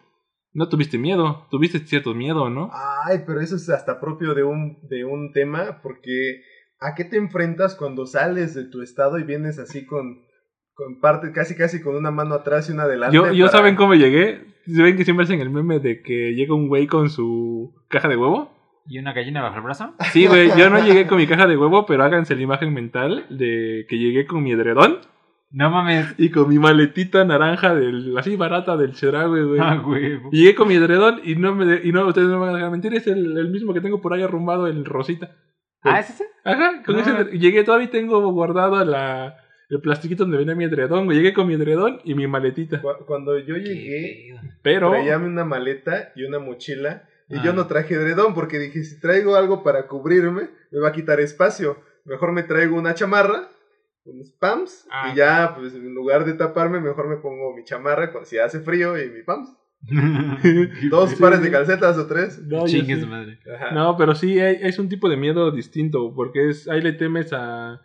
[0.54, 2.70] no tuviste miedo, tuviste cierto miedo, ¿no?
[3.04, 6.40] Ay, pero eso es hasta propio de un, de un tema, porque
[6.80, 10.25] ¿a qué te enfrentas cuando sales de tu estado y vienes así con
[10.76, 13.16] con parte, casi casi con una mano atrás y una adelante.
[13.16, 14.44] Yo, yo ¿saben cómo llegué?
[14.66, 18.16] ¿Ven que siempre hacen el meme de que llega un güey con su caja de
[18.16, 18.52] huevo?
[18.86, 19.94] ¿Y una gallina bajo el brazo?
[20.12, 23.26] Sí, güey, yo no llegué con mi caja de huevo, pero háganse la imagen mental
[23.30, 24.98] de que llegué con mi edredón.
[25.50, 26.14] No mames.
[26.18, 29.60] Y con mi maletita naranja del, así barata del Chedraui, güey.
[29.60, 30.20] Ah, güey.
[30.30, 32.70] Llegué con mi edredón y no me y no, ustedes no me van a dejar
[32.70, 35.36] mentir, es el, el mismo que tengo por ahí arrumbado, el rosita.
[35.82, 36.26] ah, ¿es ese?
[36.44, 37.30] Ajá, con ese ah.
[37.30, 39.36] llegué, todavía tengo guardado la
[39.68, 42.80] el plastiquito donde venía mi edredón, Llegué con mi edredón y mi maletita.
[43.06, 47.08] Cuando yo llegué, pero traía una maleta y una mochila.
[47.28, 47.54] Y yo ah.
[47.54, 51.76] no traje edredón porque dije, si traigo algo para cubrirme, me va a quitar espacio.
[52.04, 53.48] Mejor me traigo una chamarra,
[54.04, 58.12] unos pams, ah, y ya, pues en lugar de taparme, mejor me pongo mi chamarra
[58.12, 59.56] cuando si hace frío y mi pams.
[60.90, 62.40] Dos pares de calcetas o tres.
[62.46, 62.64] No,
[63.08, 63.40] madre.
[63.72, 67.82] No, pero sí, es un tipo de miedo distinto, porque es, ahí le temes a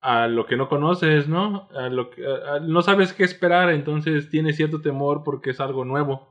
[0.00, 1.68] a lo que no conoces, ¿no?
[1.74, 2.22] A lo que,
[2.62, 6.28] no sabes qué esperar, entonces tienes cierto temor porque es algo nuevo.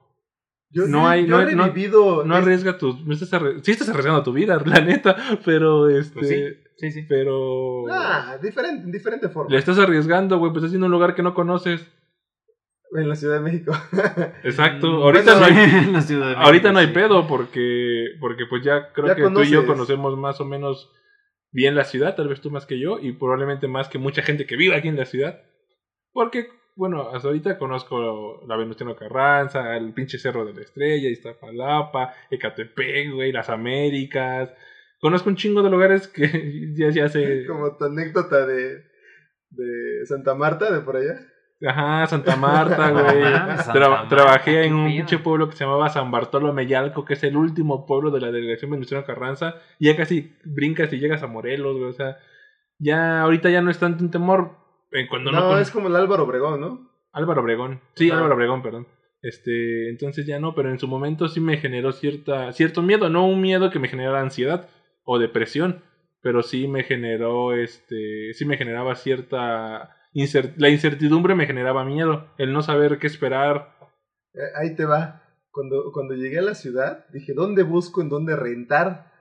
[0.72, 3.30] Yo, no hay, no, he no, no arriesga tus, no estás
[3.64, 6.44] sí estás arriesgando tu vida, la neta, pero este, pues sí,
[6.78, 9.52] sí, sí, pero, ah, diferente, en diferente forma.
[9.52, 11.88] Le estás arriesgando, güey, pues estás en un lugar que no conoces.
[12.92, 13.72] En la Ciudad de México.
[14.44, 14.88] Exacto.
[14.88, 15.56] Ahorita no hay,
[16.38, 20.42] ahorita no hay pedo porque, porque pues ya creo que tú y yo conocemos más
[20.42, 20.92] o menos
[21.52, 24.46] bien la ciudad, tal vez tú más que yo, y probablemente más que mucha gente
[24.46, 25.42] que vive aquí en la ciudad.
[26.12, 32.14] Porque, bueno, hasta ahorita conozco la Venustiano Carranza, el pinche Cerro de la Estrella, Iztapalapa,
[32.30, 34.54] Ecatepec, güey, las Américas.
[35.00, 37.46] Conozco un chingo de lugares que ya, ya sé.
[37.48, 38.84] Como tu anécdota de,
[39.50, 41.29] de Santa Marta, de por allá.
[41.66, 44.08] Ajá, Santa Marta, güey.
[44.10, 47.86] trabajé en un pinche pueblo que se llamaba San Bartolo Meyalco, que es el último
[47.86, 49.56] pueblo de la delegación Venustiano Carranza.
[49.78, 51.90] Y ya casi brincas y llegas a Morelos, güey.
[51.90, 52.18] O sea,
[52.78, 54.58] ya ahorita ya no es tanto un temor.
[54.92, 56.90] En cuando no, es como el Álvaro Obregón, ¿no?
[57.12, 57.82] Álvaro Obregón.
[57.96, 58.88] Sí, Álvaro Obregón, perdón.
[59.22, 63.28] Este, entonces ya no, pero en su momento sí me generó cierta, cierto miedo, no
[63.28, 64.70] un miedo que me generara ansiedad
[65.04, 65.84] o depresión,
[66.22, 69.99] pero sí me generó, este, sí me generaba cierta
[70.58, 73.76] la incertidumbre me generaba miedo, el no saber qué esperar.
[74.34, 75.24] Eh, ahí te va.
[75.52, 79.12] Cuando, cuando llegué a la ciudad, dije, ¿dónde busco, en dónde rentar?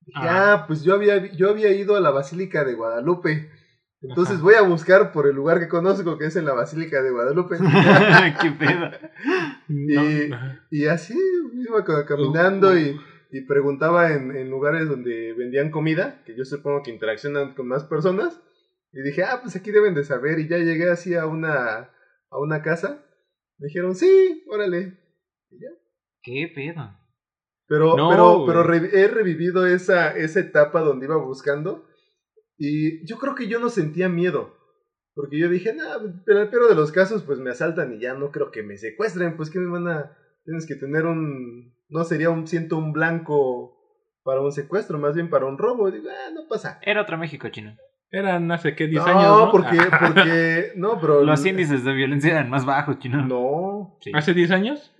[0.00, 3.50] Dije, ah, pues yo había, yo había ido a la Basílica de Guadalupe.
[4.02, 7.10] Entonces voy a buscar por el lugar que conozco, que es en la Basílica de
[7.10, 7.56] Guadalupe.
[8.40, 8.90] ¡Qué pedo!
[10.70, 11.14] Y, así
[11.52, 12.98] iba caminando y,
[13.30, 17.84] y, preguntaba en, en, lugares donde vendían comida, que yo supongo que interaccionan con más
[17.84, 18.40] personas.
[18.92, 20.38] Y dije, ah, pues aquí deben de saber.
[20.38, 21.90] Y ya llegué así a una,
[22.30, 23.04] a una casa.
[23.58, 24.98] Me dijeron, sí, órale.
[25.50, 25.68] Y ya.
[26.22, 26.96] ¿Qué pedo?
[27.66, 31.86] Pero, pero, pero he revivido esa, esa etapa donde iba buscando.
[32.58, 34.56] Y yo creo que yo no sentía miedo.
[35.14, 38.14] Porque yo dije, nah, pero el peor de los casos, pues me asaltan y ya
[38.14, 39.36] no creo que me secuestren.
[39.36, 40.16] Pues que me van a.
[40.44, 41.74] Tienes que tener un.
[41.88, 42.46] No sería un.
[42.46, 43.76] Siento un blanco
[44.24, 45.90] para un secuestro, más bien para un robo.
[45.90, 46.78] digo, ah, no pasa.
[46.82, 47.76] Era otro México chino.
[48.12, 49.22] Eran hace qué, 10 no, años.
[49.24, 50.72] No, porque, porque.
[50.74, 51.22] No, pero.
[51.24, 53.24] Los índices de violencia eran más bajos, chino.
[53.24, 53.98] No.
[54.14, 54.92] ¿Hace 10 años?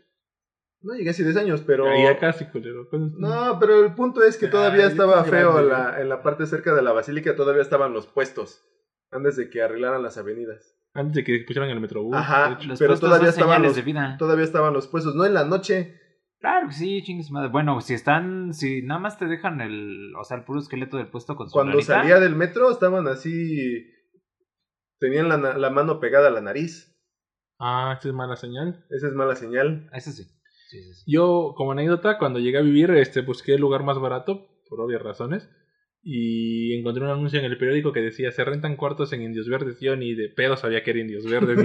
[0.83, 1.87] No llegué hace 10 años, pero.
[1.87, 2.89] Ya casi, culero.
[2.93, 6.83] No, pero el punto es que todavía estaba feo la, en la parte cerca de
[6.83, 8.65] la basílica, todavía estaban los puestos.
[9.11, 10.77] Antes de que arreglaran las avenidas.
[10.95, 12.15] Antes de que pusieran el metrobús.
[12.17, 13.75] Ajá, pero todavía estaban, los,
[14.19, 15.17] todavía estaban los puestos.
[15.17, 16.00] No en la noche.
[16.41, 17.51] Claro que sí, chingues madre.
[17.51, 21.11] Bueno, si están, si nada más te dejan el, o sea, el puro esqueleto del
[21.11, 23.87] puesto con su Cuando salía del metro estaban así,
[24.99, 26.99] tenían la, la, mano pegada a la nariz.
[27.59, 28.87] Ah, esa es mala señal.
[28.89, 29.91] Esa es mala señal.
[29.93, 30.25] Eso sí.
[31.07, 35.03] Yo, como anécdota, cuando llegué a vivir, este, busqué el lugar más barato, por obvias
[35.03, 35.51] razones,
[36.03, 39.81] y encontré un anuncio en el periódico que decía, se rentan cuartos en Indios Verdes.
[39.81, 41.59] Yo ni de pedo sabía que era Indios Verdes,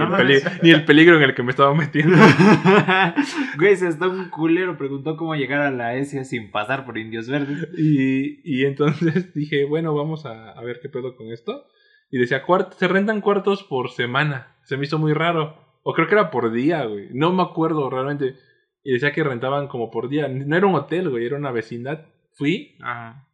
[0.61, 2.17] ni, el peligro en el que me estaba metiendo.
[3.57, 7.29] Güey, se está un culero, preguntó cómo llegar a la ESIA sin pasar por Indios
[7.29, 7.69] Verdes.
[7.77, 11.65] Y, y entonces dije, bueno, vamos a, a ver qué pedo con esto.
[12.11, 12.43] Y decía,
[12.77, 14.57] se rentan cuartos por semana.
[14.63, 15.57] Se me hizo muy raro.
[15.83, 17.07] O creo que era por día, güey.
[17.11, 18.35] No me acuerdo realmente.
[18.83, 20.27] Y decía que rentaban como por día.
[20.27, 22.05] No era un hotel, güey, era una vecindad.
[22.35, 22.77] Fui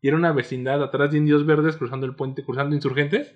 [0.02, 3.36] y era una vecindad atrás de Indios Verdes, cruzando el puente, cruzando insurgentes,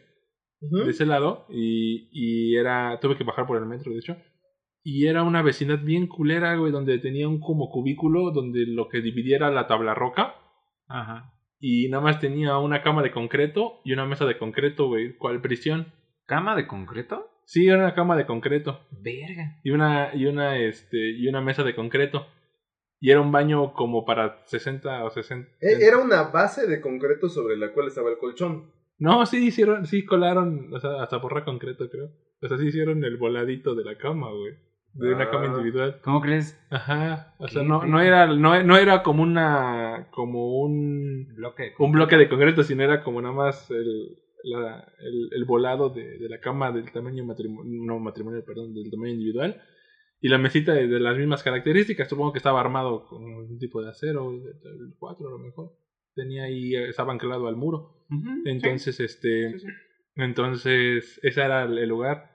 [0.61, 1.45] de ese lado.
[1.49, 2.99] Y, y era.
[2.99, 4.17] Tuve que bajar por el metro, de hecho.
[4.83, 9.01] Y era una vecindad bien culera, güey, donde tenía un como cubículo donde lo que
[9.01, 10.35] dividiera la tabla roca.
[10.87, 11.33] Ajá.
[11.59, 15.41] Y nada más tenía una cama de concreto y una mesa de concreto, güey, cual
[15.41, 15.91] prisión.
[16.27, 17.31] ¿Cama de concreto?
[17.45, 18.81] Sí, era una cama de concreto.
[18.91, 19.59] Verga.
[19.63, 22.27] Y una, y una, este, y una mesa de concreto.
[23.05, 25.47] Y era un baño como para 60 o 60.
[25.61, 28.71] E, era una base de concreto sobre la cual estaba el colchón.
[28.97, 32.09] No, sí hicieron, sí colaron, o sea, hasta porra concreto, creo.
[32.41, 34.55] O sea, sí hicieron el voladito de la cama, güey.
[34.93, 35.47] De una cama ah.
[35.49, 35.99] individual.
[36.03, 36.59] ¿Cómo crees?
[36.71, 37.35] Ajá.
[37.37, 42.17] O sea, no, no era, no, no era como una, como un bloque, un bloque
[42.17, 46.39] de concreto, sino era como nada más el, la, el, el, volado de, de, la
[46.39, 49.61] cama del tamaño matrimonio, no matrimonio, perdón, del tamaño individual.
[50.25, 52.09] Y la mesita de, de, las mismas características.
[52.09, 55.77] Supongo que estaba armado con un tipo de acero, el 4 a lo mejor.
[56.15, 58.07] Tenía ahí, estaba anclado al muro.
[58.45, 59.55] entonces, este,
[60.15, 62.31] entonces, ese era el lugar.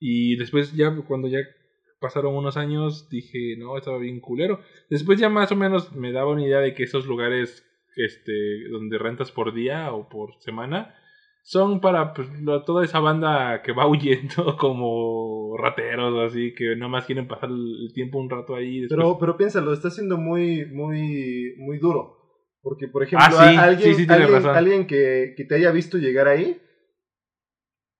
[0.00, 1.38] Y después ya, cuando ya
[2.00, 4.58] pasaron unos años, dije, no, estaba bien culero.
[4.88, 8.98] Después ya más o menos me daba una idea de que esos lugares, este, donde
[8.98, 10.96] rentas por día o por semana,
[11.42, 12.28] son para pues,
[12.66, 17.50] toda esa banda que va huyendo como rateros o así, que nada más quieren pasar
[17.50, 18.86] el tiempo un rato ahí.
[18.88, 22.16] Pero, pero piénsalo, está siendo muy, muy, muy duro.
[22.62, 26.60] Porque, por ejemplo, ah, alguien, alguien, que, que, te haya visto llegar ahí,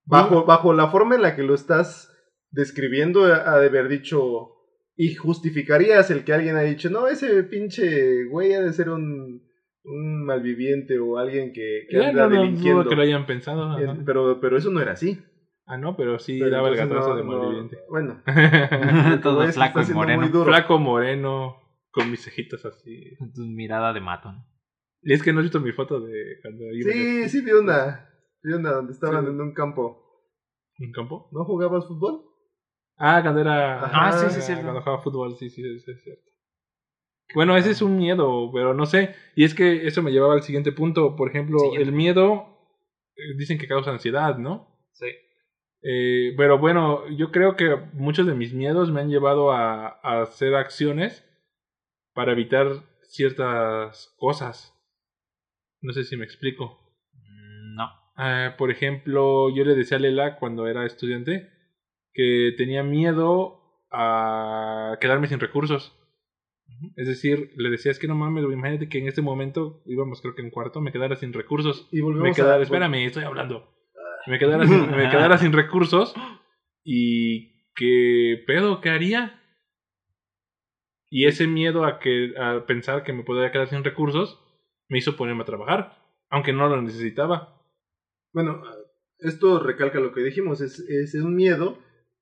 [0.05, 2.13] bajo, bajo la forma en la que lo estás
[2.51, 4.51] describiendo, ha de haber dicho,
[4.97, 9.50] y justificarías el que alguien ha dicho, no, ese pinche güey ha de ser un
[9.85, 12.89] un malviviente o alguien que, que anda no, delinquiendo.
[12.89, 13.77] que lo hayan pensado.
[14.05, 15.19] pero, pero eso no era así.
[15.67, 17.79] Ah, no, pero sí daba el gatazo de malviviente.
[17.89, 18.21] bueno,
[19.23, 20.45] todo flaco y moreno.
[20.45, 21.57] Flaco moreno,
[21.91, 23.17] con mis cejitas así.
[23.19, 24.45] Con tu mirada de matón.
[25.03, 28.09] Y es que no he visto mi foto de cuando iba Sí, sí vi una.
[28.43, 30.27] Vi una donde estaban en un campo.
[30.79, 31.29] ¿Un campo?
[31.33, 32.23] ¿No jugabas fútbol?
[32.97, 33.81] Ah, cuando era.
[33.85, 34.53] ah, sí, sí, sí.
[34.55, 36.30] Cuando jugaba fútbol, sí, sí, sí, es cierto.
[37.35, 39.15] Bueno, ese es un miedo, pero no sé.
[39.35, 41.17] Y es que eso me llevaba al siguiente punto.
[41.17, 42.51] Por ejemplo, el miedo
[43.17, 44.69] eh, dicen que causa ansiedad, ¿no?
[44.93, 45.07] Sí.
[45.83, 50.55] Eh, pero bueno, yo creo que muchos de mis miedos me han llevado a, hacer
[50.55, 51.25] acciones
[52.13, 52.67] para evitar
[53.03, 54.75] ciertas cosas.
[55.81, 56.79] No sé si me explico.
[57.13, 57.89] Mm, no.
[58.19, 61.49] Eh, por ejemplo, yo le decía a Lela cuando era estudiante
[62.13, 65.97] que tenía miedo a quedarme sin recursos.
[66.97, 70.35] Es decir, le decía, es que no mames, imagínate que en este momento íbamos creo
[70.35, 71.89] que en cuarto, me quedara sin recursos.
[71.93, 72.61] Y volvemos me a...
[72.61, 73.75] Espérame, estoy hablando.
[74.27, 76.15] Me quedara, sin, me quedara sin recursos
[76.85, 79.43] y qué pedo, ¿qué haría?
[81.09, 84.39] Y ese miedo a, que, a pensar que me podría quedar sin recursos
[84.89, 85.99] me hizo ponerme a trabajar,
[86.29, 87.63] aunque no lo necesitaba.
[88.33, 88.63] Bueno,
[89.19, 91.79] esto recalca lo que dijimos, es, es un miedo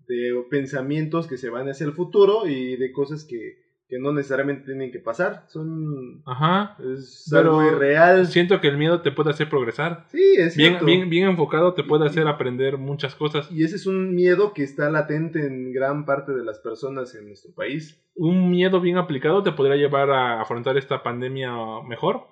[0.07, 4.67] de pensamientos que se van hacia el futuro y de cosas que, que no necesariamente
[4.67, 5.45] tienen que pasar.
[5.49, 6.23] Son.
[6.27, 6.77] Ajá.
[6.95, 8.27] Es algo irreal.
[8.27, 10.05] Siento que el miedo te puede hacer progresar.
[10.11, 13.51] Sí, es bien, Bien, bien enfocado te puede hacer aprender muchas cosas.
[13.51, 17.29] Y ese es un miedo que está latente en gran parte de las personas en
[17.29, 18.05] nuestro país.
[18.15, 21.51] Un miedo bien aplicado te podría llevar a afrontar esta pandemia
[21.87, 22.27] mejor.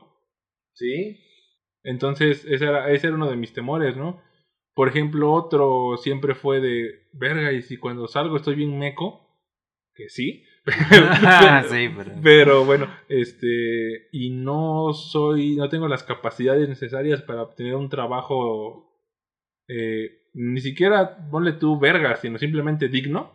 [0.74, 1.20] Sí.
[1.82, 4.20] Entonces, ese era, ese era uno de mis temores, ¿no?
[4.74, 9.26] Por ejemplo, otro siempre fue de, verga, y si cuando salgo estoy bien meco,
[9.94, 10.44] que sí,
[12.22, 12.64] pero...
[12.64, 18.86] bueno, este, y no soy, no tengo las capacidades necesarias para obtener un trabajo
[19.68, 23.32] eh, ni siquiera ponle tú verga, sino simplemente digno.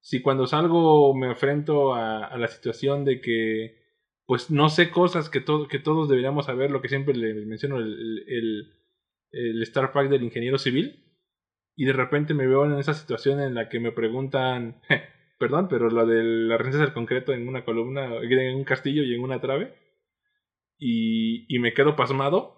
[0.00, 3.82] Si cuando salgo me enfrento a, la situación de que
[4.26, 8.24] pues no sé cosas que, que todos deberíamos saber, lo que siempre le menciono, el,
[8.26, 8.72] el,
[9.32, 11.04] el Star Pack del ingeniero civil,
[11.76, 14.80] y de repente me veo en esa situación en la que me preguntan,
[15.38, 19.14] perdón, pero lo de la resistencia del concreto en una columna, en un castillo y
[19.14, 19.74] en una trave,
[20.78, 22.54] y, y me quedo pasmado,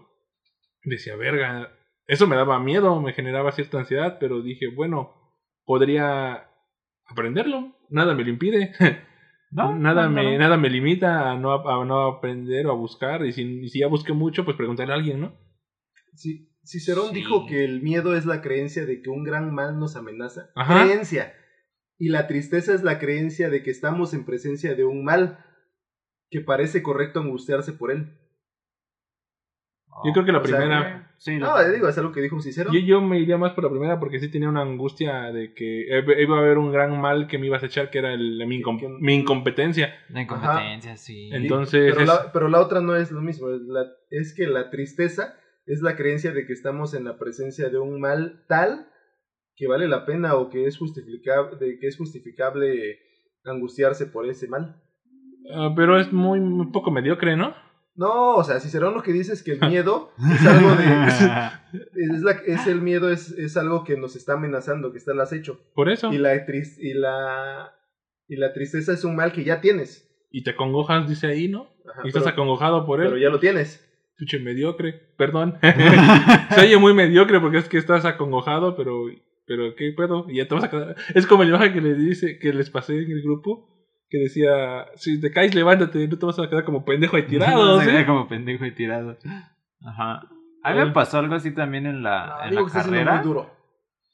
[0.84, 1.72] decía, verga,
[2.06, 5.14] eso me daba miedo, me generaba cierta ansiedad, pero dije, bueno,
[5.64, 6.48] podría
[7.06, 8.72] aprenderlo, nada me lo impide.
[9.50, 13.24] No, nada, me, nada me limita a no, a no aprender o a buscar.
[13.24, 15.38] Y si, y si ya busqué mucho, pues preguntarle a alguien, ¿no?
[16.14, 19.96] Sí, Cicerón dijo que el miedo es la creencia de que un gran mal nos
[19.96, 20.50] amenaza.
[20.54, 21.32] Creencia.
[21.98, 25.44] Y la tristeza es la creencia de que estamos en presencia de un mal
[26.30, 28.18] que parece correcto angustiarse por él.
[30.04, 31.10] Yo creo que la primera.
[31.38, 32.70] no, digo, es algo que dijo Cicero.
[32.72, 35.86] Yo, yo, me iría más por la primera porque sí tenía una angustia de que
[36.18, 38.56] iba a haber un gran mal que me ibas a echar, que era el, mi,
[38.56, 39.94] incompetencia.
[40.10, 41.30] La incompetencia, sí.
[41.32, 41.94] Entonces.
[41.94, 43.48] Pero, la, pero, la, otra no es lo mismo.
[44.10, 48.00] es que la tristeza es la creencia de que estamos en la presencia de un
[48.00, 48.88] mal tal
[49.56, 52.98] que vale la pena o que es justificable, que es justificable
[53.44, 54.82] angustiarse por ese mal.
[55.52, 57.54] Ah, pero es muy, muy, poco mediocre, ¿no?
[57.94, 60.84] No, o sea, Cicerón lo que dice es que el miedo es algo de...
[61.76, 65.20] Es, la, es el miedo es, es, algo que nos está amenazando, que está al
[65.20, 65.60] acecho.
[65.74, 66.10] Por eso.
[66.10, 67.74] Y la, y, la,
[68.28, 70.08] y la tristeza es un mal que ya tienes.
[70.30, 71.68] Y te acongojas, dice ahí, ¿no?
[72.04, 73.08] y estás acongojado por él.
[73.08, 73.86] Pero ya lo tienes.
[74.16, 75.58] Tuche mediocre, perdón.
[76.54, 79.06] Se oye muy mediocre porque es que estás acongojado, pero,
[79.46, 80.26] pero ¿qué puedo?
[80.28, 80.96] Y ya te vas a quedar.
[81.14, 83.68] Es como el imagen que les dice, que les pasé en el grupo,
[84.08, 87.80] que decía, si te caes, levántate, no te vas a quedar como pendejo y tirado.
[87.80, 88.04] ¿sí?
[88.04, 89.16] como pendejo y tirado.
[89.82, 90.28] Ajá.
[90.62, 93.14] A mí me pasó algo así también en la, en la carrera.
[93.14, 93.50] Muy duro.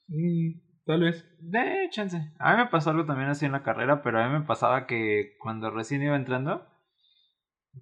[0.09, 1.27] Mm, tal vez.
[1.41, 2.33] De chance.
[2.39, 4.87] A mí me pasó algo también así en la carrera, pero a mí me pasaba
[4.87, 6.67] que cuando recién iba entrando,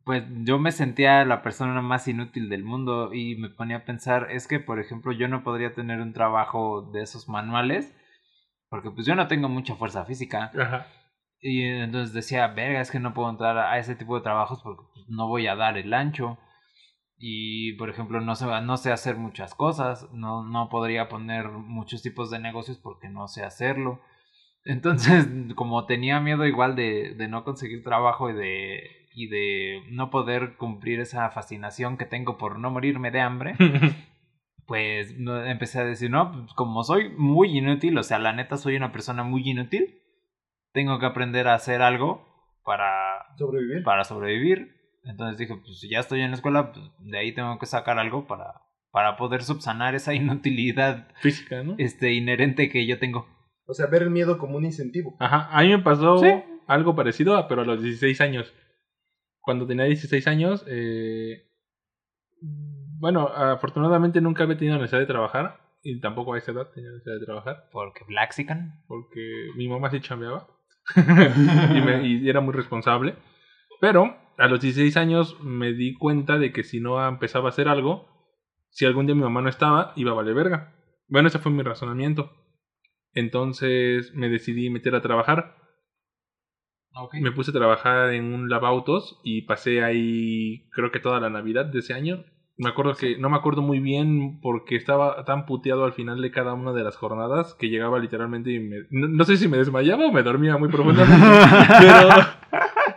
[0.04, 4.28] pues yo me sentía la persona más inútil del mundo y me ponía a pensar,
[4.30, 7.94] es que por ejemplo yo no podría tener un trabajo de esos manuales
[8.68, 10.52] porque pues yo no tengo mucha fuerza física.
[10.58, 10.86] Ajá.
[11.40, 14.82] Y entonces decía, verga, es que no puedo entrar a ese tipo de trabajos porque
[14.94, 16.38] pues, no voy a dar el ancho.
[17.18, 22.02] Y por ejemplo, no sé, no sé hacer muchas cosas, no, no podría poner muchos
[22.02, 24.00] tipos de negocios porque no sé hacerlo.
[24.64, 25.26] Entonces,
[25.56, 30.56] como tenía miedo igual de, de no conseguir trabajo y de y de no poder
[30.56, 33.54] cumplir esa fascinación que tengo por no morirme de hambre,
[34.66, 38.76] pues empecé a decir, no, pues, como soy muy inútil, o sea, la neta soy
[38.76, 40.00] una persona muy inútil,
[40.72, 42.24] tengo que aprender a hacer algo
[42.64, 43.82] para sobrevivir.
[43.82, 44.76] Para sobrevivir.
[45.02, 47.98] Entonces dije, pues si ya estoy en la escuela, pues de ahí tengo que sacar
[47.98, 48.62] algo para,
[48.92, 51.74] para poder subsanar esa inutilidad física, ¿no?
[51.78, 53.26] Este inherente que yo tengo.
[53.66, 55.16] O sea, ver el miedo como un incentivo.
[55.18, 56.20] Ajá, a mí me pasó
[56.66, 58.54] algo parecido, pero a los 16 años
[59.40, 61.50] cuando tenía 16 años, eh,
[62.40, 65.60] bueno, afortunadamente nunca había tenido necesidad de trabajar.
[65.82, 67.68] Y tampoco a esa edad tenía necesidad de trabajar.
[67.72, 68.82] ¿Porque Blaxican?
[68.86, 70.46] Porque mi mamá sí chambeaba.
[72.04, 73.14] y, era muy responsable.
[73.80, 77.68] Pero a los 16 años me di cuenta de que si no empezaba a hacer
[77.68, 78.06] algo,
[78.68, 80.74] si algún día mi mamá no estaba, iba a valer verga.
[81.08, 82.30] Bueno, ese fue mi razonamiento.
[83.14, 85.56] Entonces me decidí meter a trabajar.
[87.12, 91.66] Me puse a trabajar en un lavautos y pasé ahí creo que toda la Navidad
[91.66, 92.24] de ese año.
[92.58, 96.30] Me acuerdo que no me acuerdo muy bien porque estaba tan puteado al final de
[96.30, 100.06] cada una de las jornadas que llegaba literalmente y me, no, sé si me desmayaba
[100.06, 101.26] o me dormía muy profundamente.
[101.80, 102.08] pero,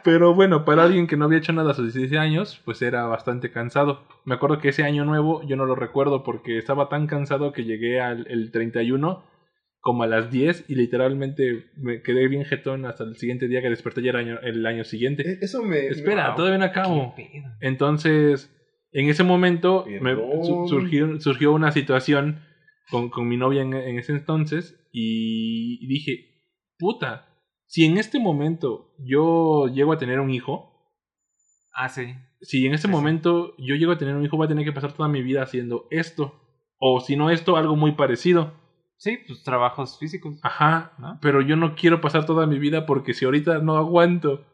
[0.04, 3.06] pero bueno, para alguien que no había hecho nada a sus 16 años, pues era
[3.06, 4.02] bastante cansado.
[4.26, 7.64] Me acuerdo que ese año nuevo yo no lo recuerdo porque estaba tan cansado que
[7.64, 9.24] llegué al el 31
[9.84, 13.70] como a las 10 y literalmente me quedé bien jetón hasta el siguiente día que
[13.70, 15.30] desperté ya el año, el año siguiente.
[15.30, 15.88] E, eso me...
[15.88, 17.14] Espera, todavía no acabo.
[17.60, 18.50] Entonces,
[18.94, 20.16] en ese momento me
[20.68, 22.40] surgió, surgió una situación
[22.90, 26.46] con, con mi novia en, ese entonces y dije,
[26.80, 27.28] puta,
[27.66, 30.72] si en este momento yo llego a tener un hijo...
[31.76, 32.16] Ah, sí.
[32.40, 34.94] Si en este momento yo llego a tener un hijo, voy a tener que pasar
[34.94, 36.40] toda mi vida haciendo esto.
[36.80, 38.63] O si no esto, algo muy parecido.
[39.04, 40.40] Sí, pues trabajos físicos.
[40.44, 44.46] Ajá, pero yo no quiero pasar toda mi vida porque si ahorita no aguanto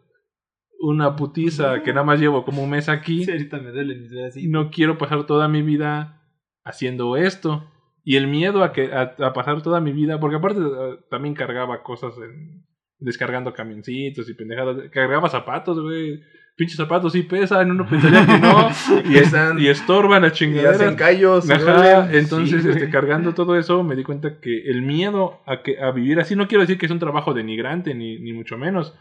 [0.80, 4.47] una putiza que nada más llevo como un mes aquí, sí, ahorita me duele así.
[4.47, 6.23] no quiero pasar toda mi vida
[6.63, 7.69] haciendo esto.
[8.03, 11.84] Y el miedo a, que, a, pasar toda mi vida, porque aparte eh, también cargaba
[11.84, 12.65] cosas en,
[12.97, 14.89] descargando camioncitos y pendejadas.
[14.89, 16.23] Cargaba zapatos, güey.
[16.60, 18.69] Pinches zapatos sí pesan, uno pensaría que no.
[19.10, 20.77] y, están, y estorban a chingaderas.
[20.77, 21.49] Y hacen callos.
[21.49, 25.91] Ajá, entonces, este, cargando todo eso, me di cuenta que el miedo a, que, a
[25.91, 28.94] vivir así, no quiero decir que es un trabajo denigrante, ni, ni mucho menos.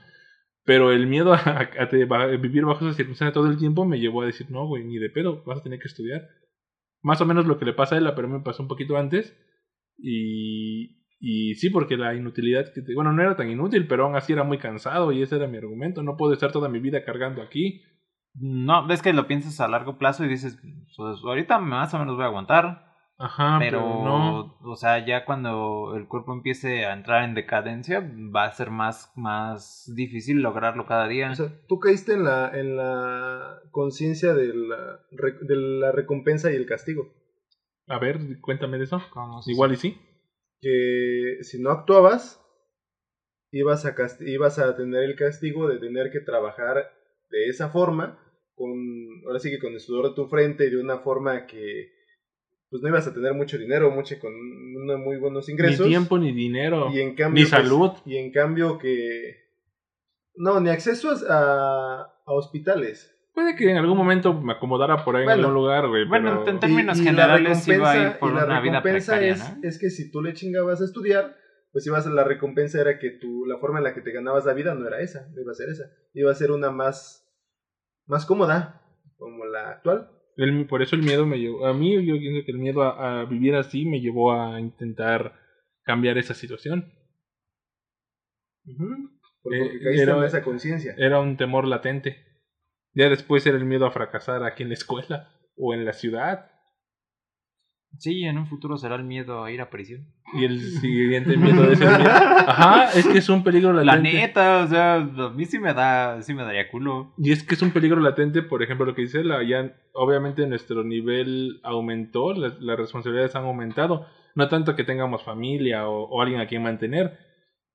[0.62, 4.26] Pero el miedo a, a, vivir bajo esas circunstancias todo el tiempo me llevó a
[4.26, 6.28] decir, no, güey, ni de pedo, vas a tener que estudiar.
[7.02, 9.36] Más o menos lo que le pasa a él, pero me pasó un poquito antes.
[9.98, 14.32] Y, y sí, porque la inutilidad, que bueno, no era tan inútil, pero aún así
[14.32, 16.02] era muy cansado y ese era mi argumento.
[16.02, 17.82] No puedo estar toda mi vida cargando aquí.
[18.34, 20.60] No, ves que lo piensas a largo plazo y dices,
[20.96, 22.86] pues ahorita más o menos voy a aguantar.
[23.20, 24.58] Ajá, pero, no.
[24.62, 29.12] O sea, ya cuando el cuerpo empiece a entrar en decadencia, va a ser más,
[29.16, 31.32] más difícil lograrlo cada día.
[31.32, 36.54] O sea, tú caíste en la, en la conciencia de la, de la recompensa y
[36.54, 37.08] el castigo.
[37.88, 39.02] A ver, cuéntame de eso.
[39.48, 39.98] Igual y sí
[40.60, 42.40] que si no actuabas,
[43.52, 46.90] ibas a, ibas a tener el castigo de tener que trabajar
[47.30, 48.18] de esa forma,
[48.54, 48.70] con,
[49.26, 51.92] ahora sí que con el sudor de tu frente, de una forma que
[52.70, 55.86] pues no ibas a tener mucho dinero, mucho con unos muy buenos ingresos.
[55.86, 57.92] Ni tiempo, ni dinero, y en cambio, ni salud.
[58.04, 59.48] y en cambio que...
[60.34, 63.17] No, ni acceso a, a hospitales.
[63.38, 66.08] Puede que en algún momento me acomodara por ahí en algún lugar, güey.
[66.08, 70.10] Bueno, en términos generales iba a ir por una vida precaria, es, es que si
[70.10, 71.36] tú le chingabas a estudiar,
[71.70, 74.44] pues ibas a, la recompensa era que tú, la forma en la que te ganabas
[74.44, 75.84] la vida no era esa, no iba a ser esa.
[76.14, 77.32] Iba a ser una más,
[78.08, 78.82] más cómoda,
[79.18, 80.10] como la actual.
[80.68, 83.54] por eso el miedo me llevó, a mí yo pienso que el miedo a, vivir
[83.54, 85.34] así me llevó a intentar
[85.84, 86.92] cambiar esa situación.
[89.44, 90.96] Porque eh, caíste era, en esa conciencia.
[90.98, 92.27] Era un temor latente.
[92.98, 96.50] Ya después era el miedo a fracasar aquí en la escuela o en la ciudad.
[97.96, 100.12] Sí, en un futuro será el miedo a ir a prisión.
[100.34, 102.10] Y el siguiente miedo es el miedo.
[102.10, 104.12] Ajá, es que es un peligro latente.
[104.12, 107.14] La neta, o sea, a mí sí me da, sí me daría culo.
[107.18, 110.44] Y es que es un peligro latente, por ejemplo, lo que dice la ya obviamente
[110.48, 114.06] nuestro nivel aumentó, las, responsabilidades han aumentado.
[114.34, 117.16] No tanto que tengamos familia o, o alguien a quien mantener,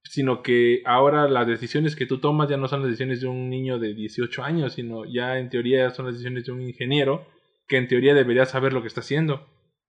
[0.04, 3.50] sino que ahora las decisiones que tú tomas ya no son las decisiones de un
[3.50, 7.26] niño de 18 años, sino ya en teoría son las decisiones de un ingeniero
[7.68, 9.48] que en teoría debería saber lo que está haciendo.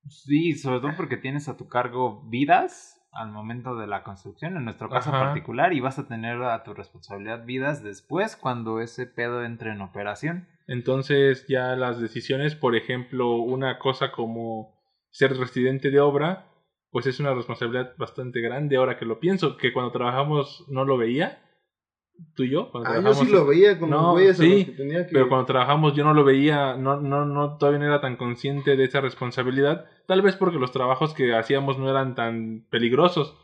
[0.08, 4.64] Sí, sobre todo porque tienes a tu cargo vidas al momento de la construcción, en
[4.64, 9.44] nuestro caso particular, y vas a tener a tu responsabilidad vidas después cuando ese pedo
[9.44, 10.48] entre en operación.
[10.66, 14.74] Entonces ya las decisiones, por ejemplo, una cosa como
[15.10, 16.46] ser residente de obra,
[16.94, 20.96] pues es una responsabilidad bastante grande ahora que lo pienso, que cuando trabajamos no lo
[20.96, 21.42] veía,
[22.36, 22.70] tú y yo.
[22.70, 25.12] Cuando ah, yo sí lo veía como no, sí, que tenía que...
[25.12, 28.76] Pero cuando trabajamos yo no lo veía, no, no, no, todavía no era tan consciente
[28.76, 33.36] de esa responsabilidad, tal vez porque los trabajos que hacíamos no eran tan peligrosos,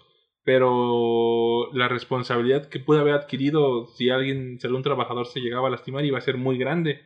[0.44, 5.72] pero la responsabilidad que pude haber adquirido si alguien, si algún trabajador se llegaba a
[5.72, 7.00] lastimar iba a ser muy grande.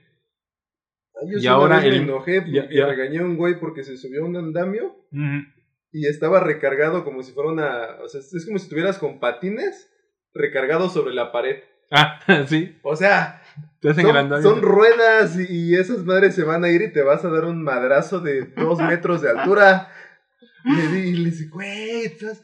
[1.15, 4.27] Ah, yo y ahora me enojé porque regañé a un güey porque se subió a
[4.27, 4.95] un andamio
[5.95, 8.03] y estaba recargado como si fuera una.
[8.03, 9.89] O sea, es como si estuvieras con patines
[10.35, 11.63] recargados sobre la pared.
[11.93, 12.19] Ah,
[12.49, 12.77] sí.
[12.83, 13.41] O sea,
[13.81, 17.63] son, ruedas y, esas madres se van a ir y te vas a dar un
[17.63, 19.89] madrazo de dos metros de altura.
[20.67, 22.43] Y le, dice, güey, estás,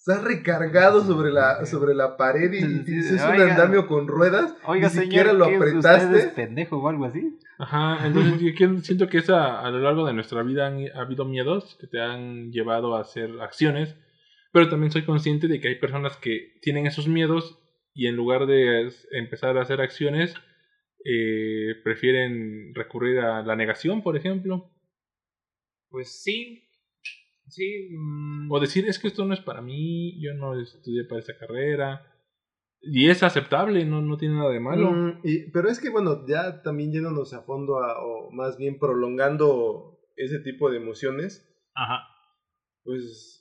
[0.00, 4.56] estás, recargado sobre la, sobre la pared y, es un andamio con ruedas.
[4.64, 6.18] Oiga, ni siquiera lo apretaste.
[6.18, 7.38] es pendejo o algo así?
[7.58, 11.26] Ajá, entonces yo siento que esa, a lo largo de nuestra vida han ha habido
[11.26, 13.94] miedos que te han llevado a hacer acciones,
[14.52, 17.58] pero también soy consciente de que hay personas que tienen esos miedos
[17.92, 20.34] y en lugar de empezar a hacer acciones,
[21.04, 24.70] eh, prefieren recurrir a la negación, por ejemplo.
[25.90, 26.69] Pues sí,
[27.50, 27.88] sí.
[27.90, 28.50] Mm.
[28.50, 32.06] O decir, es que esto no es para mí, yo no estudié para esa carrera.
[32.82, 34.90] Y es aceptable, no, no tiene nada de malo.
[34.90, 40.00] Mm, y, pero es que, bueno, ya también yéndonos a fondo, o más bien prolongando
[40.16, 41.46] ese tipo de emociones.
[41.74, 42.04] Ajá.
[42.82, 43.36] Pues.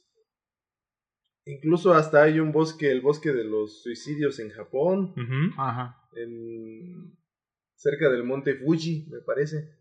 [1.45, 5.15] Incluso hasta hay un bosque, el bosque de los suicidios en Japón.
[5.57, 5.97] Ajá.
[6.15, 7.17] En,
[7.75, 9.78] cerca del monte Fuji, me parece.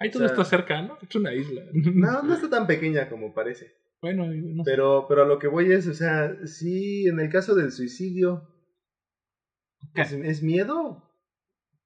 [0.00, 0.96] Ahí todo está cerca, ¿no?
[1.06, 1.62] Es una isla.
[1.72, 3.76] No, no está tan pequeña como parece.
[4.00, 7.54] Bueno, no pero, pero a lo que voy es, o sea, sí, en el caso
[7.54, 8.48] del suicidio,
[9.94, 11.12] ¿es, miedo?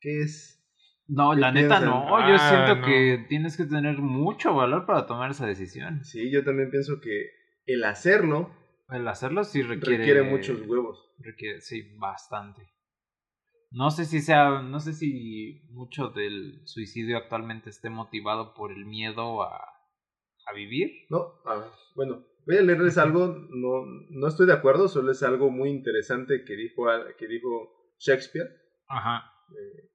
[0.01, 0.65] ¿Qué es?
[1.09, 2.07] No, la neta no.
[2.29, 6.05] yo ah, siento que tienes que tener mucho valor para tomar esa decisión.
[6.05, 7.31] Sí, yo también pienso que
[7.67, 8.55] el hacerlo.
[8.91, 9.99] El hacerlo sí requiere.
[9.99, 11.13] Requiere muchos huevos.
[11.19, 12.63] Requiere, sí, bastante.
[13.75, 18.87] No sé si sea, no sé si mucho del suicidio actualmente esté motivado por el
[18.87, 19.71] miedo a
[20.47, 21.07] a vivir.
[21.09, 25.51] No, ah, bueno, Voy a leerles algo, no, no estoy de acuerdo, solo es algo
[25.51, 26.85] muy interesante que dijo,
[27.19, 28.49] que dijo Shakespeare.
[28.87, 29.25] Ajá.
[29.51, 29.91] Eh,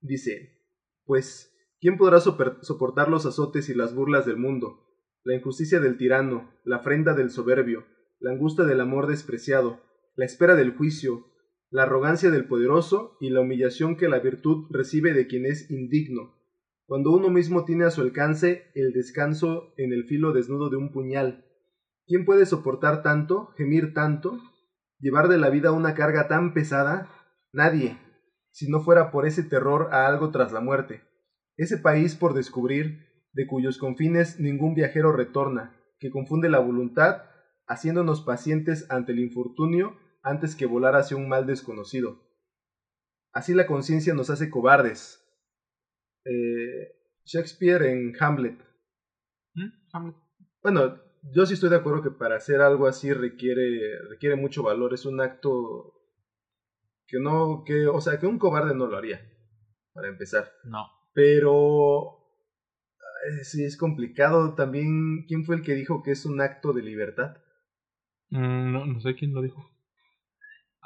[0.00, 0.64] dice,
[1.04, 4.88] pues, ¿quién podrá soportar los azotes y las burlas del mundo?
[5.22, 7.86] La injusticia del tirano, la afrenta del soberbio,
[8.18, 9.80] la angustia del amor despreciado,
[10.16, 11.26] la espera del juicio,
[11.70, 16.36] la arrogancia del poderoso y la humillación que la virtud recibe de quien es indigno
[16.86, 20.92] cuando uno mismo tiene a su alcance el descanso en el filo desnudo de un
[20.92, 21.44] puñal.
[22.06, 24.38] ¿Quién puede soportar tanto, gemir tanto,
[25.00, 27.10] llevar de la vida una carga tan pesada?
[27.52, 27.98] Nadie,
[28.52, 31.02] si no fuera por ese terror a algo tras la muerte.
[31.56, 33.00] Ese país por descubrir,
[33.32, 37.22] de cuyos confines ningún viajero retorna, que confunde la voluntad,
[37.66, 39.96] haciéndonos pacientes ante el infortunio
[40.26, 42.20] antes que volar hacia un mal desconocido.
[43.32, 45.24] Así la conciencia nos hace cobardes,
[46.24, 48.58] eh, Shakespeare en Hamlet.
[49.54, 49.68] ¿Mm?
[49.92, 50.16] Hamlet.
[50.62, 51.00] Bueno,
[51.32, 54.94] yo sí estoy de acuerdo que para hacer algo así requiere, requiere mucho valor.
[54.94, 55.94] Es un acto
[57.06, 59.20] que no, que, o sea, que un cobarde no lo haría,
[59.92, 60.50] para empezar.
[60.64, 60.88] No.
[61.14, 62.18] Pero
[63.42, 65.24] sí es complicado también.
[65.28, 67.36] ¿Quién fue el que dijo que es un acto de libertad?
[68.30, 69.75] Mm, no, no sé quién lo dijo.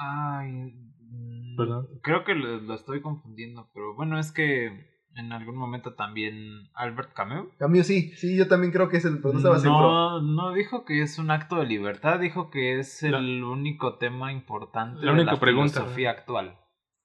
[0.00, 1.88] Ay, mm, ¿Perdón?
[2.02, 7.48] Creo que lo, estoy confundiendo, pero bueno, es que en algún momento también Albert Camus.
[7.58, 10.22] Camus sí, sí, yo también creo que es el, pero no estaba seguro.
[10.22, 15.04] No dijo que es un acto de libertad, dijo que es el único tema importante
[15.04, 16.58] la única de la pregunta, filosofía actual.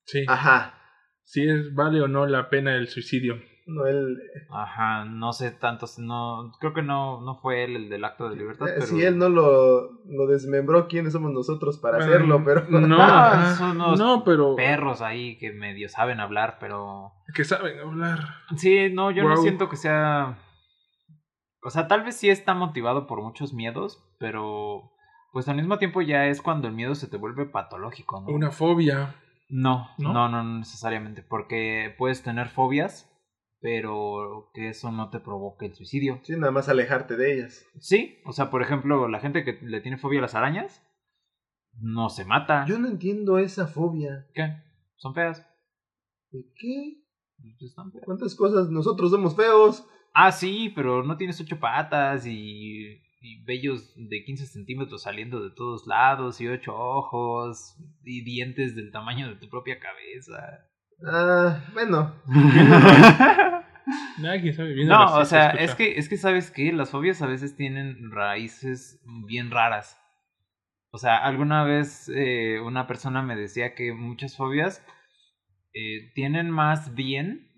[0.05, 0.23] Sí.
[0.27, 0.75] Ajá.
[1.23, 3.41] Si es vale o no la pena el suicidio.
[3.67, 4.21] No, él...
[4.51, 8.35] Ajá, no sé tanto, no, creo que no, no fue él el del acto de
[8.35, 8.67] libertad.
[8.69, 12.43] Eh, si él no lo, lo desmembró, ¿quiénes somos nosotros para hacerlo?
[12.45, 12.65] Pero...
[12.69, 14.55] No, no, son unos no, pero...
[14.55, 17.13] perros ahí que medio saben hablar, pero...
[17.33, 18.19] Que saben hablar.
[18.55, 20.37] Sí, no, yo no siento que sea...
[21.63, 24.91] O sea, tal vez sí está motivado por muchos miedos, pero
[25.31, 28.27] pues al mismo tiempo ya es cuando el miedo se te vuelve patológico, ¿no?
[28.27, 29.15] Una fobia.
[29.49, 33.11] No, no, no, no necesariamente, porque puedes tener fobias
[33.65, 36.19] pero que eso no te provoque el suicidio.
[36.21, 37.65] Sí, nada más alejarte de ellas.
[37.79, 40.87] Sí, o sea, por ejemplo, la gente que le tiene fobia a las arañas
[41.73, 42.67] no se mata.
[42.67, 44.27] Yo no entiendo esa fobia.
[44.35, 44.55] ¿Qué?
[44.97, 45.49] Son feas.
[46.29, 47.01] ¿De qué?
[47.57, 47.75] Pues
[48.05, 49.83] ¿Cuántas cosas nosotros somos feos?
[50.13, 55.49] Ah, sí, pero no tienes ocho patas y, y vellos de 15 centímetros saliendo de
[55.49, 60.69] todos lados y ocho ojos y dientes del tamaño de tu propia cabeza.
[61.03, 62.15] Ah, bueno.
[64.87, 69.01] no, o sea, es que, es que sabes que las fobias a veces tienen raíces
[69.27, 69.99] bien raras.
[70.91, 74.85] O sea, alguna vez eh, una persona me decía que muchas fobias
[75.73, 77.51] eh, tienen más bien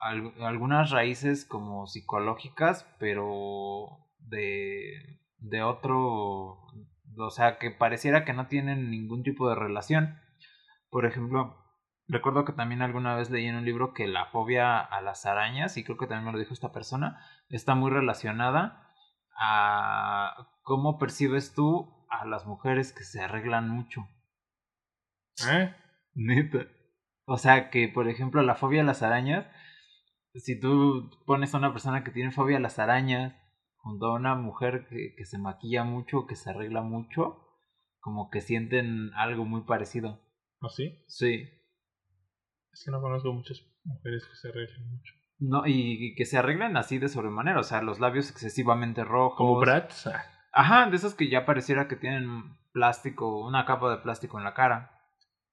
[0.00, 6.58] algunas raíces como psicológicas, pero de, de otro,
[7.16, 10.18] o sea, que pareciera que no tienen ningún tipo de relación.
[10.88, 11.59] Por ejemplo,
[12.12, 15.76] Recuerdo que también alguna vez leí en un libro que la fobia a las arañas,
[15.76, 18.88] y creo que también me lo dijo esta persona, está muy relacionada
[19.38, 24.08] a cómo percibes tú a las mujeres que se arreglan mucho.
[25.48, 25.72] ¿Eh?
[26.14, 26.66] Neta.
[27.26, 29.46] O sea que, por ejemplo, la fobia a las arañas,
[30.34, 33.36] si tú pones a una persona que tiene fobia a las arañas
[33.76, 37.38] junto a una mujer que, que se maquilla mucho, que se arregla mucho,
[38.00, 40.20] como que sienten algo muy parecido.
[40.60, 41.04] ¿Ah, sí?
[41.06, 41.59] Sí.
[42.80, 45.14] Es que no conozco muchas mujeres que se arreglen mucho.
[45.38, 49.36] No, y, que se arreglen así de sobremanera, o sea, los labios excesivamente rojos.
[49.36, 50.08] Como Bratz.
[50.50, 54.54] Ajá, de esos que ya pareciera que tienen plástico, una capa de plástico en la
[54.54, 54.98] cara.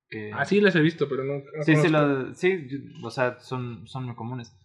[0.08, 0.32] Que...
[0.34, 1.44] Ah, sí, las he visto, pero no.
[1.64, 1.90] sí, sí,
[2.34, 2.70] sí,
[3.04, 4.58] o sea, son, son muy comunes.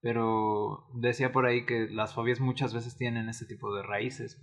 [0.00, 4.40] Pero decía por ahí que las fobias muchas veces tienen ese tipo de raíces.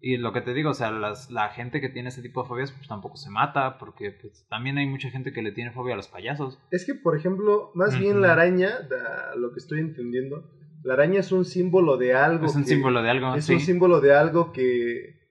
[0.00, 2.48] Y lo que te digo, o sea, las, la gente que tiene ese tipo de
[2.48, 5.94] fobias pues tampoco se mata, porque pues también hay mucha gente que le tiene fobia
[5.94, 6.58] a los payasos.
[6.70, 8.88] Es que, por ejemplo, más bien la araña,
[9.36, 10.50] lo que estoy entendiendo,
[10.82, 12.46] la araña es un símbolo de algo.
[12.46, 13.34] Es un símbolo de algo.
[13.34, 15.30] Es un símbolo de algo que,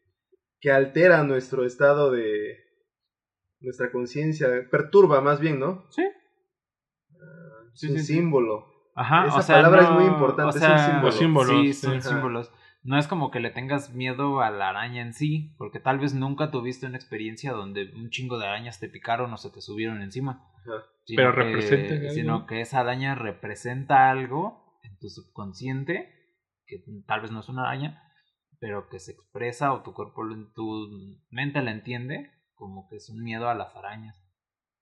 [0.60, 2.58] que altera nuestro estado de...
[3.62, 5.86] nuestra conciencia, perturba más bien, ¿no?
[5.92, 6.04] Sí.
[7.14, 8.66] Ah, es un símbolo.
[8.96, 11.12] Ajá, Esa palabra es muy importante, es un símbolo.
[11.12, 12.52] Símbolos, sí, son símbolos
[12.86, 16.14] no es como que le tengas miedo a la araña en sí, porque tal vez
[16.14, 20.04] nunca tuviste una experiencia donde un chingo de arañas te picaron o se te subieron
[20.04, 20.48] encima.
[21.08, 26.14] Pero representa Sino que esa araña representa algo en tu subconsciente,
[26.68, 28.04] que tal vez no es una araña,
[28.60, 30.22] pero que se expresa o tu cuerpo,
[30.54, 30.88] tu
[31.32, 34.24] mente la entiende como que es un miedo a las arañas.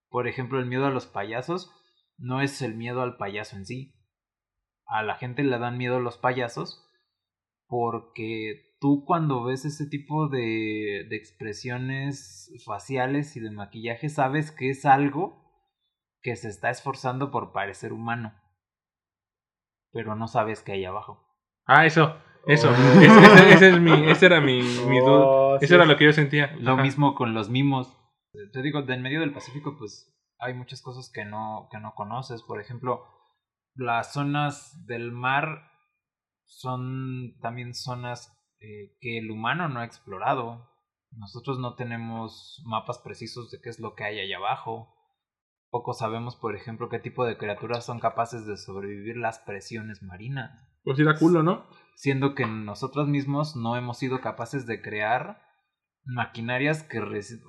[0.09, 1.71] Por ejemplo, el miedo a los payasos
[2.17, 3.95] no es el miedo al payaso en sí.
[4.85, 6.89] A la gente le dan miedo los payasos
[7.73, 14.69] porque tú cuando ves ese tipo de, de expresiones faciales y de maquillaje, sabes que
[14.69, 15.41] es algo
[16.21, 18.39] que se está esforzando por parecer humano.
[19.91, 21.25] Pero no sabes qué hay abajo.
[21.65, 22.15] Ah, eso.
[22.45, 22.69] Eso.
[22.69, 23.01] Oh.
[23.01, 25.25] Ese, ese, es mi, ese era mi, mi duda.
[25.25, 26.55] Oh, eso era lo que yo sentía.
[26.59, 27.97] Lo mismo con los mimos.
[28.51, 32.43] Te digo, en medio del Pacífico, pues hay muchas cosas que no, que no conoces.
[32.43, 33.03] Por ejemplo,
[33.73, 35.72] las zonas del mar
[36.59, 40.69] son también zonas eh, que el humano no ha explorado.
[41.11, 44.95] Nosotros no tenemos mapas precisos de qué es lo que hay allá abajo.
[45.69, 50.51] Poco sabemos, por ejemplo, qué tipo de criaturas son capaces de sobrevivir las presiones marinas.
[50.83, 51.65] Pues sí da culo, ¿no?
[51.95, 55.41] Siendo que nosotros mismos no hemos sido capaces de crear
[56.05, 56.99] maquinarias que...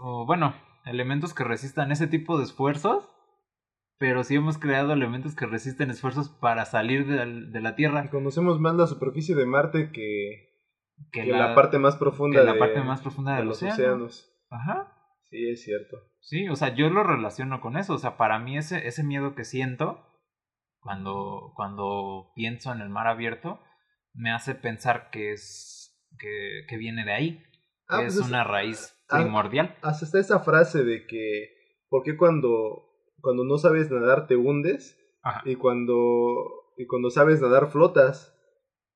[0.00, 0.54] O, bueno,
[0.84, 3.08] elementos que resistan ese tipo de esfuerzos
[4.04, 8.10] pero sí hemos creado elementos que resisten esfuerzos para salir de, la Tierra.
[8.10, 10.60] Conocemos más la superficie de Marte que,
[11.10, 14.30] que, la, parte más profunda, de, la parte más profunda de, los océanos.
[14.50, 14.92] Ajá.
[15.30, 15.96] Sí, es cierto.
[16.20, 17.94] Sí, o sea, yo lo relaciono con eso.
[17.94, 20.06] O sea, para mí ese, ese miedo que siento
[20.80, 23.58] cuando, cuando pienso en el mar abierto
[24.12, 27.42] me hace pensar que es que, que viene de ahí.
[27.88, 29.78] Ah, pues es una raíz ah, primordial.
[29.80, 31.54] hasta esa frase de que,
[31.88, 32.83] ¿por qué cuando,
[33.24, 35.00] cuando no sabes nadar te hundes?
[35.46, 36.44] Y cuando,
[36.76, 38.30] y cuando sabes nadar flotas.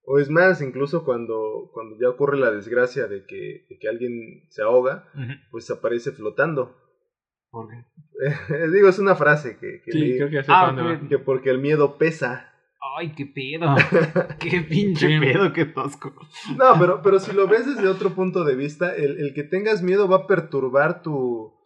[0.04, 4.62] O es más, incluso cuando, cuando ya ocurre la desgracia de que, que alguien se
[4.62, 5.10] ahoga,
[5.50, 6.76] pues aparece flotando.
[7.50, 7.84] ¿Por qué?
[8.72, 12.52] Digo, es una frase que, que, sí, creo que, ah, que porque el miedo pesa.
[12.96, 13.74] Ay, qué pedo.
[14.40, 16.14] qué pinche pedo, qué tosco.
[16.56, 19.82] No, pero, pero si lo ves desde otro punto de vista, el, el que tengas
[19.82, 21.57] miedo va a perturbar tu,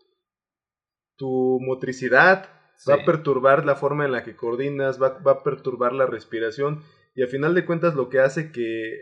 [1.16, 2.48] tu motricidad,
[2.88, 6.82] va a perturbar la forma en la que coordinas, va, va a perturbar la respiración
[7.14, 8.96] y a final de cuentas lo que hace que,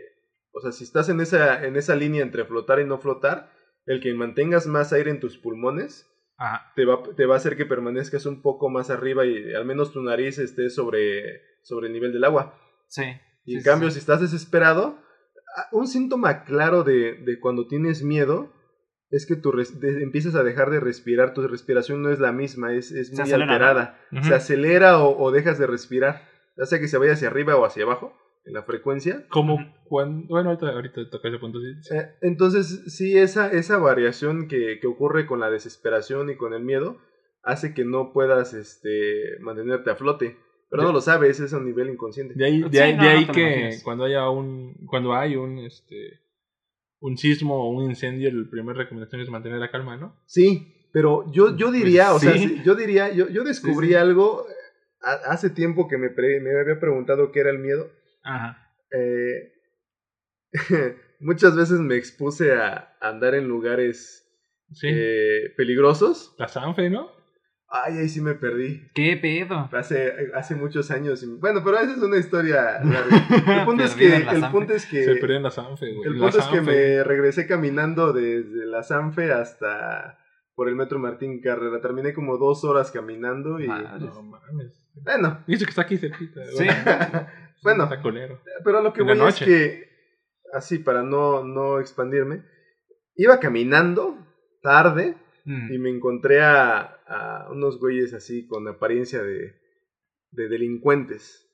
[0.51, 3.51] o sea, si estás en esa, en esa línea entre flotar y no flotar,
[3.85, 6.07] el que mantengas más aire en tus pulmones
[6.75, 9.91] Te, va, te va a hacer que permanezcas un poco más arriba y al menos
[9.91, 12.57] tu nariz esté sobre, sobre el nivel del agua.
[12.87, 13.03] Sí.
[13.45, 14.97] Y en cambio, si estás desesperado,
[15.71, 18.51] un síntoma claro de, de cuando tienes miedo
[19.11, 19.53] es que tú
[20.01, 23.99] empiezas a dejar de respirar, tu respiración no es la misma, es, es muy alterada.
[24.23, 27.65] Se acelera o, o, dejas de respirar ya sea que se vaya hacia arriba o
[27.65, 28.13] hacia abajo
[28.45, 29.25] en la frecuencia.
[29.29, 31.59] Como cuando, bueno, ahorita, ahorita toca ese punto.
[31.81, 31.95] Sí.
[31.95, 36.63] Eh, entonces, sí, esa, esa variación que, que, ocurre con la desesperación y con el
[36.63, 36.97] miedo
[37.43, 40.37] hace que no puedas este, mantenerte a flote.
[40.69, 42.33] Pero no lo sabes, es a un nivel inconsciente.
[42.33, 46.21] De ahí, de ahí, que cuando haya un, cuando hay un, este,
[47.01, 50.21] un sismo o un incendio, la primera recomendación es mantener la calma, ¿no?
[50.25, 54.45] Sí, pero yo, yo diría, pues o sea, yo diría, yo, yo descubrí algo
[55.01, 57.89] hace tiempo que me, me había preguntado qué era el miedo.
[58.23, 58.71] Ajá.
[58.91, 59.53] Eh,
[61.19, 64.27] muchas veces me expuse a andar en lugares
[64.83, 66.35] eh, peligrosos.
[66.37, 67.20] La Sanfe, ¿no?
[67.73, 68.85] Ay, ahí sí me perdí.
[68.93, 69.69] ¿Qué pedo?
[69.71, 71.25] Hace, hace muchos años.
[71.39, 75.05] Bueno, pero esa es una historia El punto, es que, el punto es que.
[75.05, 76.09] Se perdió en la Sanfe, güey.
[76.09, 80.19] El punto es que me regresé caminando desde la Sanfe hasta
[80.53, 81.79] por el metro Martín Carrera.
[81.79, 83.67] Terminé como dos horas caminando y.
[83.67, 84.85] no mames.
[84.93, 85.41] Bueno.
[85.47, 86.41] Eso que está aquí cerquita.
[86.57, 86.67] Sí.
[87.63, 87.89] bueno.
[88.65, 89.89] Pero lo que voy es que,
[90.53, 92.43] así para no, no expandirme,
[93.15, 94.17] iba caminando
[94.61, 95.15] tarde
[95.45, 95.73] mm.
[95.73, 99.55] y me encontré a, a, unos güeyes así con apariencia de,
[100.31, 101.47] de delincuentes.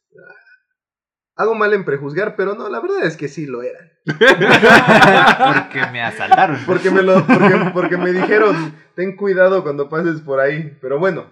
[1.35, 3.91] Hago mal en prejuzgar, pero no, la verdad es que sí lo eran.
[4.05, 6.57] porque me asaltaron.
[6.65, 10.77] Porque me, lo, porque, porque me dijeron, ten cuidado cuando pases por ahí.
[10.81, 11.27] Pero bueno,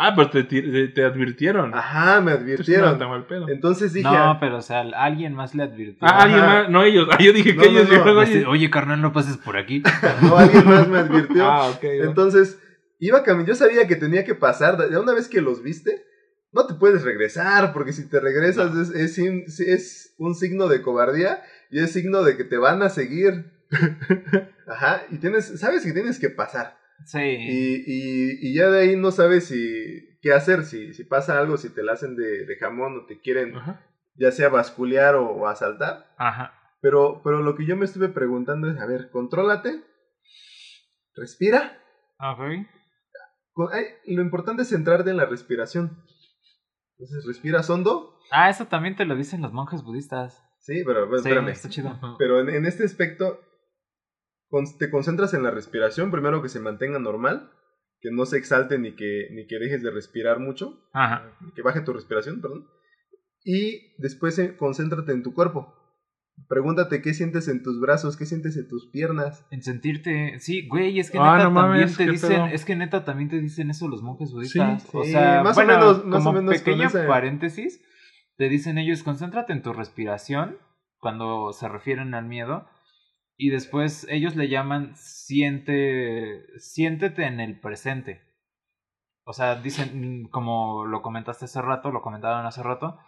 [0.00, 1.74] Ah, pero te, te, advirtieron.
[1.74, 3.00] Ajá, me advirtieron.
[3.48, 4.08] Entonces dije.
[4.08, 6.06] No, pero o sea, alguien más le advirtió.
[6.06, 7.08] Ah, alguien más, no ellos.
[7.10, 7.88] Ah, yo dije que ellos.
[8.46, 9.82] oye, carnal, no pases por aquí.
[10.22, 11.44] no, alguien más me advirtió.
[11.44, 11.82] ah, ok.
[11.82, 12.62] Entonces,
[12.98, 13.52] iba caminando.
[13.52, 14.90] Yo sabía que tenía que pasar.
[14.90, 16.04] Ya una vez que los viste,
[16.52, 21.42] no te puedes regresar, porque si te regresas es, es, es un signo de cobardía
[21.70, 23.52] y es signo de que te van a seguir.
[24.66, 26.78] Ajá, y tienes, sabes que tienes que pasar.
[27.04, 27.18] Sí.
[27.20, 31.56] Y, y, y, ya de ahí no sabes si qué hacer, si, si pasa algo,
[31.56, 33.54] si te la hacen de, de jamón o te quieren
[34.18, 36.12] ya sea basculear o, asaltar.
[36.18, 36.54] Ajá.
[36.80, 39.82] Pero, pero lo que yo me estuve preguntando es, a ver, contrólate,
[41.14, 41.80] respira.
[42.18, 42.66] Okay.
[44.06, 46.04] Lo importante es centrarte en la respiración.
[46.98, 48.18] Entonces, respiras hondo.
[48.30, 50.42] Ah, eso también te lo dicen los monjes budistas.
[50.58, 51.48] Sí, pero, espérame.
[51.48, 51.98] Está chido.
[52.18, 53.40] Pero en, en este aspecto,
[54.78, 57.50] te concentras en la respiración, primero que se mantenga normal,
[58.00, 61.36] que no se exalte ni que, ni que dejes de respirar mucho, Ajá.
[61.54, 62.68] que baje tu respiración, perdón.
[63.44, 65.74] Y después eh, concéntrate en tu cuerpo.
[66.46, 69.44] Pregúntate qué sientes en tus brazos, qué sientes en tus piernas.
[69.50, 72.46] En sentirte, sí, güey, es que Ah, neta no mames, también te dicen, pedo.
[72.54, 74.82] es que neta también te dicen eso los monjes budistas.
[74.82, 77.04] Sí, o sí, sea, más o bueno, menos- más o como menos con pequeño ese-
[77.04, 77.82] paréntesis,
[78.36, 80.56] te dicen ellos, concéntrate en tu respiración
[80.98, 82.66] cuando se refieren al miedo
[83.36, 88.22] y después ellos le llaman siente siéntete en el presente.
[89.24, 92.98] O sea, dicen como lo comentaste hace rato, lo comentaron hace rato,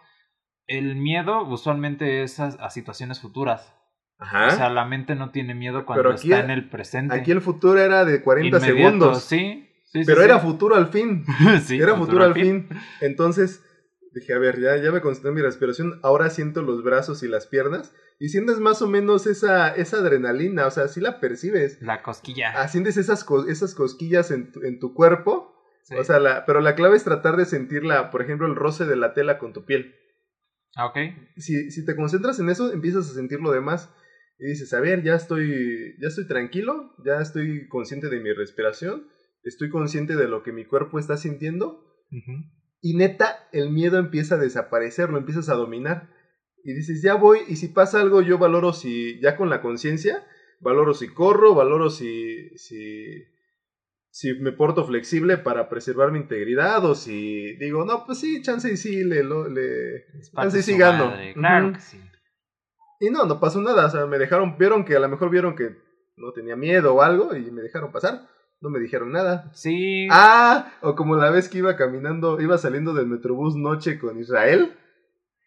[0.77, 3.73] el miedo usualmente es a, a situaciones futuras.
[4.19, 4.47] Ajá.
[4.47, 7.15] O sea, la mente no tiene miedo cuando aquí- está en el presente.
[7.15, 9.23] Aquí el futuro era de 40 Inmediato, segundos.
[9.23, 9.67] Sí,
[10.05, 10.25] pero sí.
[10.25, 11.25] era futuro al fin.
[11.63, 12.69] Sí, era futuro al fin.
[13.01, 13.63] Entonces
[14.13, 15.99] dije, a ver, ya, ya me concentré en mi respiración.
[16.03, 17.93] Ahora siento los brazos y las piernas.
[18.19, 20.67] Y sientes más o menos esa, esa adrenalina.
[20.67, 21.81] O sea, sí la percibes.
[21.81, 22.53] La cosquilla.
[22.61, 25.55] Ah, sientes esas, esas cosquillas en tu, en tu cuerpo.
[25.97, 28.95] O sea, la, pero la clave es tratar de sentirla, por ejemplo, el roce de
[28.95, 29.95] la tela con tu piel.
[30.75, 30.97] Ah, ok.
[31.37, 33.89] Si, si te concentras en eso, empiezas a sentir lo demás.
[34.39, 39.07] Y dices, a ver, ya estoy, ya estoy tranquilo, ya estoy consciente de mi respiración,
[39.43, 41.85] estoy consciente de lo que mi cuerpo está sintiendo.
[42.81, 46.09] Y neta, el miedo empieza a desaparecer, lo empiezas a dominar.
[46.63, 50.25] Y dices, ya voy, y si pasa algo, yo valoro si, ya con la conciencia,
[50.59, 53.23] valoro si corro, valoro si, si,
[54.13, 58.71] si me porto flexible para preservar mi integridad, o si digo, no, pues sí, chance
[58.71, 61.07] y sí, le, lo- le, Parte sí, sí gano.
[61.11, 61.99] madre, Claro que sí.
[62.99, 65.55] y no, no pasó nada, o sea, me dejaron, vieron que a lo mejor vieron
[65.55, 65.77] que
[66.17, 68.27] no tenía miedo o algo y me dejaron pasar,
[68.59, 69.49] no me dijeron nada.
[69.53, 70.07] Sí.
[70.11, 74.73] Ah, o como la vez que iba caminando, iba saliendo del Metrobús noche con Israel.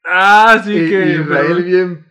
[0.05, 1.07] Ah, sí y, que.
[1.07, 2.07] y Israel bien...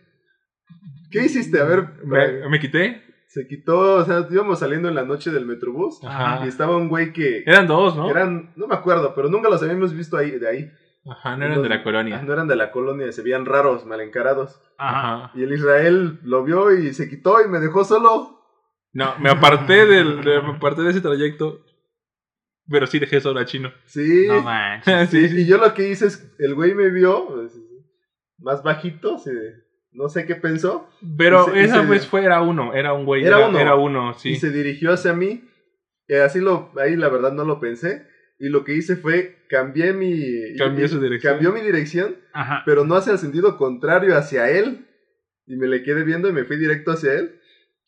[1.10, 1.60] ¿Qué hiciste?
[1.60, 3.03] A ver, Me, me quité.
[3.34, 6.44] Se quitó, o sea, íbamos saliendo en la noche del Metrobús Ajá.
[6.44, 7.42] y estaba un güey que...
[7.44, 8.08] Eran dos, ¿no?
[8.08, 10.70] Eran, no me acuerdo, pero nunca los habíamos visto ahí, de ahí.
[11.04, 12.22] Ajá, no eran de la colonia.
[12.22, 14.62] No eran de la colonia, se veían raros, mal encarados.
[14.78, 15.24] Ajá.
[15.24, 15.32] Ajá.
[15.34, 18.38] Y el Israel lo vio y se quitó y me dejó solo.
[18.92, 21.58] No, me aparté del, de, me aparté de ese trayecto.
[22.70, 23.72] Pero sí dejé solo a Chino.
[23.86, 24.26] Sí.
[24.28, 25.10] No manches.
[25.10, 27.52] Sí, sí, y yo lo que hice es, el güey me vio, pues,
[28.38, 29.63] más bajito, se-
[29.94, 33.04] no sé qué pensó, Pero Y se- y esa vez fue, era uno, era un
[33.04, 33.24] güey.
[33.24, 33.58] Era Era, uno.
[33.58, 34.30] Era uno, sí.
[34.30, 35.44] y se dirigió hacia mí.
[36.08, 38.06] Eh, así lo, ahí la verdad no lo pensé.
[38.38, 40.56] Y lo que hice fue cambié mi.
[40.58, 41.32] Cambió y- su dirección.
[41.34, 42.62] Cambió mi dirección, Ajá.
[42.66, 44.86] pero no hacia el sentido contrario, hacia él.
[45.46, 47.38] Y me le quedé viendo y me fui directo hacia él.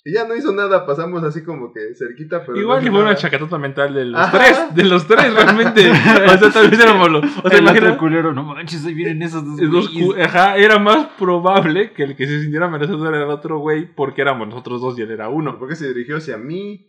[0.06, 2.56] Y ya no hizo nada, pasamos así como que cerquita, pero.
[2.56, 4.38] Igual no que fue una chacatota mental de los Ajá.
[4.38, 4.74] tres.
[4.76, 5.90] De los tres, realmente.
[5.90, 7.24] o sea, tal vez éramos los.
[7.42, 9.90] O sea, el otro culero, no manches, ahí vienen esos dos
[10.22, 14.22] ajá, era más probable que el que se sintiera amenazado era el otro güey porque
[14.22, 15.58] éramos nosotros dos y él era uno.
[15.58, 16.86] ¿Por qué se dirigió hacia mí?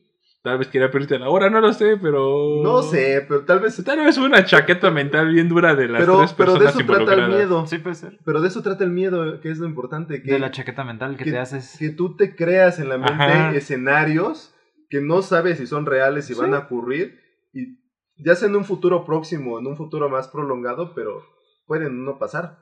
[0.48, 2.62] Tal vez quería pedirte la hora, no lo sé, pero.
[2.64, 3.84] No sé, pero tal vez.
[3.84, 6.94] Tal vez una chaqueta mental bien dura de las Pero, tres pero de personas eso
[7.06, 7.68] trata el miedo.
[7.68, 8.18] Sí, puede ser.
[8.24, 10.24] Pero de eso trata el miedo, que es lo importante.
[10.24, 11.76] Que, De la chaqueta mental que, que- te haces.
[11.78, 13.54] que tú te creas en la mente Ajá.
[13.54, 14.54] escenarios
[14.90, 17.20] que no sabes si son reales, si van a ocurrir.
[17.54, 17.78] Y
[18.24, 21.24] ya sea en un futuro próximo, en un futuro más prolongado, pero
[21.66, 22.60] pueden no pasar.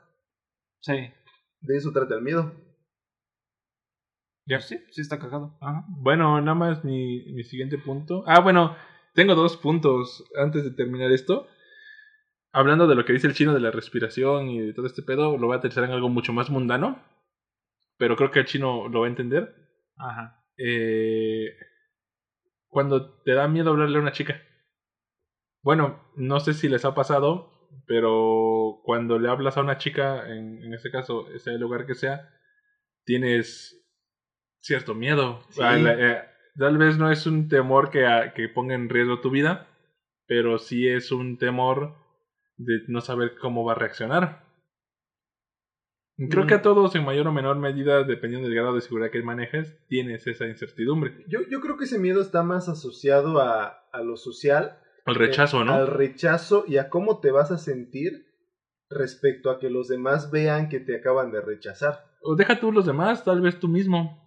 [0.80, 1.12] Sí.
[1.62, 2.52] De eso trata el miedo.
[4.46, 4.60] Ya.
[4.62, 5.58] Sí, sí está cagado.
[5.62, 5.86] Ajá.
[5.88, 8.24] Bueno, nada más mi, mi siguiente punto.
[8.28, 8.76] Ah, bueno,
[9.14, 11.48] tengo dos puntos antes de terminar esto.
[12.52, 15.38] Hablando de lo que dice el chino de la respiración y de todo este pedo,
[15.38, 17.04] lo voy a aterrizar en algo mucho más mundano.
[17.98, 19.54] Pero creo que el chino lo va a entender.
[19.98, 20.44] Ajá.
[20.58, 21.50] Eh,
[22.68, 24.42] cuando te da miedo hablarle a una chica.
[25.64, 27.52] Bueno, no sé si les ha pasado,
[27.88, 31.96] pero cuando le hablas a una chica, en, en este caso, sea el lugar que
[31.96, 32.30] sea,
[33.06, 33.85] tienes
[34.66, 35.42] cierto miedo.
[35.50, 35.62] Sí.
[35.62, 36.24] La- eh,
[36.58, 39.68] tal vez no es un temor que, ah, que ponga en riesgo tu vida,
[40.28, 41.96] pero sí es un temor
[42.58, 44.44] de no saber cómo va a reaccionar.
[46.30, 46.48] Creo Mm.
[46.48, 49.78] que a todos, en mayor o menor medida, dependiendo del grado de seguridad que manejes,
[49.88, 51.26] tienes esa incertidumbre.
[51.28, 54.80] Yo, yo creo que ese miedo está más asociado a, a lo social.
[55.06, 55.74] El rechazo, eh, ¿no?
[55.74, 58.26] Al rechazo y a cómo te vas a sentir
[58.90, 62.06] respecto a que los demás vean que te acaban de rechazar.
[62.22, 64.25] O deja tú los demás, tal vez tú mismo.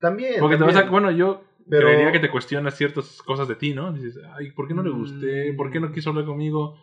[0.00, 0.34] También.
[0.40, 0.88] Porque te vas también.
[0.88, 0.90] a.
[0.90, 3.92] Bueno, yo Pero- creería que te cuestionas ciertas cosas de ti, ¿no?
[3.92, 5.52] Dices, ay, ¿por qué no le gusté?
[5.52, 5.56] Mm.
[5.56, 6.78] ¿Por qué no quiso hablar conmigo?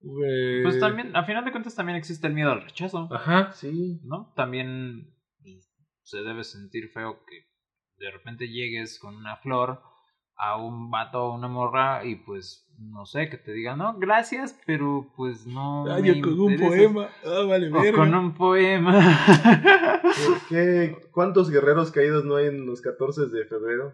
[0.00, 3.08] Pues también, a final de cuentas, también existe el miedo al rechazo.
[3.12, 3.52] Ajá.
[3.52, 4.00] Sí.
[4.04, 4.32] ¿No?
[4.34, 5.72] También pues,
[6.02, 7.46] se debe sentir feo que
[8.04, 9.80] de repente llegues con una flor
[10.44, 14.58] a un vato o una morra y pues no sé, que te digan, no, gracias,
[14.66, 15.84] pero pues no.
[15.92, 16.78] Ay, me yo con un interesas".
[16.78, 17.08] poema.
[17.24, 19.16] Ah, vale, O con un poema.
[20.02, 23.92] ¿Qué- qué- ¿Cuántos guerreros caídos no hay en los 14 de febrero?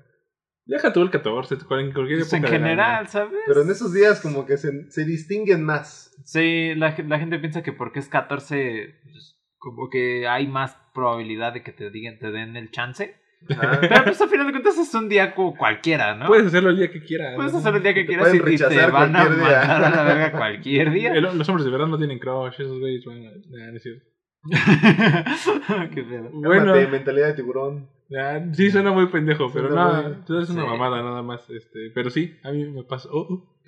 [0.65, 3.41] Deja tú el 14, cualquier cualquier Pues en época general, ¿sabes?
[3.47, 6.15] Pero en esos días como que se, se distinguen más.
[6.25, 11.55] Sí, la, la gente piensa que porque es 14, pues, como que hay más probabilidad
[11.55, 13.17] de que te digan, te den el chance.
[13.47, 16.27] Pero pues al final de cuentas es un día cualquiera, ¿no?
[16.27, 17.35] Puedes hacerlo el día que quieras.
[17.37, 20.93] Puedes hacerlo el día que quieras y te van a mandar a la verga cualquier
[20.93, 21.15] día.
[21.15, 23.31] los hombres de verdad no tienen crush, esos güeyes van a...
[23.31, 23.79] No
[25.95, 26.31] Qué pedo.
[26.33, 27.91] Bueno, mentalidad de tiburón.
[28.53, 31.49] sí, suena muy pendejo, pero no, es una mamada nada más.
[31.51, 33.09] Este, pero sí, a mí me pasó.
[33.13, 33.59] Oh, oh,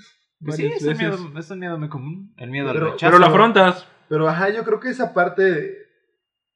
[0.43, 2.35] pues sí, es un, miedo, es un miedo muy común.
[2.39, 3.11] El miedo pero, al rechazo.
[3.11, 3.87] Pero lo afrontas.
[4.09, 5.80] Pero ajá, yo creo que esa parte.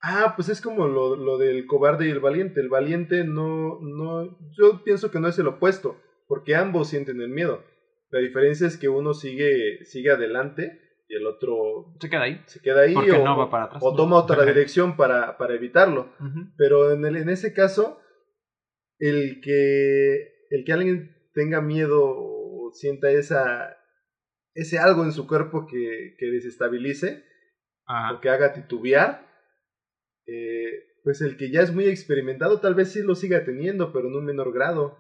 [0.07, 2.61] Ah, pues es como lo, lo del cobarde y el valiente.
[2.61, 4.39] El valiente no, no.
[4.53, 5.99] Yo pienso que no es el opuesto.
[6.27, 7.65] Porque ambos sienten el miedo.
[8.11, 10.79] La diferencia es que uno sigue, sigue adelante
[11.09, 12.43] y el otro se queda ahí.
[12.47, 13.83] Se queda ahí o, no va para atrás.
[13.85, 16.13] o toma otra dirección para, para evitarlo.
[16.57, 17.99] Pero en, el, en ese caso,
[18.99, 23.77] el que, el que alguien tenga miedo o sienta esa,
[24.55, 27.25] ese algo en su cuerpo que, que desestabilice
[27.87, 29.34] o que haga titubear,
[30.27, 34.09] eh, pues el que ya es muy experimentado tal vez sí lo siga teniendo, pero
[34.09, 34.99] en un menor grado.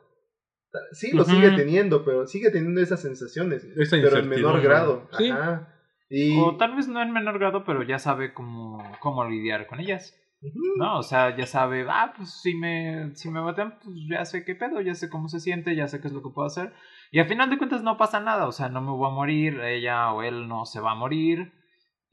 [0.92, 5.08] Sí lo sigue teniendo, pero sigue teniendo esas sensaciones, pero en menor grado.
[5.12, 5.70] Ajá.
[6.38, 10.20] O tal vez no en menor grado, pero ya sabe cómo, cómo lidiar con ellas.
[10.76, 10.98] ¿No?
[10.98, 14.54] O sea, ya sabe, ah, pues si me, si me baten, pues ya sé qué
[14.54, 16.74] pedo, ya sé cómo se siente, ya sé qué es lo que puedo hacer.
[17.10, 19.60] Y al final de cuentas no pasa nada, o sea, no me voy a morir,
[19.60, 21.52] ella o él no se va a morir.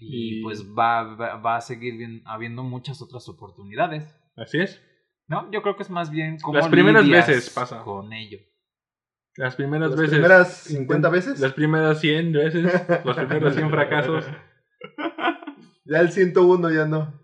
[0.04, 4.16] Y, pues va, va, a seguir bien, habiendo muchas otras oportunidades.
[4.36, 4.82] Así es.
[5.28, 5.50] ¿No?
[5.52, 7.84] Yo creo que es más bien como Las primeras veces pasa.
[7.84, 8.40] con ello.
[9.38, 10.02] Las primeras veces.
[10.02, 11.40] ¿Las primeras 50 veces?
[11.40, 12.64] Las primeras 100 veces.
[13.06, 14.26] los primeros 100 fracasos.
[15.86, 17.21] Ya el 101 ya no.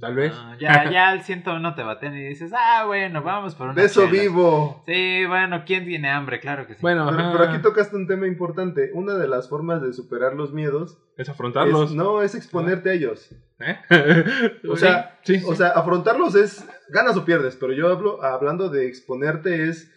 [0.00, 0.32] Tal vez.
[0.60, 3.74] ya, ya el 101 te baten y dices, ah, bueno, vamos por una.
[3.74, 4.82] De eso vivo.
[4.86, 6.38] Sí, bueno, ¿quién tiene hambre?
[6.38, 6.80] Claro que sí.
[6.80, 8.90] Bueno, pero, aquí tocaste un tema importante.
[8.94, 11.94] Una de las formas de superar los miedos es afrontarlos.
[11.94, 13.34] no, es exponerte a ellos.
[13.58, 13.76] ¿Eh?
[14.70, 18.86] o, sea, sí, o sea, afrontarlos es ganas o pierdes, pero yo hablo hablando de
[18.86, 19.92] exponerte es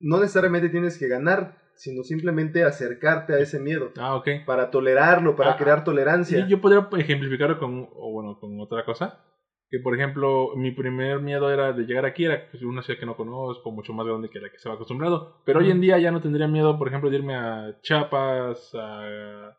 [0.00, 3.92] no necesariamente tienes que ganar, sino simplemente acercarte a ese miedo.
[3.98, 4.28] Ah, ok.
[4.44, 6.46] Para tolerarlo, para ah, crear tolerancia.
[6.46, 9.18] yo podría ejemplificarlo con, o bueno, con otra cosa.
[9.68, 13.06] Que por ejemplo, mi primer miedo era de llegar aquí, era pues, una ciudad que
[13.06, 15.42] no conozco, mucho más grande que la que estaba acostumbrado.
[15.44, 19.56] Pero hoy en día ya no tendría miedo, por ejemplo, de irme a Chiapas, a,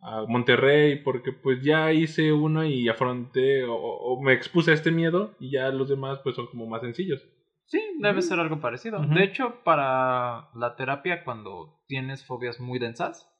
[0.00, 4.90] a Monterrey, porque pues ya hice uno y afronté o, o, me expuse a este
[4.90, 7.22] miedo y ya los demás pues son como más sencillos.
[7.66, 9.00] Sí, debe ser algo parecido.
[9.00, 13.31] De hecho, para la terapia, cuando tienes fobias muy densas,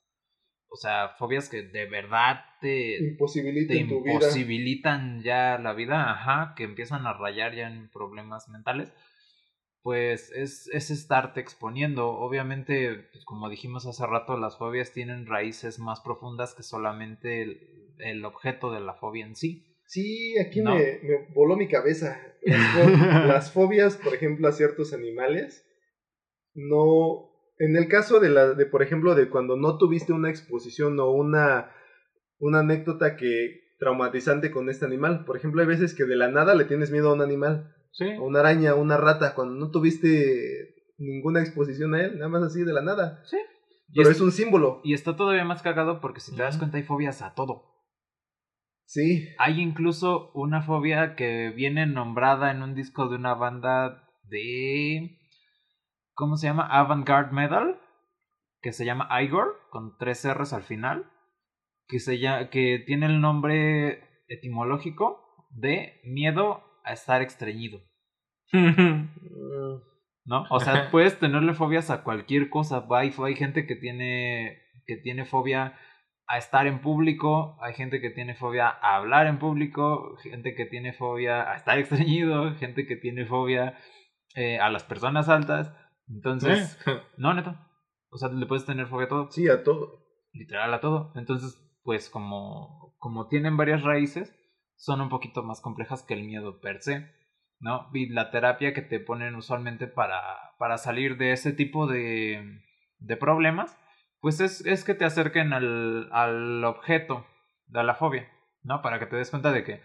[0.73, 2.99] o sea, fobias que de verdad te
[3.79, 8.93] imposibilitan, ya la vida, ajá, que empiezan a rayar ya en problemas mentales,
[9.83, 12.09] pues es, es estarte exponiendo.
[12.09, 17.43] Obviamente, pues como dijimos hace rato, las fobias tienen raíces más profundas que solamente
[17.99, 19.73] el objeto de la fobia en sí.
[19.93, 21.01] Sí, aquí me,
[21.35, 22.19] voló mi cabeza.
[22.43, 25.69] Las, fobias, por ejemplo, a ciertos animales,
[26.55, 27.29] no...
[27.63, 31.13] En el caso de, la, de, por ejemplo, de cuando no tuviste una exposición o
[31.13, 31.71] una,
[32.41, 35.25] una anécdota que traumatizante con este animal.
[35.25, 37.73] Por ejemplo, hay veces que de la nada le tienes miedo a un animal.
[37.93, 38.11] Sí.
[38.11, 42.43] A una araña, a una rata, cuando no tuviste ninguna exposición a él, nada más
[42.43, 43.23] así de la nada.
[43.27, 43.37] Sí.
[43.95, 44.81] Pero es, es, un símbolo.
[44.83, 47.73] Y está todavía más cagado porque si te das cuenta hay fobias a todo.
[48.87, 49.29] Sí.
[49.39, 55.22] Hay incluso una fobia que viene nombrada en un disco de una banda de.
[56.15, 56.67] ¿Cómo se llama?
[56.67, 57.81] Avant-Garde Metal.
[58.61, 61.11] Que se llama Igor, con tres R's al final.
[61.89, 67.81] Que, se llama, que tiene el nombre etimológico de miedo a estar estreñido.
[70.25, 70.45] ¿No?
[70.51, 72.87] O sea, puedes tenerle fobias a cualquier cosa.
[72.91, 75.77] Hay, hay gente que tiene, que tiene fobia
[76.29, 80.65] a estar en público, hay gente que tiene fobia a hablar en público, gente que
[80.67, 83.77] tiene fobia a estar extrañido, gente que tiene fobia
[84.35, 85.75] eh, a las personas altas.
[86.13, 87.01] Entonces, eh.
[87.17, 87.69] no, neta.
[88.11, 89.31] O sea, le puedes tener fobia a todo.
[89.31, 90.05] Sí, a todo.
[90.33, 91.13] Literal a todo.
[91.17, 94.37] Entonces, pues como, como tienen varias raíces,
[94.77, 97.11] son un poquito más complejas que el miedo per se.
[97.59, 97.89] ¿No?
[97.95, 100.21] Y la terapia que te ponen usualmente para,
[100.59, 102.61] para salir de ese tipo de,
[102.99, 103.79] de problemas
[104.23, 107.27] pues es, es que te acerquen al, al objeto
[107.67, 108.31] de la fobia,
[108.63, 108.81] ¿no?
[108.81, 109.83] Para que te des cuenta de que,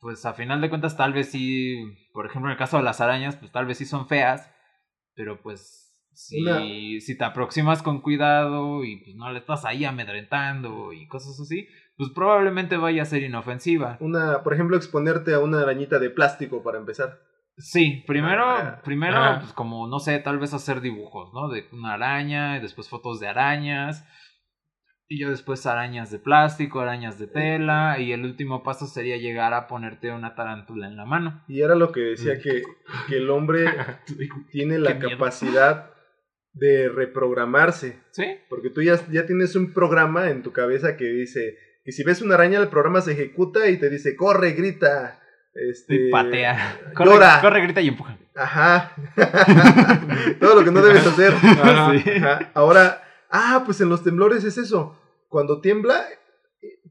[0.00, 1.76] pues a final de cuentas, tal vez sí,
[2.14, 4.50] por ejemplo, en el caso de las arañas, pues tal vez sí son feas,
[5.20, 10.94] pero pues si, si te aproximas con cuidado y pues no le estás ahí amedrentando
[10.94, 11.68] y cosas así,
[11.98, 13.98] pues probablemente vaya a ser inofensiva.
[14.00, 17.20] Una, por ejemplo, exponerte a una arañita de plástico para empezar.
[17.58, 21.50] Sí, primero, ah, primero, pues como, no sé, tal vez hacer dibujos, ¿no?
[21.50, 24.02] De una araña, y después fotos de arañas.
[25.12, 27.98] Y yo después arañas de plástico, arañas de tela.
[27.98, 31.42] Y el último paso sería llegar a ponerte una tarántula en la mano.
[31.48, 32.62] Y era lo que decía que,
[33.08, 33.64] que el hombre
[34.52, 35.90] tiene la capacidad
[36.52, 37.98] de reprogramarse.
[38.12, 38.38] Sí.
[38.48, 42.22] Porque tú ya, ya tienes un programa en tu cabeza que dice que si ves
[42.22, 45.18] una araña, el programa se ejecuta y te dice, corre, grita.
[45.54, 46.78] Este, y patea.
[46.94, 48.16] Corre, corre, grita y empuja.
[48.36, 48.94] Ajá.
[50.38, 51.32] Todo lo que no debes hacer.
[51.32, 52.52] Ajá.
[52.54, 54.96] Ahora, ah, pues en los temblores es eso.
[55.28, 56.04] Cuando tiembla,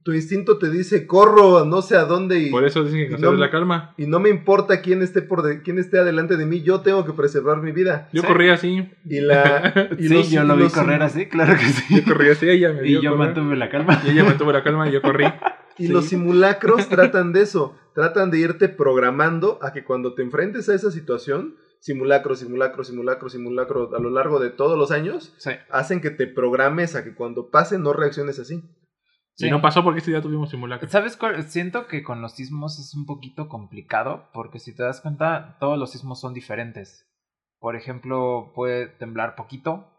[0.03, 3.34] tu instinto te dice corro no sé a dónde y por eso dicen que no,
[3.34, 6.80] la calma y no me importa quién esté por quién esté adelante de mí yo
[6.82, 8.10] tengo que preservar mi vida.
[8.14, 8.90] Yo corría así.
[9.06, 11.98] Y la sí yo lo vi correr así claro que sí.
[11.98, 14.02] Yo corrí así ella me y yo mantuve la calma.
[14.06, 15.26] Y ella mantuvo la calma y yo corrí.
[15.78, 20.70] Y los simulacros tratan de eso tratan de irte programando a que cuando te enfrentes
[20.70, 25.36] a esa situación simulacro, simulacro, simulacro, simulacro a lo largo de todos los años,
[25.70, 28.62] hacen que te programes a que cuando pase no reacciones así.
[29.36, 29.50] Sí.
[29.50, 30.90] no pasó porque este día tuvimos simulacro.
[30.90, 35.56] ¿Sabes Siento que con los sismos es un poquito complicado porque si te das cuenta,
[35.62, 37.10] todos los sismos son diferentes.
[37.58, 39.96] Por ejemplo, puede temblar poquito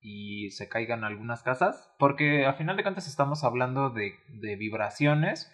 [0.00, 5.52] y se caigan algunas casas porque a final de cuentas estamos hablando de, de vibraciones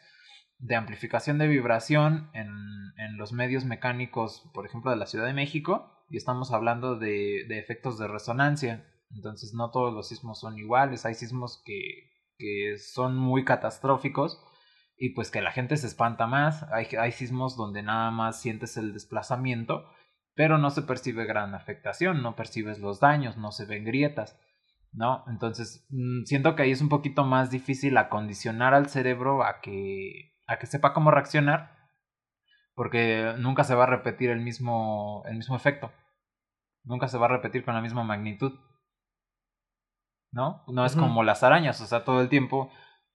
[0.58, 2.48] de amplificación de vibración en,
[2.96, 7.44] en, los medios mecánicos, por ejemplo, de la Ciudad de México, y estamos hablando de,
[7.48, 8.86] de, efectos de resonancia.
[9.10, 14.42] Entonces, no todos los sismos son iguales, hay sismos que, que son muy catastróficos
[14.96, 18.76] y pues que la gente se espanta más, hay, hay sismos donde nada más sientes
[18.76, 19.88] el desplazamiento,
[20.34, 24.38] pero no se percibe gran afectación, no percibes los daños, no se ven grietas.
[24.92, 25.24] ¿no?
[25.28, 30.32] Entonces, mm, siento que ahí es un poquito más difícil acondicionar al cerebro a que
[30.48, 31.76] a que sepa cómo reaccionar,
[32.74, 35.92] porque nunca se va a repetir el mismo, el mismo efecto.
[36.82, 38.58] Nunca se va a repetir con la misma magnitud.
[40.32, 40.64] ¿No?
[40.66, 42.70] No es como las arañas, o sea, todo el tiempo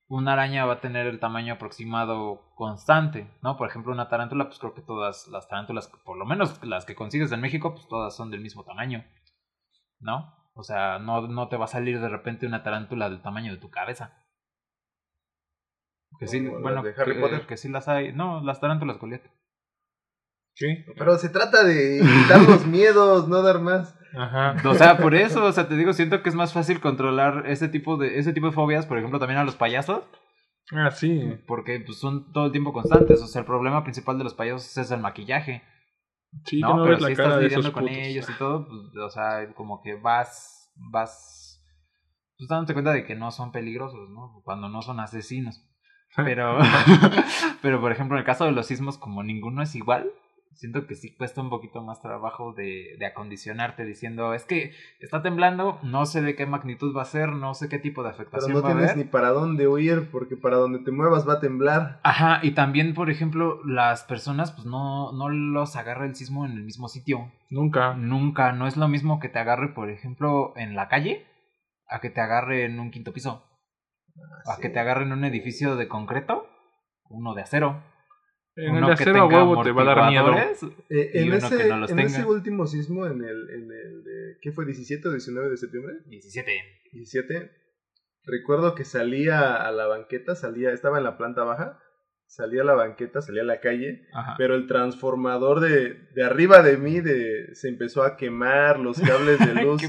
[0.08, 3.58] una araña va a tener el tamaño aproximado constante, ¿no?
[3.58, 6.96] Por ejemplo, una tarántula, pues creo que todas las tarántulas, por lo menos las que
[6.96, 9.04] consigues en México, pues todas son del mismo tamaño,
[10.00, 10.36] ¿no?
[10.54, 13.58] O sea, no, no te va a salir de repente una tarántula del tamaño de
[13.58, 14.14] tu cabeza.
[16.20, 17.46] Que sí, bueno, de Harry que, Potter.
[17.48, 18.14] que sí las hay.
[18.14, 19.26] No, las tarántulas Goliath.
[20.56, 20.86] Sí.
[20.98, 23.98] Pero se trata de quitar los miedos, no dar más.
[24.16, 24.56] Ajá.
[24.70, 27.68] O sea, por eso, o sea, te digo, siento que es más fácil controlar ese
[27.68, 30.04] tipo de ese tipo de fobias, por ejemplo, también a los payasos.
[30.72, 31.40] Ah, sí.
[31.48, 33.22] Porque pues, son todo el tiempo constantes.
[33.22, 35.64] O sea, el problema principal de los payasos es el maquillaje.
[36.46, 39.82] Sí, no, no pero si estás lidiando con ellos y todo, pues, o sea, como
[39.82, 41.64] que vas, vas,
[42.38, 44.42] pues dándote cuenta de que no son peligrosos, ¿no?
[44.44, 45.64] Cuando no son asesinos.
[46.16, 46.60] Pero,
[47.62, 50.12] pero por ejemplo, en el caso de los sismos, como ninguno es igual,
[50.56, 55.22] siento que sí cuesta un poquito más trabajo de, de, acondicionarte diciendo, es que está
[55.22, 58.54] temblando, no sé de qué magnitud va a ser, no sé qué tipo de afectación
[58.54, 62.00] Pero no tienes ni para dónde huir, porque para donde te muevas va a temblar.
[62.04, 66.52] Ajá, y también, por ejemplo, las personas, pues no, no los agarra el sismo en
[66.52, 67.32] el mismo sitio.
[67.50, 67.96] Nunca.
[67.96, 71.26] Nunca, no es lo mismo que te agarre, por ejemplo, en la calle,
[71.88, 73.44] a que te agarre en un quinto piso
[74.46, 76.48] a que te agarren un edificio de concreto,
[77.10, 77.84] uno de acero.
[78.56, 80.38] En el de acero a huevo te va a dar miedo.
[80.90, 84.66] Eh, en, ese, en ese, último sismo, en el, en el de, ¿qué fue?
[84.66, 85.94] ¿17 o 19 de septiembre?
[86.06, 86.52] 17.
[86.92, 87.52] 17.
[88.26, 91.80] Recuerdo que salía a la banqueta, salía, estaba en la planta baja,
[92.28, 94.08] salía a la banqueta, salía a la calle,
[94.38, 99.40] pero el transformador de, de arriba de mí de, se empezó a quemar los cables
[99.40, 99.82] de luz.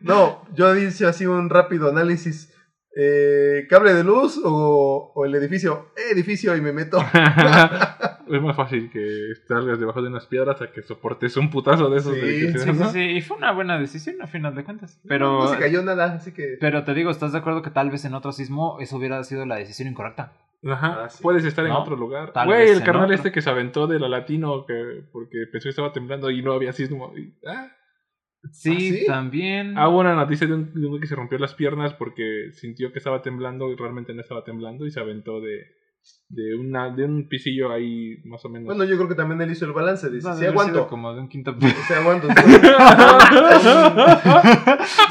[0.00, 2.54] no, yo hice así un rápido análisis
[2.96, 6.98] eh, cable de luz o, o, el edificio, eh, edificio y me meto.
[8.30, 11.98] es más fácil que salgas debajo de unas piedras a que soportes un putazo de
[11.98, 15.00] esos sí, Sí, sí, y fue una buena decisión a final de cuentas.
[15.06, 16.56] Pero, no, se cayó nada, así que...
[16.60, 19.46] Pero te digo, ¿estás de acuerdo que tal vez en otro sismo eso hubiera sido
[19.46, 20.32] la decisión incorrecta?
[20.66, 22.32] Ajá, ah, puedes estar en otro lugar.
[22.44, 25.92] Güey, el carnal este que se aventó de la latino que, porque pensó que estaba
[25.92, 27.12] temblando y no había sismo.
[27.46, 27.68] ah,
[28.52, 29.76] Sí, también.
[29.76, 32.98] Hago ah, una noticia de un, de que se rompió las piernas porque sintió que
[32.98, 35.66] estaba temblando y realmente no estaba temblando y se aventó de,
[36.28, 38.66] de, una, de un pisillo ahí más o menos.
[38.66, 40.08] Bueno, yo creo que también él hizo el balance.
[40.10, 40.86] Dice, si aguanto.
[40.86, 41.76] Como de un quinto piso.
[41.86, 42.28] Si aguanto.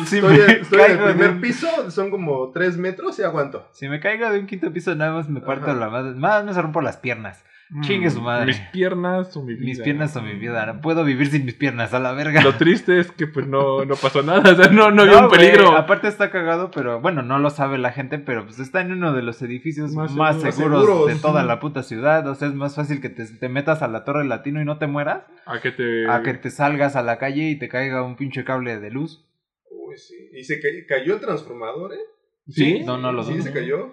[0.05, 3.67] si estoy, estoy en el primer piso, son como tres metros y aguanto.
[3.71, 6.15] Si me caigo de un quinto piso, nada más me parto la madre.
[6.15, 7.43] Más me se rompo las piernas.
[7.81, 8.45] Chingue su madre.
[8.45, 9.65] Mis piernas o mi vida.
[9.65, 10.65] Mis piernas o mi vida.
[10.65, 12.41] No puedo vivir sin mis piernas, a la verga.
[12.41, 14.51] Lo triste es que pues no, no pasó nada.
[14.51, 15.75] O sea, no, no había un peligro.
[15.75, 19.13] aparte está cagado, pero bueno, no lo sabe la gente, pero pues está en uno
[19.13, 22.25] de los edificios más, seguros, de toda la puta ciudad.
[22.27, 24.77] O sea, es más fácil que te, te, metas a la Torre Latino y no
[24.77, 25.23] te mueras.
[25.45, 26.09] A que te.
[26.09, 29.27] A que te salgas a la calle y te caiga un pinche cable de luz.
[29.69, 30.15] Uy, sí.
[30.33, 31.99] ¿Y se cayó el transformador, eh?
[32.47, 32.83] ¿Sí?
[32.85, 33.43] No, no lo Sí, dudo.
[33.43, 33.91] se cayó.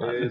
[0.00, 0.30] Eh,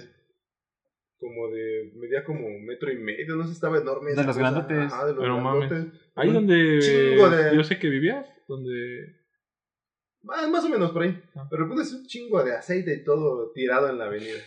[1.20, 4.12] como de, medía como metro y medio, no sé, estaba enorme.
[4.12, 4.40] De los cosa.
[4.40, 4.94] grandotes.
[4.94, 5.70] Ajá, de los Pero mames.
[5.70, 6.02] grandotes.
[6.16, 9.16] Ahí Un donde chingo de- yo sé que vivías, donde...
[10.24, 11.22] Más, más o menos por ahí.
[11.36, 11.48] Ah.
[11.50, 14.40] Pero pones un chingo de aceite y todo tirado en la avenida.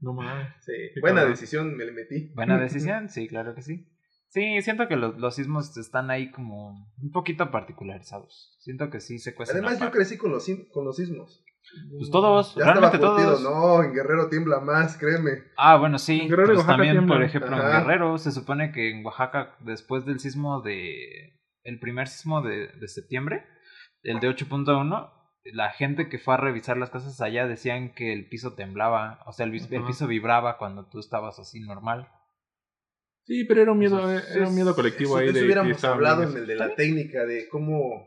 [0.00, 0.48] No mames.
[0.64, 1.32] Sí, Qué buena cabrón.
[1.34, 2.32] decisión, me le metí.
[2.34, 3.86] Buena decisión, sí, claro que sí.
[4.28, 8.56] Sí, siento que los, los sismos están ahí como un poquito particularizados.
[8.58, 9.58] Siento que sí se cuestan.
[9.58, 11.44] Además, yo crecí con los, con los sismos.
[11.98, 13.36] Pues todos, Ya estaba realmente curtido.
[13.36, 13.42] todos.
[13.42, 15.44] No, en Guerrero tiembla más, créeme.
[15.56, 16.20] Ah, bueno, sí.
[16.28, 17.78] Guerrero pues Oaxaca también, por ejemplo, Ajá.
[17.78, 21.40] en Guerrero se supone que en Oaxaca, después del sismo de...
[21.62, 23.46] El primer sismo de, de septiembre,
[24.02, 25.10] el de 8.1,
[25.52, 29.20] la gente que fue a revisar las casas allá decían que el piso temblaba.
[29.26, 32.08] O sea, el, piso vibraba cuando tú estabas así normal.
[33.26, 35.44] Sí, pero era un miedo, Entonces, era un miedo colectivo Eso, ahí de eso de
[35.46, 38.06] hubiéramos hablado en el de la técnica, de cómo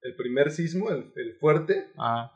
[0.00, 2.32] el primer sismo, el, el fuerte, Ah,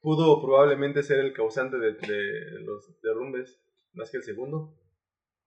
[0.00, 3.60] pudo probablemente ser el causante de, de los derrumbes,
[3.92, 4.76] más que el segundo.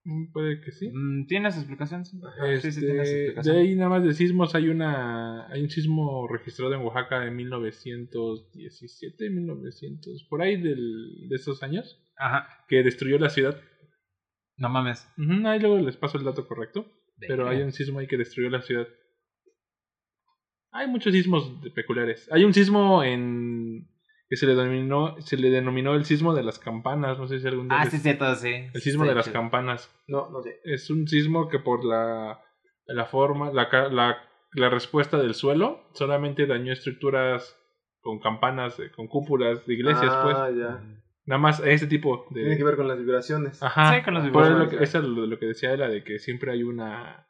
[0.05, 0.89] Mm, Puede que sí.
[0.93, 2.05] mm, ¿Tienes explicación?
[2.05, 2.45] Sí, Ajá.
[2.59, 3.55] sí, sí, Este, tienes de explicación.
[3.57, 9.29] ahí nada más de sismos hay una hay un sismo registrado en Oaxaca en 1917,
[9.29, 12.47] 1900, por ahí del, de esos años, Ajá.
[12.67, 13.59] que destruyó la ciudad.
[14.57, 15.07] No mames.
[15.45, 16.85] Ahí luego les paso el dato correcto,
[17.27, 18.87] pero hay un sismo ahí que destruyó la ciudad.
[20.71, 22.27] Hay muchos sismos de- peculiares.
[22.31, 23.87] Hay un sismo en
[24.33, 27.47] que se le denominó se le denominó el sismo de las campanas, no sé si
[27.47, 28.49] algún día Ah, les- sí, cierto, sí.
[28.73, 29.91] el sismo de las campanas.
[30.07, 30.59] No, no sé.
[30.63, 32.39] Es un sismo que por la,
[32.87, 34.17] la forma, la, ca- la,
[34.53, 37.55] la respuesta del suelo, solamente dañó estructuras
[38.01, 40.57] con campanas, eh, con cúpulas de iglesias, ah, pues.
[40.57, 40.83] ya.
[41.25, 42.41] Nada más ese tipo de...
[42.41, 43.61] Tiene que ver con las vibraciones.
[43.61, 43.95] Ajá.
[43.95, 44.73] Sí, con las Por vibraciones.
[44.73, 47.27] lo que, eso es lo, lo que decía era de que siempre hay una...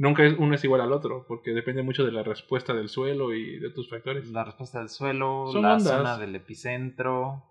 [0.00, 3.34] Nunca es, uno es igual al otro, porque depende mucho de la respuesta del suelo
[3.34, 4.30] y de otros factores.
[4.30, 5.94] La respuesta del suelo, Son la ondas.
[5.94, 7.44] zona del epicentro,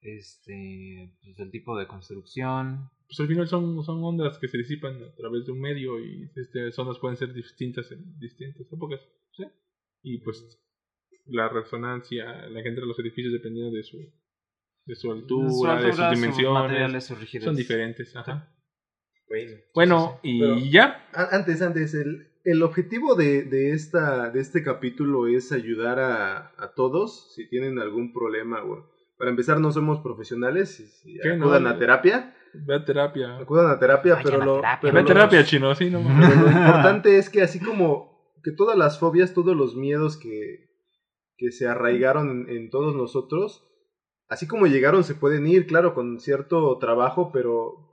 [0.00, 2.88] este, pues, el tipo de construcción.
[3.08, 6.30] Pues al final son, son ondas que se disipan a través de un medio y
[6.36, 9.00] este, ondas pueden ser distintas en distintas épocas.
[9.32, 9.42] ¿sí?
[10.02, 10.56] Y pues
[11.26, 13.98] la resonancia, la que entra a los edificios dependiendo de su,
[14.84, 17.12] de su altura, Su de sus dimensiones,
[17.42, 18.14] son diferentes.
[18.14, 18.54] Ajá.
[19.28, 21.06] Bueno, Bueno, sí, y ya.
[21.12, 26.72] Antes, antes, el, el objetivo de, de, esta, de este capítulo es ayudar a, a
[26.74, 28.60] todos si tienen algún problema.
[28.60, 28.80] güey.
[29.18, 30.76] Para empezar, no somos profesionales.
[30.76, 31.68] Si, si acudan no.
[31.70, 32.34] a terapia.
[32.54, 33.36] Ve a terapia.
[33.38, 34.78] Acudan a terapia, Vayan pero a lo, terapia.
[34.80, 36.28] pero Ve a terapia, chino, sí, no mames.
[36.30, 40.70] pero lo importante es que así como que todas las fobias, todos los miedos que,
[41.36, 43.68] que se arraigaron en, en todos nosotros,
[44.28, 47.87] así como llegaron, se pueden ir, claro, con cierto trabajo, pero,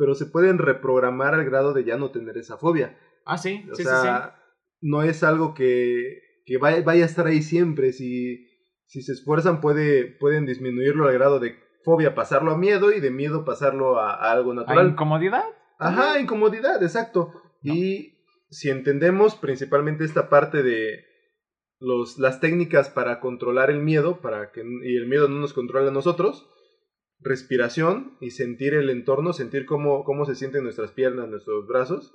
[0.00, 2.98] pero se pueden reprogramar al grado de ya no tener esa fobia.
[3.26, 4.34] Ah, sí, O sí, sea,
[4.80, 7.92] no es algo que, que vaya, vaya a estar ahí siempre.
[7.92, 8.48] Si,
[8.86, 11.54] si se esfuerzan, puede, pueden disminuirlo al grado de
[11.84, 14.60] fobia, pasarlo a miedo y de miedo pasarlo a, a algo sí, sí.
[14.60, 14.88] ¿Hay natural.
[14.88, 15.44] incomodidad?
[15.78, 17.34] Ajá, incomodidad, exacto.
[17.62, 18.14] Y
[18.48, 21.04] si entendemos principalmente esta parte de
[21.78, 25.88] los, las técnicas para controlar el miedo, para que y el miedo no nos controle
[25.88, 26.48] a nosotros,
[27.20, 32.12] respiración y sentir el entorno, sentir cómo, cómo se sienten nuestras piernas, nuestros brazos,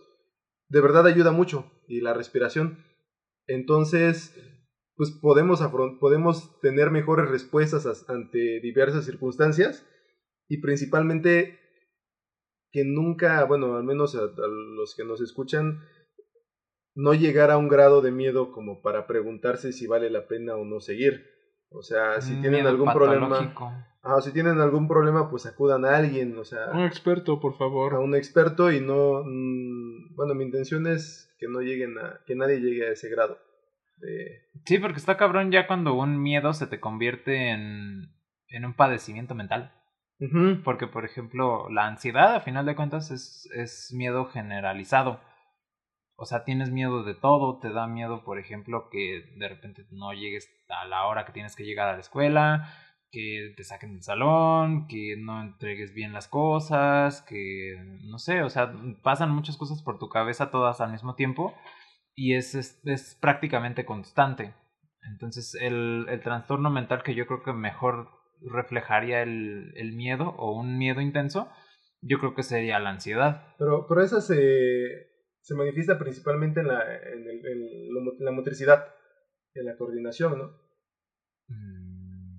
[0.69, 1.72] de verdad ayuda mucho.
[1.88, 2.80] Y la respiración.
[3.48, 4.34] Entonces,
[4.95, 5.61] pues podemos,
[5.99, 9.86] podemos tener mejores respuestas as- ante diversas circunstancias
[10.48, 11.60] y principalmente
[12.72, 15.80] que nunca, bueno, al menos a, a los que nos escuchan,
[16.95, 20.65] no llegar a un grado de miedo como para preguntarse si vale la pena o
[20.65, 21.26] no seguir.
[21.69, 23.40] O sea, si tienen miedo algún problema,
[24.06, 27.57] ah, si tienen algún problema, pues acudan a alguien, o sea, Un experto, por a
[27.57, 27.95] favor.
[27.95, 32.60] un experto y no, mm, bueno, mi intención es que no lleguen a, que nadie
[32.60, 33.38] llegue a ese grado.
[33.98, 38.14] De, Sí, porque está cabrón ya cuando un miedo se te convierte en,
[38.48, 39.72] en un padecimiento mental.
[40.64, 45.19] Porque, por ejemplo, la ansiedad, a final de cuentas, es, es miedo generalizado.
[46.15, 50.14] O sea, tienes miedo de todo, te da miedo, por ejemplo, que de repente no
[50.14, 52.73] llegues a la hora que tienes que llegar a la escuela,
[53.11, 58.49] que te saquen del salón, que no entregues bien las cosas, que no sé, o
[58.49, 58.73] sea,
[59.03, 61.53] pasan muchas cosas por tu cabeza todas al mismo tiempo
[62.15, 64.53] y es, es, es prácticamente constante.
[65.11, 68.10] Entonces, el, el trastorno mental que yo creo que mejor
[68.41, 71.49] reflejaría el, el miedo o un miedo intenso,
[72.02, 73.53] yo creo que sería la ansiedad.
[73.57, 74.36] Pero, pero esa se,
[75.41, 78.86] se manifiesta principalmente en la, en, el- en la motricidad,
[79.53, 80.45] en la coordinación, ¿no?
[81.48, 81.74] Mm,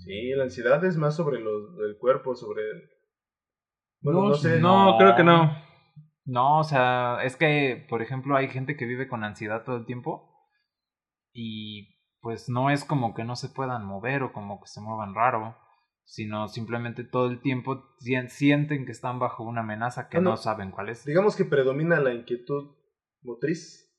[0.07, 2.63] Sí, la ansiedad es más sobre los, el cuerpo, sobre...
[2.63, 2.91] el-
[4.01, 4.61] Bueno, no, no, sé.
[4.61, 5.51] no, creo que no.
[6.25, 9.85] No, o sea, es que, por ejemplo, hay gente que vive con ansiedad todo el
[9.85, 10.33] tiempo
[11.33, 15.15] y pues no es como que no se puedan mover o como que se muevan
[15.15, 15.57] raro,
[16.05, 17.85] sino simplemente todo el tiempo
[18.29, 21.05] sienten que están bajo una amenaza que no saben cuál es.
[21.05, 22.77] Digamos que predomina la inquietud
[23.23, 23.93] motriz.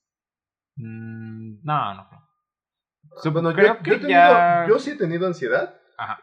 [0.78, 2.10] Mm, no, no.
[3.32, 3.78] bueno, yo,
[4.68, 5.80] yo, sí he tenido ansiedad.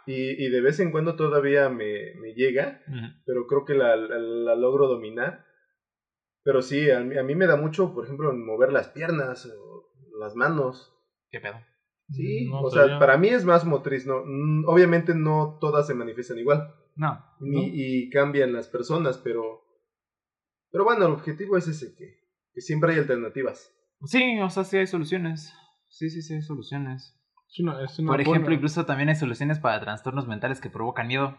[0.06, 2.80] Y, y, de vez en cuando todavía me, me llega,
[3.26, 5.44] pero creo que la, la, logro dominar.
[6.44, 9.90] Pero sí, a mí, a mí me da mucho, por ejemplo, mover las piernas o
[10.20, 10.92] las manos.
[11.30, 11.56] ¿Qué pedo?
[12.10, 14.22] Sí, o sea, para mí es más motriz, ¿no?
[14.24, 16.74] Mm, obviamente no todas se manifiestan igual.
[16.96, 17.24] No.
[17.40, 19.62] Ni, Y cambian las personas, pero...
[20.70, 22.20] Pero bueno, el objetivo es ese, que,
[22.52, 23.72] que siempre hay alternativas.
[24.04, 25.52] Sí, o sea, sí hay soluciones.
[25.88, 27.16] Sí, sí, sí hay soluciones.
[28.06, 31.38] Por ejemplo, incluso también hay soluciones para trastornos mentales que provocan miedo.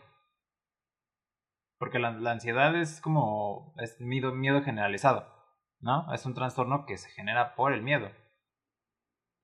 [1.77, 5.27] Porque la, la ansiedad es como es miedo, miedo generalizado,
[5.81, 6.13] ¿no?
[6.13, 8.09] Es un trastorno que se genera por el miedo.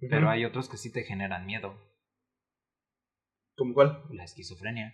[0.10, 1.76] Pero hay otros que sí te generan miedo.
[3.56, 4.04] ¿Cómo cuál?
[4.10, 4.94] La esquizofrenia.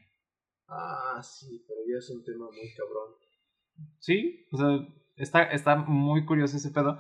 [0.68, 3.16] Ah, sí, pero ya es un tema muy cabrón.
[4.00, 7.00] Sí, o sea, está, está muy curioso ese pedo.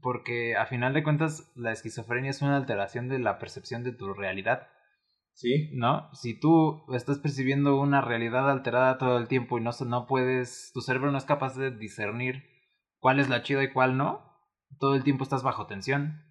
[0.00, 4.14] Porque a final de cuentas, la esquizofrenia es una alteración de la percepción de tu
[4.14, 4.68] realidad.
[5.34, 5.70] Sí.
[5.74, 6.12] ¿No?
[6.14, 10.80] Si tú estás percibiendo una realidad alterada todo el tiempo y no, no puedes, tu
[10.80, 12.44] cerebro no es capaz de discernir
[12.98, 14.22] cuál es la chida y cuál no,
[14.78, 16.22] todo el tiempo estás bajo tensión.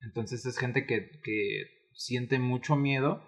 [0.00, 3.22] Entonces es gente que, que siente mucho miedo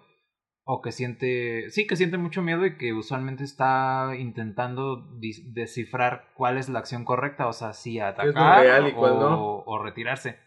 [0.63, 5.17] o que siente, sí, que siente mucho miedo y que usualmente está intentando
[5.53, 10.37] descifrar cuál es la acción correcta, o sea, si atacar o, retirarse.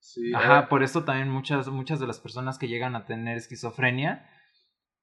[0.00, 4.28] Sí, Ajá, por eso también muchas, muchas de las personas que llegan a tener esquizofrenia,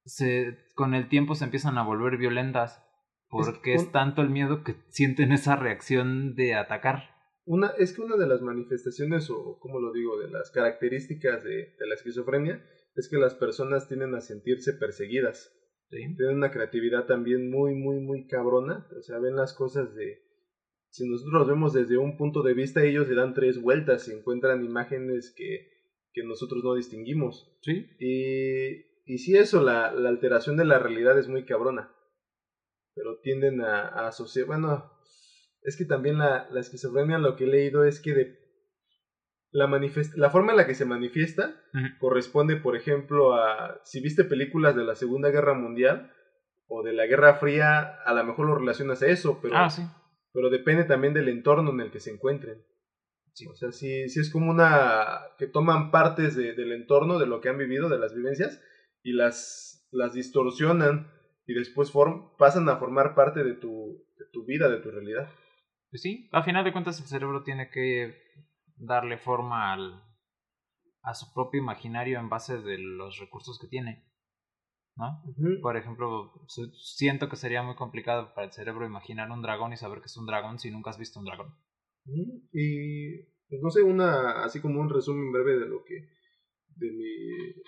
[0.06, 2.84] se, con el tiempo se empiezan a volver violentas,
[3.30, 7.16] porque es tanto el miedo que sienten esa reacción de atacar.
[7.46, 11.76] Una, es que una de las manifestaciones, o como lo digo, de las características de,
[11.80, 12.64] la esquizofrenia,
[12.96, 15.52] es que las personas tienden a sentirse perseguidas.
[15.90, 18.88] Tienen una creatividad también muy, muy, muy cabrona.
[18.98, 20.24] O sea, ven las cosas de...
[20.90, 24.14] Si nosotros los vemos desde un punto de vista, ellos le dan tres vueltas y
[24.14, 25.68] encuentran imágenes que,
[26.14, 27.58] que nosotros no distinguimos.
[27.62, 27.86] Sí.
[28.00, 31.94] Y, y sí, eso, la, la alteración de la realidad es muy cabrona.
[32.96, 34.90] Pero tienden a, a asociar, bueno,
[35.64, 38.38] es que también la, la esquizofrenia, lo que he leído es que de,
[39.56, 39.82] la,
[40.16, 41.56] la forma en la que se manifiesta
[41.98, 46.12] corresponde, por ejemplo, a si viste películas de la Segunda Guerra Mundial
[46.68, 49.84] o de la Guerra Fría, a lo mejor lo relacionas a eso, pero, ah, sí.
[50.34, 52.66] pero depende también del entorno en el que se encuentren.
[53.32, 53.48] Sí.
[53.48, 55.22] O sea, si, si es como una...
[55.38, 58.62] que toman partes de, del entorno, de lo que han vivido, de las vivencias,
[59.04, 61.10] y las, las distorsionan
[61.48, 65.30] y después form, pasan a formar parte de tu, de tu vida, de tu realidad.
[65.92, 68.18] Pues sí, a final de cuentas el cerebro tiene que
[68.76, 70.04] darle forma al,
[71.04, 74.06] a su propio imaginario en base de los recursos que tiene.
[74.98, 75.22] ¿No?
[75.62, 76.32] Por ejemplo,
[76.74, 80.16] siento que sería muy complicado para el cerebro imaginar un dragón y saber que es
[80.16, 81.54] un dragón si nunca has visto un dragón.
[82.54, 85.96] Y pues, no sé, una así como un resumen breve de lo que
[86.78, 87.62] de mi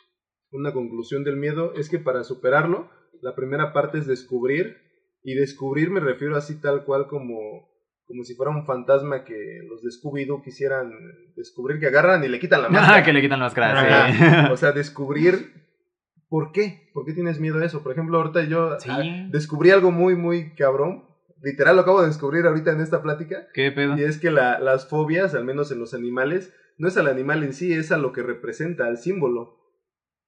[0.51, 2.89] una conclusión del miedo es que para superarlo,
[3.21, 4.77] la primera parte es descubrir
[5.21, 7.67] y descubrir me refiero así tal cual como
[8.07, 10.91] como si fuera un fantasma que los de Scooby-Doo quisieran
[11.35, 13.03] descubrir, que agarran y le quitan la máscara.
[13.03, 14.23] que le quitan la máscara, sí.
[14.51, 15.67] O sea, descubrir
[16.29, 17.83] por qué, por qué tienes miedo a eso.
[17.83, 21.05] Por ejemplo, ahorita yo ah, descubrí algo muy, muy cabrón.
[21.41, 23.47] Literal, lo acabo de descubrir ahorita en esta plática.
[23.53, 23.97] ¿Qué pedo?
[23.97, 27.43] Y es que la, las fobias, al menos en los animales, no es al animal
[27.43, 29.57] en sí, es a lo que representa, al símbolo.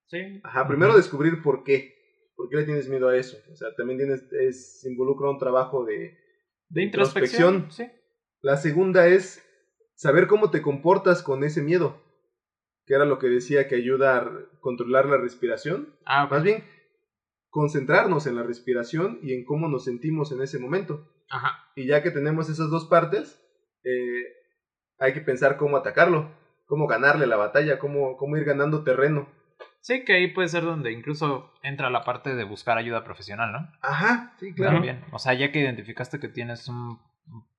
[0.07, 0.41] Sí.
[0.43, 1.95] Ajá, primero descubrir por qué.
[2.35, 3.37] ¿Por qué le tienes miedo a eso?
[3.51, 6.17] O sea, también tienes, es, involucra un trabajo de,
[6.69, 7.71] de introspección.
[7.71, 7.89] Sí.
[8.41, 9.43] La segunda es
[9.95, 12.01] saber cómo te comportas con ese miedo,
[12.85, 14.31] que era lo que decía que ayuda a
[14.61, 15.93] controlar la respiración.
[16.05, 16.63] Ah, Más bien,
[17.49, 21.11] concentrarnos en la respiración y en cómo nos sentimos en ese momento.
[21.29, 21.65] Ajá.
[21.75, 23.39] Y ya que tenemos esas dos partes,
[23.83, 24.23] eh,
[24.99, 26.31] hay que pensar cómo atacarlo,
[26.65, 29.27] cómo ganarle la batalla, cómo, cómo ir ganando terreno.
[29.81, 33.71] Sí, que ahí puede ser donde incluso entra la parte de buscar ayuda profesional, ¿no?
[33.81, 34.73] Ajá, sí, claro.
[34.75, 35.05] También.
[35.11, 36.99] O sea, ya que identificaste que tienes un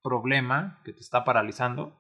[0.03, 1.97] problema que te está paralizando,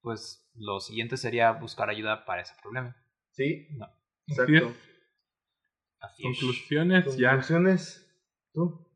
[0.00, 2.96] pues lo siguiente sería buscar ayuda para ese problema.
[3.32, 3.88] Sí, no.
[4.26, 4.72] exacto.
[6.22, 7.30] Conclusiones, ya.
[7.30, 8.06] Conclusiones,
[8.52, 8.86] tú.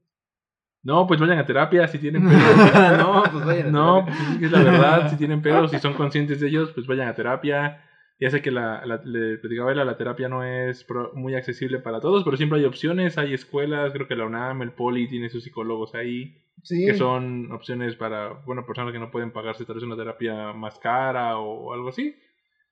[0.82, 2.42] No, pues vayan a terapia si tienen pedos.
[2.98, 6.40] no, pues vayan a No, pues es la verdad, si tienen pedos, si son conscientes
[6.40, 7.87] de ellos, pues vayan a terapia
[8.20, 10.84] ya sé que la, la, le platicaba la terapia no es
[11.14, 14.72] muy accesible para todos, pero siempre hay opciones, hay escuelas, creo que la UNAM, el
[14.72, 16.36] Poli tiene sus psicólogos ahí,
[16.68, 20.80] que son opciones para, bueno, personas que no pueden pagarse tal vez una terapia más
[20.80, 22.16] cara o, algo así.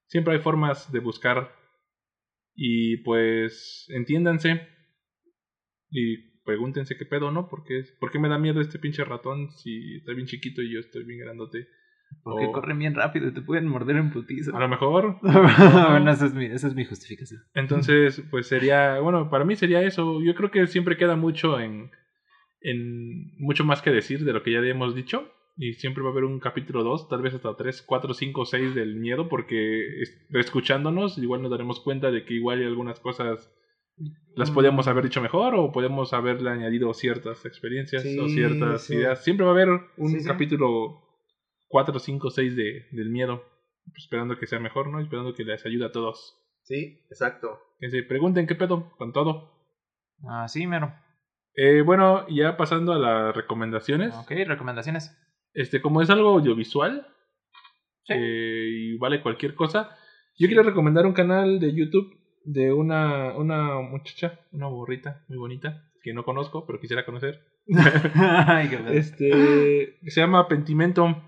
[0.06, 1.52] Siempre hay formas de buscar
[2.55, 4.66] Y pues entiéndanse
[5.90, 7.48] y pregúntense qué pedo, ¿no?
[7.48, 10.73] ¿Por qué, ¿Por qué me da miedo este pinche ratón si está bien chiquito y
[10.73, 11.68] yo estoy bien grandote?
[12.22, 14.50] Porque corren bien rápido y te pueden morder en putiza.
[14.56, 15.18] A lo mejor.
[15.22, 17.42] bueno, esa es, mi, esa es mi justificación.
[17.54, 20.20] Entonces, pues sería, bueno, para mí sería eso.
[20.22, 21.90] Yo creo que siempre queda mucho en,
[22.60, 25.30] en mucho más que decir de lo que ya hemos dicho.
[25.56, 28.74] Y siempre va a haber un capítulo 2, tal vez hasta 3, 4, 5, 6
[28.74, 30.02] del miedo, porque
[30.34, 33.50] escuchándonos igual nos daremos cuenta de que igual hay algunas cosas
[34.34, 39.24] las podíamos haber dicho mejor o podemos haberle añadido ciertas experiencias o ciertas ideas.
[39.24, 41.05] Siempre va a haber un capítulo
[41.68, 43.43] 4, 5, 6 de, del miedo,
[43.97, 45.01] esperando que sea mejor, ¿no?
[45.01, 46.36] Esperando que les ayude a todos.
[46.62, 47.60] Sí, exacto.
[47.78, 49.52] Que se pregunten qué pedo con todo.
[50.28, 50.94] Ah, sí, mero.
[51.55, 54.14] Eh, bueno, ya pasando a las recomendaciones.
[54.14, 55.16] Ok, recomendaciones.
[55.55, 57.06] Este, como es algo audiovisual
[58.09, 59.97] eh, y vale cualquier cosa,
[60.38, 62.14] yo quiero recomendar un canal de YouTube
[62.44, 67.40] de una, una muchacha, una burrita muy bonita, que no conozco, pero quisiera conocer.
[68.93, 71.22] este, se llama Pentimento.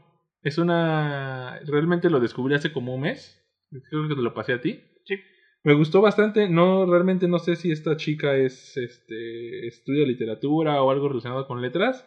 [0.48, 1.60] Es una.
[1.66, 3.44] Realmente lo descubrí hace como un mes.
[3.90, 4.80] Creo que te lo pasé a ti.
[5.04, 5.16] Sí.
[5.62, 6.48] Me gustó bastante.
[6.48, 8.76] No, realmente no sé si esta chica es.
[8.76, 9.66] Este.
[9.66, 12.06] estudia literatura o algo relacionado con letras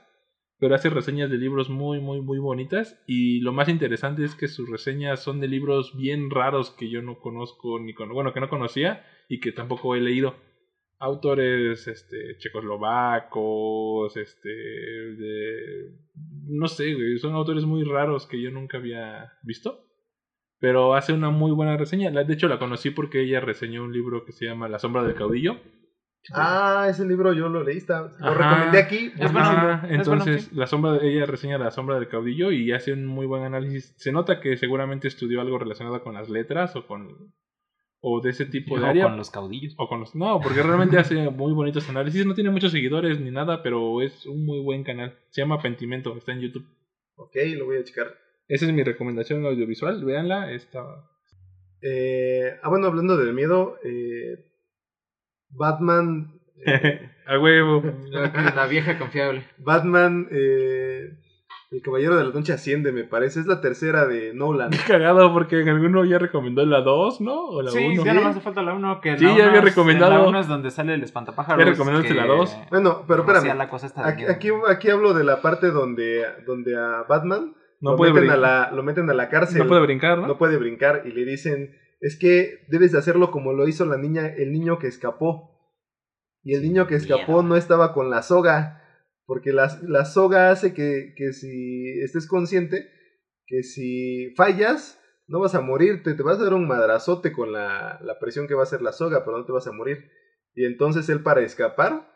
[0.62, 3.02] pero hace reseñas de libros muy, muy, muy bonitas.
[3.08, 7.02] Y lo más interesante es que sus reseñas son de libros bien raros que yo
[7.02, 10.36] no conozco, ni con, bueno, que no conocía y que tampoco he leído.
[11.02, 15.98] Autores este, checoslovacos, este, de,
[16.48, 19.88] no sé, son autores muy raros que yo nunca había visto.
[20.60, 22.12] Pero hace una muy buena reseña.
[22.12, 25.16] De hecho, la conocí porque ella reseñó un libro que se llama La sombra del
[25.16, 25.58] caudillo
[26.34, 29.12] Ah, ese libro yo lo leí, está, lo recomendé aquí.
[29.90, 33.96] entonces, la sombra, ella reseña La sombra del caudillo y hace un muy buen análisis.
[33.98, 37.34] Se nota que seguramente estudió algo relacionado con las letras o con
[38.02, 39.06] o de ese tipo de área.
[39.06, 39.74] O con los caudillos.
[39.78, 42.26] O con los, no, porque realmente hace muy bonitos análisis.
[42.26, 45.16] No tiene muchos seguidores ni nada, pero es un muy buen canal.
[45.30, 46.66] Se llama Pentimento, está en YouTube.
[47.16, 48.18] Ok, lo voy a checar.
[48.48, 50.52] Esa es mi recomendación audiovisual, véanla.
[50.52, 50.84] Está...
[51.82, 54.46] Eh, ah, bueno, hablando del miedo, eh,
[55.50, 56.40] Batman.
[57.28, 57.84] A huevo.
[58.12, 59.46] La vieja confiable.
[59.58, 61.18] Batman, eh,
[61.72, 63.40] El Caballero de la Noche Asciende, me parece.
[63.40, 64.72] Es la tercera de Nolan.
[64.88, 67.46] Cagado porque en alguno ya recomendó la 2, ¿no?
[67.46, 68.04] O la sí, 1.
[68.04, 69.00] ya nomás falta la 1.
[69.00, 70.12] Que sí, ya había recomendado.
[70.12, 71.64] La 1 es donde sale el espantapájaros.
[71.64, 72.58] Ya recomendaste la 2.
[72.72, 73.62] Bueno, pero espérame.
[74.04, 78.32] aquí, aquí, aquí, hablo de la parte donde, donde a Batman no lo, puede meten
[78.32, 79.60] a la, lo meten a la cárcel.
[79.60, 80.28] No puede brincar, ¿no?
[80.28, 83.98] No puede brincar y le dicen, es que debes de hacerlo como lo hizo la
[83.98, 85.58] niña, el niño que escapó.
[86.44, 88.81] Y el niño que escapó no estaba con la soga.
[89.32, 92.92] Porque la, la soga hace que, que, si estés consciente,
[93.48, 97.98] que si fallas, no vas a morirte, te vas a dar un madrazote con la,
[98.04, 100.10] la presión que va a hacer la soga, pero no te vas a morir.
[100.54, 102.12] Y entonces él para escapar,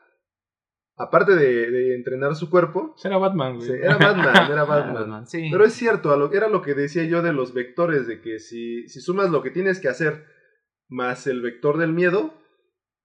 [0.97, 2.93] aparte de, de entrenar su cuerpo...
[3.01, 3.71] Era Batman, güey.
[3.71, 5.25] era Batman, era Batman.
[5.31, 8.39] Pero es cierto, a lo, era lo que decía yo de los vectores, de que
[8.39, 10.25] si, si sumas lo que tienes que hacer
[10.89, 12.33] más el vector del miedo,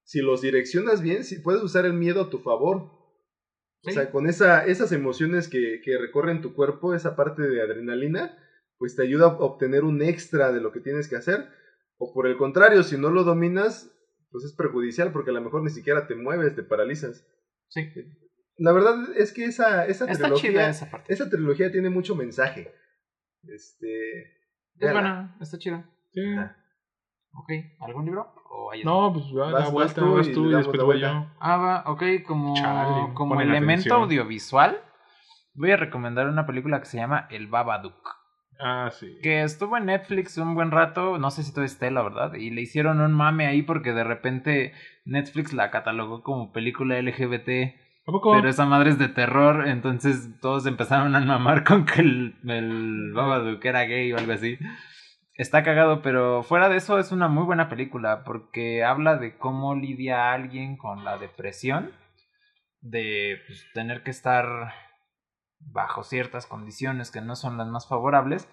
[0.03, 2.99] si los direccionas bien, si puedes usar el miedo a tu favor.
[3.83, 8.37] O sea, con esa, esas emociones que, que recorren tu cuerpo, esa parte de adrenalina,
[8.77, 11.49] pues te ayuda a obtener un extra de lo que tienes que hacer.
[11.97, 13.91] O por el contrario, si no lo dominas,
[14.31, 17.27] pues es perjudicial porque a lo mejor ni siquiera te mueves, te paralizas.
[17.69, 17.91] Sí.
[18.57, 20.69] La verdad es que esa, esa trilogía.
[20.69, 21.13] esa, parte.
[21.13, 22.73] esa trilogía tiene mucho mensaje.
[23.45, 24.23] Este.
[24.79, 25.91] Es buena, está chida.
[26.13, 26.23] Sí.
[27.35, 27.51] Ok,
[27.81, 28.35] ¿algún libro?
[28.85, 31.27] no, pues va, la vuelta, vas tú, y, después voy yo.
[31.39, 32.55] Ah, va, ok, como,
[33.15, 34.81] como elemento audiovisual,
[35.55, 38.21] voy a recomendar una película que se llama El Babadook.
[38.59, 39.19] Ah, sí.
[39.23, 42.51] Que estuvo en Netflix un buen rato, no sé si todo esté, la verdad, y
[42.51, 44.75] le hicieron un mame ahí porque de repente
[45.05, 47.77] Netflix la catalogó como película LGBT.
[48.05, 53.13] Pero esa madre es de terror, entonces todos empezaron a mamar con que el, el
[53.15, 54.59] Babadook era gay o algo así.
[55.41, 59.75] Está cagado, pero fuera de eso es una muy buena película porque habla de cómo
[59.75, 61.93] lidia alguien con la depresión,
[62.83, 64.75] de pues, tener que estar
[65.59, 68.51] bajo ciertas condiciones que no son las más favorables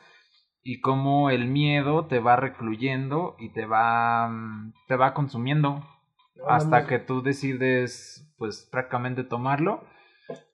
[0.63, 5.85] y cómo el miedo te va recluyendo y te va mm, te va consumiendo
[6.47, 9.83] hasta que tú decides pues prácticamente tomarlo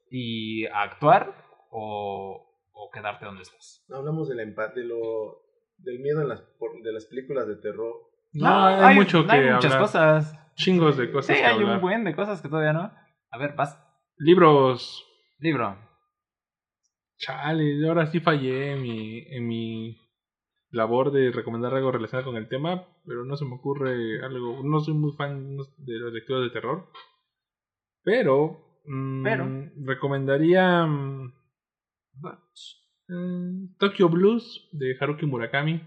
[0.10, 1.32] y actuar
[1.70, 3.86] o, o quedarte donde estás.
[3.92, 5.43] Hablamos del empate, de lo
[5.84, 6.44] del miedo en las,
[6.84, 7.94] de las películas de terror.
[8.34, 10.56] No, hay, mucho que hay muchas cosas.
[10.56, 11.36] Chingos de cosas.
[11.36, 12.92] Sí, hay un buen de cosas que todavía no.
[13.30, 13.80] A ver, vas.
[14.18, 15.06] Libros.
[15.40, 15.78] Libro.
[17.18, 19.98] Chale, ahora sí fallé en mi, en mi
[20.72, 24.62] labor de recomendar algo relacionado con el tema, pero no se me ocurre algo.
[24.64, 26.90] No soy muy fan de los lecturas de terror.
[28.04, 28.82] Pero.
[28.86, 29.48] Mm, pero.
[29.86, 30.86] Recomendaría.
[30.86, 31.34] Mm,
[33.08, 35.80] mm, Tokyo Blues de Haruki Murakami.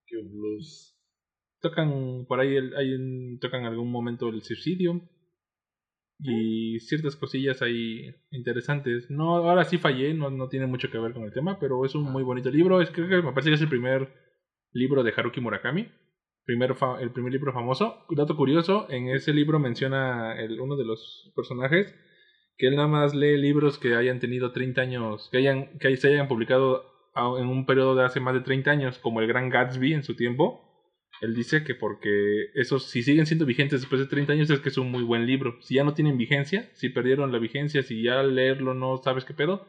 [0.00, 0.92] Tokyo Blues.
[1.60, 5.00] Tocan por ahí, el, hay tocan algún momento el suicidio
[6.18, 9.10] y ciertas cosillas ahí interesantes.
[9.10, 11.94] No, ahora sí fallé, no, no tiene mucho que ver con el tema, pero es
[11.94, 12.80] un muy bonito libro.
[12.80, 14.12] Es, creo que me parece que es el primer
[14.72, 15.88] libro de Haruki Murakami.
[16.44, 18.06] Primer el primer libro famoso.
[18.10, 21.92] Dato curioso, en ese libro menciona el, uno de los personajes
[22.58, 26.08] que él nada más lee libros que hayan tenido 30 años, que, hayan, que se
[26.08, 26.84] hayan publicado
[27.38, 30.16] en un periodo de hace más de 30 años, como el Gran Gatsby en su
[30.16, 30.66] tiempo
[31.20, 34.68] él dice que porque esos, si siguen siendo vigentes después de 30 años, es que
[34.68, 35.56] es un muy buen libro.
[35.60, 39.34] Si ya no tienen vigencia, si perdieron la vigencia, si ya leerlo no sabes qué
[39.34, 39.66] pedo,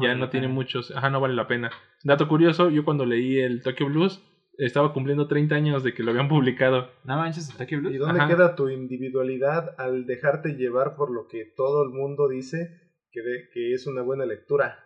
[0.00, 1.70] ya no tiene muchos, ajá, no vale la pena.
[2.04, 4.22] Dato curioso, yo cuando leí el Tokyo Blues,
[4.58, 6.90] estaba cumpliendo 30 años de que lo habían publicado.
[7.04, 7.94] No manches, el Tokyo Blues.
[7.94, 12.80] ¿Y dónde queda tu individualidad al dejarte llevar por lo que todo el mundo dice
[13.10, 13.20] que,
[13.52, 14.78] que es una buena lectura?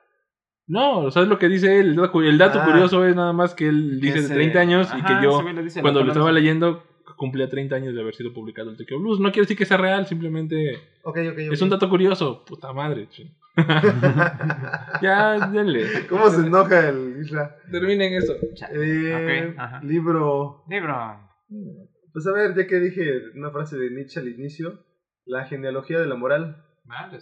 [0.69, 1.97] No, ¿sabes lo que dice él?
[1.97, 2.65] El dato, ah.
[2.65, 5.41] curioso es nada más que él dice de 30 años y que yo,
[5.81, 6.83] cuando lo estaba leyendo,
[7.17, 9.21] cumplía 30 años de haber sido publicado el Tokyo Blues.
[9.21, 10.81] No quiero decir que sea real, simplemente
[11.51, 12.45] es un dato curioso.
[12.45, 13.09] Puta madre.
[15.03, 16.07] ya, denle.
[16.09, 17.57] ¿Cómo se enoja el Isla?
[17.71, 18.35] Terminen eso.
[18.71, 20.65] Eh, libro.
[20.69, 21.21] Libro.
[22.13, 24.85] Pues a ver, ya que dije una frase de Nietzsche al inicio,
[25.25, 26.65] la genealogía de la moral.
[26.85, 27.19] Vale.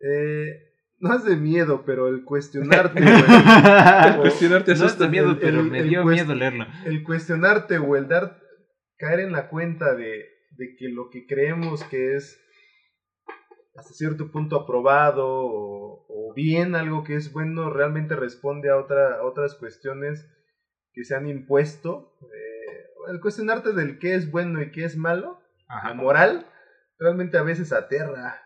[0.00, 2.98] Eh, no es de miedo, pero el cuestionarte,
[4.08, 4.86] el cuestionarte asusta.
[4.86, 6.66] No es de miedo, pero me dio miedo leerlo.
[6.86, 8.40] El cuestionarte o el dar,
[8.96, 12.40] caer en la cuenta de, de que lo que creemos que es
[13.74, 19.54] hasta cierto punto aprobado o, bien algo que es bueno realmente responde a, otra, otras
[19.54, 20.26] cuestiones
[20.94, 22.16] que se han impuesto.
[22.22, 26.46] Eh, el cuestionarte del qué es bueno y qué es malo, la moral,
[26.98, 28.40] realmente a veces aterra.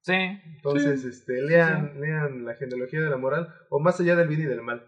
[0.00, 0.14] Sí.
[0.14, 4.46] Entonces, este, lean, lean la genealogía de la moral o más allá del bien y
[4.46, 4.86] del mal.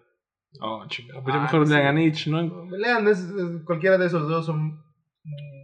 [0.61, 1.23] Oh, chingado.
[1.23, 2.67] Pues ah, mejor lean a Nietzsche, ¿no?
[2.71, 3.05] Lean,
[3.65, 4.83] cualquiera de esos dos son.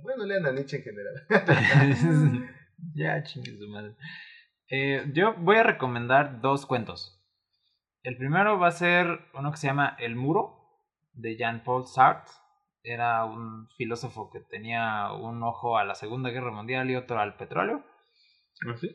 [0.02, 1.26] Bueno, lean a Nietzsche en general.
[2.94, 3.94] ya, chingue su madre.
[4.68, 7.18] Eh, yo voy a recomendar dos cuentos.
[8.02, 10.62] El primero va a ser uno que se llama El Muro,
[11.12, 12.32] de Jean-Paul Sartre.
[12.82, 17.36] Era un filósofo que tenía un ojo a la Segunda Guerra Mundial y otro al
[17.36, 17.84] petróleo.
[18.66, 18.90] ¿Ah, sí?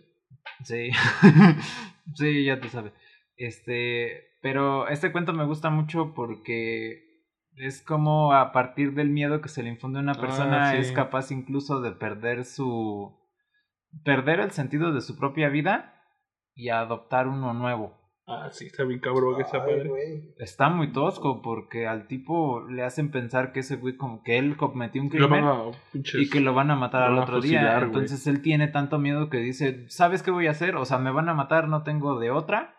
[0.64, 0.90] Sí,
[2.16, 2.94] sí, ya te sabes.
[3.38, 7.24] Este, pero este cuento me gusta mucho porque
[7.56, 10.92] es como a partir del miedo que se le infunde a una ah, persona es
[10.92, 13.18] capaz incluso de perder su
[14.04, 16.04] perder el sentido de su propia vida
[16.54, 17.98] y adoptar uno nuevo.
[18.30, 20.34] Ah, sí, está bien cabrón esa madre.
[20.38, 24.58] Está muy tosco porque al tipo le hacen pensar que ese güey como que él
[24.58, 25.46] cometió un crimen
[25.94, 27.80] y que lo van a matar al otro día.
[27.80, 30.76] Entonces él tiene tanto miedo que dice, ¿sabes qué voy a hacer?
[30.76, 32.77] O sea, me van a matar, no tengo de otra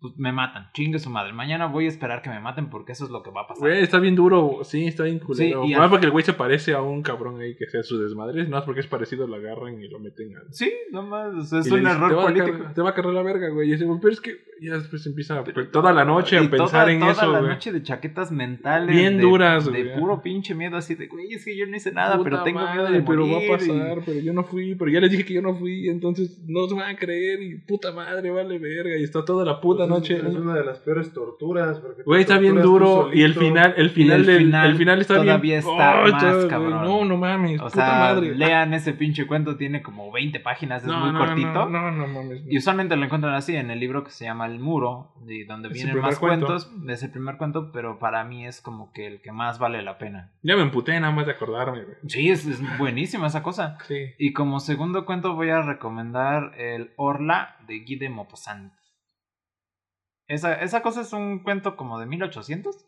[0.00, 1.32] pues me matan, chingue su madre.
[1.32, 3.68] Mañana voy a esperar que me maten porque eso es lo que va a pasar.
[3.68, 5.64] Güey, está bien duro, sí, está bien culero.
[5.64, 8.46] Sí, no porque el güey se parece a un cabrón ahí que sea su desmadre,
[8.48, 10.40] no es porque es parecido, lo agarran y lo meten a...
[10.50, 12.72] Sí, nomás, es un error político.
[12.74, 13.70] te va a cargar la verga, güey.
[13.70, 15.42] Y ese, pero es que ya después empieza
[15.72, 18.94] toda la noche a pensar en eso, Toda la noche de chaquetas mentales.
[18.94, 19.82] Bien duras, güey.
[19.82, 22.60] De puro pinche miedo así de, güey, es que yo no hice nada, pero tengo
[22.60, 25.34] miedo de Pero va a pasar, pero yo no fui, pero ya les dije que
[25.34, 28.98] yo no fui, entonces no se van a creer y puta madre, vale verga.
[28.98, 31.80] Y está toda la puta noche las peores torturas.
[32.04, 33.10] Güey, está bien duro.
[33.12, 36.84] Y el final, el final, el final, el final está todavía está oh, más cabrón.
[36.84, 37.60] No, no mames.
[37.60, 38.34] O puta sea, madre.
[38.34, 41.68] lean ese pinche cuento, tiene como 20 páginas, es muy cortito.
[41.68, 42.42] No, no, mames.
[42.48, 45.68] Y usualmente lo encuentran así en el libro que se llama El Muro, de donde
[45.68, 46.70] vienen más cuentos.
[46.88, 49.98] Es el primer cuento, pero para mí es como que el que más vale la
[49.98, 50.32] pena.
[50.42, 51.96] Ya me emputé nada más de acordarme, güey.
[52.06, 53.78] Sí, es, es buenísima esa cosa.
[53.86, 54.14] Sí.
[54.18, 58.72] Y como segundo cuento voy a recomendar el Orla de Guy de Maupassant.
[60.28, 62.86] Esa, esa cosa es un cuento como de 1800.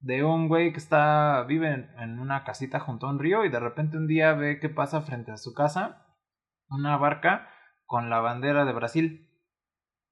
[0.00, 3.60] De un güey que está, vive en, una casita junto a un río y de
[3.60, 6.06] repente un día ve que pasa frente a su casa
[6.68, 7.48] una barca
[7.86, 9.30] con la bandera de Brasil.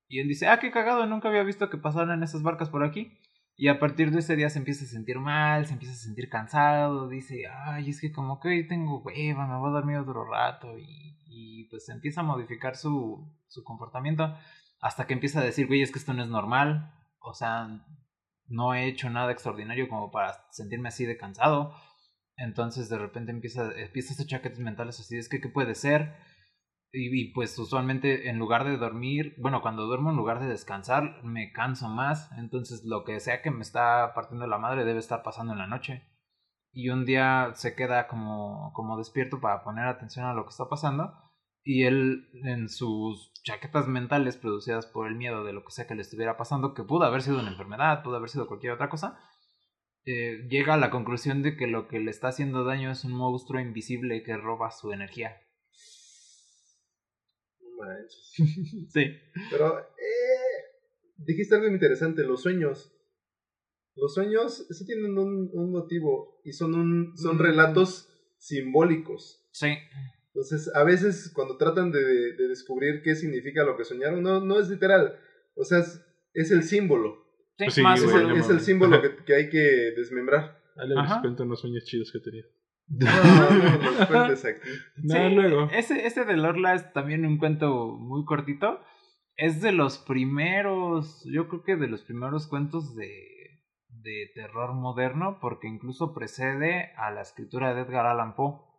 [0.09, 3.19] Y él dice, ah, qué cagado, nunca había visto que pasaran esas barcas por aquí.
[3.57, 6.29] Y a partir de ese día se empieza a sentir mal, se empieza a sentir
[6.29, 10.25] cansado, dice, ay, es que como que hoy tengo hueva, me voy a dormir otro
[10.25, 10.77] rato.
[10.79, 14.37] Y, y pues empieza a modificar su, su comportamiento.
[14.85, 16.93] Hasta que empieza a decir, güey, es que esto no es normal.
[17.19, 17.69] O sea,
[18.49, 21.75] no he hecho nada extraordinario como para sentirme así de cansado.
[22.37, 26.15] Entonces de repente empieza, empieza hacer chaquetes mentales así, es que ¿qué puede ser?
[26.97, 31.51] y, pues usualmente en lugar de dormir, bueno, cuando duermo en lugar de descansar, me
[31.53, 32.31] canso más.
[32.39, 35.67] Entonces lo que sea que me está partiendo la madre debe estar pasando en la
[35.67, 36.05] noche.
[36.73, 40.69] Y un día se queda como, como despierto para poner atención a lo que está
[40.69, 41.13] pasando.
[41.65, 45.95] Y él en sus chaquetas mentales producidas por el miedo de lo que sea que
[45.95, 49.19] le estuviera pasando, que pudo haber sido una enfermedad, pudo haber sido cualquier otra cosa,
[50.07, 53.13] eh, llega a la conclusión de que lo que le está haciendo daño es un
[53.13, 55.41] monstruo invisible que roba su energía.
[58.89, 59.05] sí.
[59.51, 60.65] Pero, eh,
[61.17, 62.93] dijiste algo interesante, los sueños.
[63.97, 67.41] Los sueños sí tienen un, un motivo y son, un, son mm.
[67.41, 68.09] relatos
[68.39, 69.49] simbólicos.
[69.53, 69.69] Sí.
[70.35, 74.59] Entonces, a veces cuando tratan de, de, descubrir qué significa lo que soñaron, no, no
[74.59, 75.17] es literal.
[75.55, 77.25] O sea, es, es el símbolo.
[77.57, 80.61] Pues es, el, símbolo que, que, hay que desmembrar.
[80.75, 82.49] Dale, les cuento unos sueños chidos que he tenido.
[82.89, 84.69] No, no, los cuentes aquí.
[84.97, 85.69] No, luego.
[85.73, 88.81] Ese, ese de Lorla es también un cuento muy cortito.
[89.37, 95.39] Es de los primeros, yo creo que de los primeros cuentos de, de terror moderno,
[95.41, 98.74] porque incluso precede a la escritura de Edgar Allan Poe.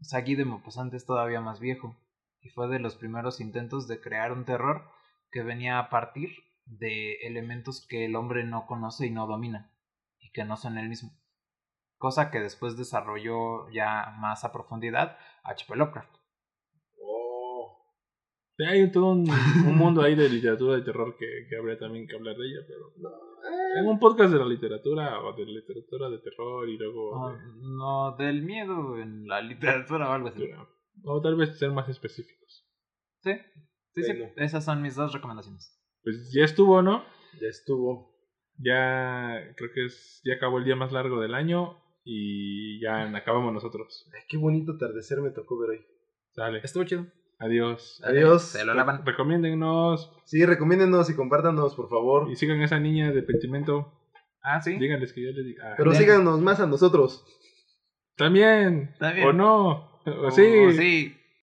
[0.00, 1.96] Guy de Maupassant es todavía más viejo.
[2.40, 4.88] Y fue de los primeros intentos de crear un terror
[5.30, 6.30] que venía a partir
[6.64, 9.72] de elementos que el hombre no conoce y no domina,
[10.18, 11.10] y que no son el mismo.
[11.96, 15.74] Cosa que después desarrolló ya más a profundidad H.P.
[15.76, 16.17] Lovecraft.
[18.66, 19.24] Hay todo un,
[19.76, 22.92] mundo ahí de literatura de terror que, que, habría también que hablar de ella, pero
[23.78, 27.32] en un podcast de la literatura o de la literatura de terror y luego...
[27.60, 30.44] No, del miedo en la literatura o algo así.
[31.04, 32.66] O tal vez ser más específicos.
[33.22, 33.32] Sí,
[33.94, 34.12] sí, sí.
[34.36, 35.78] Esas son mis dos recomendaciones
[36.08, 37.04] pues ya estuvo, ¿no?
[37.40, 38.14] Ya estuvo.
[38.56, 43.52] Ya creo que es, ya acabó el día más largo del año y ya acabamos
[43.52, 44.10] nosotros.
[44.28, 45.86] qué bonito atardecer me tocó ver hoy.
[46.34, 46.60] Dale.
[46.64, 47.06] Estuvo chido.
[47.38, 48.02] Adiós.
[48.04, 48.42] Adiós.
[48.42, 49.04] Se lo lavan.
[49.06, 50.12] Recomiéndennos.
[50.24, 52.30] Sí, recomiéndennos y compártanos, por favor.
[52.30, 53.92] Y sigan a esa niña de pentimento.
[54.42, 54.78] Ah, sí.
[54.78, 55.74] Díganles que yo les diga.
[55.76, 57.24] Pero síganos más a nosotros.
[58.16, 58.94] También.
[58.98, 59.28] También.
[59.28, 60.00] O no.
[60.04, 60.72] O, sí.
[60.72, 61.17] sí.